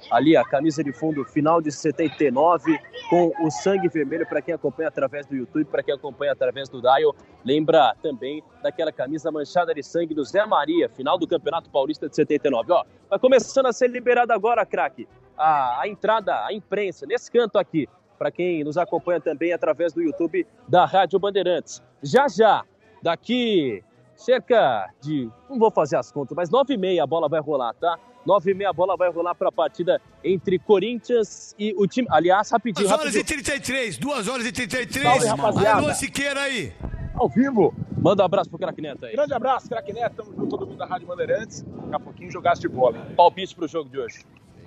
ali 0.09 0.35
a 0.35 0.43
camisa 0.43 0.83
de 0.83 0.91
fundo 0.91 1.23
final 1.23 1.61
de 1.61 1.71
79 1.71 2.79
com 3.09 3.31
o 3.39 3.51
sangue 3.51 3.87
vermelho 3.89 4.25
para 4.27 4.41
quem 4.41 4.53
acompanha 4.53 4.89
através 4.89 5.25
do 5.25 5.35
YouTube, 5.35 5.65
para 5.65 5.83
quem 5.83 5.93
acompanha 5.93 6.31
através 6.31 6.67
do 6.67 6.81
Dial. 6.81 7.15
Lembra 7.43 7.95
também 8.01 8.43
daquela 8.61 8.91
camisa 8.91 9.31
manchada 9.31 9.73
de 9.73 9.83
sangue 9.83 10.13
do 10.13 10.23
Zé 10.23 10.45
Maria, 10.45 10.89
final 10.89 11.17
do 11.17 11.27
Campeonato 11.27 11.69
Paulista 11.69 12.09
de 12.09 12.15
79. 12.15 12.71
Ó, 12.71 12.83
vai 13.09 13.19
começando 13.19 13.67
a 13.67 13.73
ser 13.73 13.89
liberada 13.89 14.33
agora, 14.33 14.65
craque, 14.65 15.07
a, 15.37 15.81
a 15.81 15.87
entrada, 15.87 16.45
a 16.45 16.53
imprensa, 16.53 17.05
nesse 17.05 17.31
canto 17.31 17.57
aqui, 17.57 17.87
para 18.17 18.31
quem 18.31 18.63
nos 18.63 18.77
acompanha 18.77 19.19
também 19.19 19.51
através 19.53 19.93
do 19.93 20.01
YouTube 20.01 20.45
da 20.67 20.85
Rádio 20.85 21.19
Bandeirantes. 21.19 21.81
Já 22.01 22.27
já, 22.27 22.63
daqui 23.01 23.83
cerca 24.15 24.89
de, 25.01 25.29
não 25.49 25.57
vou 25.59 25.71
fazer 25.71 25.97
as 25.97 26.11
contas, 26.11 26.35
mas 26.35 26.49
nove 26.49 26.75
e 26.75 26.77
meia 26.77 27.03
a 27.03 27.07
bola 27.07 27.27
vai 27.27 27.41
rolar, 27.41 27.73
tá? 27.73 27.97
Nove 28.25 28.51
e 28.51 28.53
meia 28.53 28.69
a 28.69 28.73
bola 28.73 28.95
vai 28.95 29.09
rolar 29.11 29.35
para 29.35 29.49
a 29.49 29.51
partida 29.51 29.99
entre 30.23 30.57
Corinthians 30.57 31.53
e 31.59 31.73
o 31.77 31.85
time. 31.85 32.07
Aliás, 32.09 32.49
rapidinho. 32.51 32.87
2 32.87 32.91
horas 32.99 33.13
rapidinho. 33.15 33.39
e 33.39 33.43
33, 33.43 33.97
2 33.97 34.27
horas 34.29 34.45
e 34.45 34.51
33. 34.53 35.03
Salve, 35.03 35.27
rapaziada. 35.27 35.81
Alô, 35.81 35.93
Siqueira 35.93 36.39
aí. 36.41 36.73
Ao 37.15 37.27
vivo. 37.27 37.73
Manda 37.97 38.23
um 38.23 38.25
abraço 38.25 38.49
pro 38.49 38.57
craque 38.59 38.81
Neto 38.81 39.05
aí. 39.05 39.13
Grande 39.13 39.33
abraço, 39.33 39.67
craque 39.67 39.91
Neto. 39.91 40.15
Tamo 40.15 40.33
junto, 40.35 40.47
todo 40.49 40.65
mundo 40.65 40.77
da 40.77 40.85
Rádio 40.85 41.05
Bandeirantes. 41.07 41.63
Daqui 41.63 41.95
a 41.95 41.99
pouquinho 41.99 42.31
jogasse 42.31 42.61
de 42.61 42.69
bola. 42.69 42.97
hein? 42.97 43.15
Palpite 43.15 43.53
pro 43.55 43.67
jogo 43.67 43.89
de 43.89 43.99
hoje. 43.99 44.23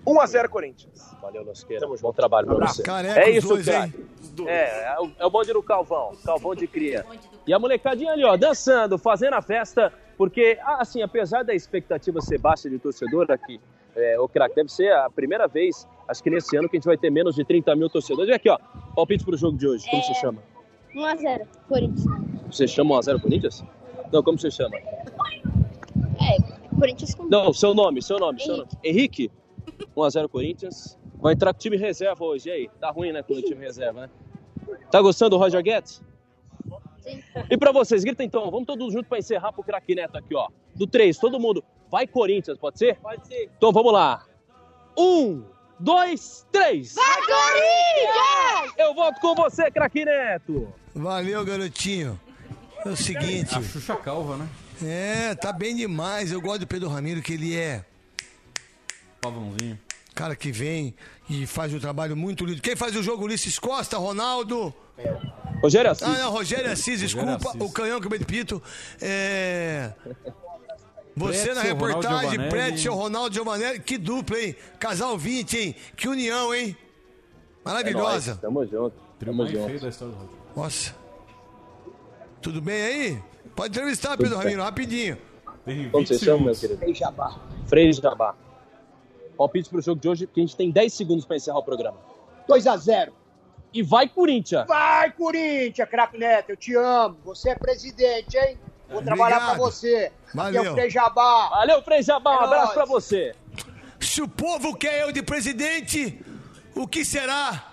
1x0 0.06 0.48
Corinthians. 0.48 1.14
Valeu, 1.20 1.44
Lasqueira. 1.44 1.86
Bom 2.00 2.12
trabalho 2.12 2.46
pra 2.46 2.66
você. 2.68 2.82
Careca, 2.82 3.20
é 3.20 3.30
isso, 3.30 3.48
dois, 3.48 3.64
craque. 3.64 4.06
É, 4.46 4.84
é 4.94 5.00
o, 5.00 5.10
é 5.18 5.26
o 5.26 5.30
bonde 5.30 5.52
do 5.52 5.62
Calvão, 5.62 6.12
Calvão 6.24 6.54
de 6.54 6.66
cria. 6.66 7.04
E 7.46 7.52
a 7.52 7.58
molecadinha 7.58 8.12
ali, 8.12 8.24
ó, 8.24 8.36
dançando, 8.36 8.96
fazendo 8.98 9.34
a 9.34 9.42
festa, 9.42 9.92
porque, 10.16 10.58
ah, 10.62 10.78
assim, 10.80 11.02
apesar 11.02 11.42
da 11.42 11.54
expectativa 11.54 12.20
ser 12.20 12.38
baixa 12.38 12.70
de 12.70 12.78
torcedor 12.78 13.30
aqui, 13.30 13.60
é, 13.96 14.18
o 14.20 14.28
craque 14.28 14.54
deve 14.54 14.70
ser 14.70 14.92
a 14.92 15.08
primeira 15.10 15.48
vez, 15.48 15.88
acho 16.06 16.22
que 16.22 16.30
nesse 16.30 16.56
ano, 16.56 16.68
que 16.68 16.76
a 16.76 16.78
gente 16.78 16.86
vai 16.86 16.96
ter 16.98 17.10
menos 17.10 17.34
de 17.34 17.44
30 17.44 17.74
mil 17.74 17.88
torcedores. 17.88 18.30
E 18.30 18.34
aqui, 18.34 18.48
ó, 18.48 18.58
palpite 18.94 19.24
pro 19.24 19.36
jogo 19.36 19.56
de 19.56 19.66
hoje, 19.66 19.88
como 19.90 20.02
É. 20.02 20.04
você 20.06 20.14
chama? 20.14 20.42
1x0, 20.94 21.46
Corinthians. 21.68 22.04
Você 22.50 22.68
chama 22.68 22.94
1x0 22.96 23.20
Corinthians? 23.20 23.64
Não, 24.12 24.22
como 24.22 24.38
você 24.38 24.50
chama? 24.50 24.76
É, 24.76 26.36
Corinthians 26.78 27.14
com. 27.14 27.24
Não, 27.24 27.52
seu 27.52 27.74
nome, 27.74 28.02
seu 28.02 28.18
nome, 28.18 28.40
seu 28.40 28.56
nome. 28.58 28.68
Henrique? 28.84 29.30
1x0 29.96 30.28
Corinthians. 30.28 30.98
Vai 31.18 31.34
entrar 31.34 31.52
com 31.52 31.58
time 31.58 31.76
reserva 31.76 32.24
hoje, 32.24 32.48
e 32.48 32.52
aí? 32.52 32.70
Tá 32.80 32.90
ruim, 32.90 33.12
né, 33.12 33.22
com 33.22 33.34
o 33.34 33.42
time 33.42 33.64
reserva, 33.64 34.02
né? 34.02 34.10
Tá 34.90 35.00
gostando 35.00 35.30
do 35.30 35.36
Roger 35.38 35.62
Guedes? 35.62 36.02
Sim. 37.00 37.22
E 37.50 37.56
pra 37.56 37.72
vocês, 37.72 38.02
grita 38.02 38.24
então, 38.24 38.50
vamos 38.50 38.66
todos 38.66 38.92
juntos 38.92 39.08
pra 39.08 39.18
encerrar 39.18 39.52
pro 39.52 39.62
craque 39.62 39.94
Neto 39.94 40.16
aqui, 40.16 40.34
ó. 40.34 40.48
Do 40.74 40.86
3, 40.86 41.16
todo 41.18 41.38
mundo. 41.38 41.64
Vai 41.90 42.06
Corinthians, 42.06 42.58
pode 42.58 42.78
ser? 42.78 42.96
Pode 42.96 43.26
ser. 43.26 43.50
Então 43.56 43.72
vamos 43.72 43.92
lá. 43.92 44.26
Um, 44.98 45.44
dois, 45.78 46.46
três. 46.50 46.94
Vai, 46.94 47.16
Corinthians! 47.22 48.74
Eu 48.76 48.94
volto 48.94 49.20
com 49.20 49.34
você, 49.34 49.70
craque 49.70 50.04
Neto. 50.04 50.72
Valeu, 50.94 51.44
garotinho. 51.44 52.18
É 52.84 52.88
o 52.88 52.96
seguinte. 52.96 53.56
A 53.56 53.62
Xuxa 53.62 53.96
Calva, 53.96 54.36
né? 54.36 54.48
É, 54.82 55.34
tá 55.34 55.52
bem 55.52 55.74
demais. 55.74 56.32
Eu 56.32 56.40
gosto 56.40 56.60
do 56.60 56.66
Pedro 56.66 56.88
Ramiro, 56.88 57.22
que 57.22 57.32
ele 57.32 57.56
é 57.56 57.84
Pavãozinho. 59.32 59.78
cara 60.14 60.34
que 60.34 60.50
vem 60.50 60.94
e 61.28 61.46
faz 61.46 61.72
um 61.74 61.78
trabalho 61.78 62.16
muito 62.16 62.44
lindo. 62.44 62.62
Quem 62.62 62.76
faz 62.76 62.96
o 62.96 63.02
jogo, 63.02 63.24
Ulisses 63.24 63.58
Costa, 63.58 63.98
Ronaldo. 63.98 64.72
Rogério 65.62 65.90
Assis. 65.90 66.02
Ah, 66.06 66.18
não, 66.18 66.30
Rogério 66.30 66.70
Assis, 66.70 67.00
Rogério 67.00 67.06
desculpa. 67.06 67.50
Assis. 67.50 67.60
O 67.60 67.72
canhão 67.72 68.00
que 68.00 68.06
eu 68.06 68.10
me 68.10 68.18
repito. 68.18 68.62
É. 69.00 69.92
Você 71.16 71.54
na 71.54 71.62
reportagem. 71.62 72.48
Pretzel, 72.48 72.94
Ronaldo 72.94 73.34
Giovanelli. 73.34 73.80
Que 73.80 73.96
dupla, 73.96 74.38
hein? 74.38 74.54
Casal 74.78 75.16
20, 75.16 75.58
hein? 75.58 75.76
Que 75.96 76.08
união, 76.08 76.54
hein? 76.54 76.76
Maravilhosa. 77.64 78.38
É 78.42 78.50
nóis, 78.50 78.70
Tamo 78.70 78.90
junto. 78.90 78.96
Tamo 79.18 79.46
junto. 79.46 80.30
Nossa. 80.54 80.94
Tudo 82.40 82.60
bem 82.60 82.82
aí? 82.82 83.22
Pode 83.54 83.70
entrevistar, 83.70 84.10
Tudo 84.10 84.18
Pedro 84.18 84.36
bem. 84.36 84.44
Ramiro, 84.44 84.62
rapidinho. 84.62 85.18
Como 85.90 86.06
você 86.06 86.18
chama, 86.18 86.44
meu 86.44 86.54
querido? 86.54 86.78
Frei 86.78 86.94
Jabá. 86.94 87.40
Frei 87.66 87.92
Jabá. 87.92 88.34
Palpite 89.36 89.68
pro 89.68 89.80
jogo 89.80 90.00
de 90.00 90.08
hoje, 90.08 90.26
que 90.26 90.40
a 90.40 90.42
gente 90.42 90.56
tem 90.56 90.70
10 90.70 90.92
segundos 90.92 91.24
pra 91.24 91.36
encerrar 91.36 91.58
o 91.58 91.62
programa. 91.62 91.98
2x0. 92.48 93.10
E 93.72 93.82
vai, 93.82 94.08
Corinthians! 94.08 94.66
Vai, 94.66 95.10
Corinthians, 95.12 95.88
craque 95.88 96.16
Neto, 96.18 96.50
eu 96.50 96.56
te 96.56 96.74
amo. 96.74 97.16
Você 97.24 97.50
é 97.50 97.54
presidente, 97.54 98.36
hein? 98.36 98.58
Vou 98.88 99.02
trabalhar 99.02 99.36
pra 99.38 99.46
Obrigado. 99.48 99.70
você. 99.70 100.12
Aqui 100.28 100.32
é 100.32 100.36
Valeu. 100.36 100.72
o 100.72 100.74
Frei 100.74 100.90
Jabá. 100.90 101.48
Valeu, 101.50 101.82
Frei 101.82 102.02
Jabá, 102.02 102.38
um 102.38 102.40
É 102.40 102.44
abraço 102.44 102.72
pra 102.74 102.84
você. 102.84 103.34
Se 104.00 104.22
o 104.22 104.28
povo 104.28 104.74
quer 104.76 105.02
eu 105.02 105.12
de 105.12 105.22
presidente, 105.22 106.24
o 106.74 106.86
que 106.86 107.04
será 107.04 107.72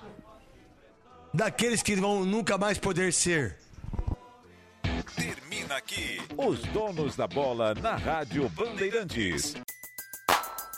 daqueles 1.34 1.82
que 1.84 1.96
vão 1.96 2.26
nunca 2.26 2.58
mais 2.58 2.78
poder 2.78 3.14
ser? 3.14 3.60
Termina 5.16 5.76
aqui. 5.78 6.20
Os 6.36 6.60
donos 6.64 7.16
da 7.16 7.28
bola 7.28 7.74
na 7.76 7.96
Rádio 7.96 8.50
Bandeirantes. 8.50 9.54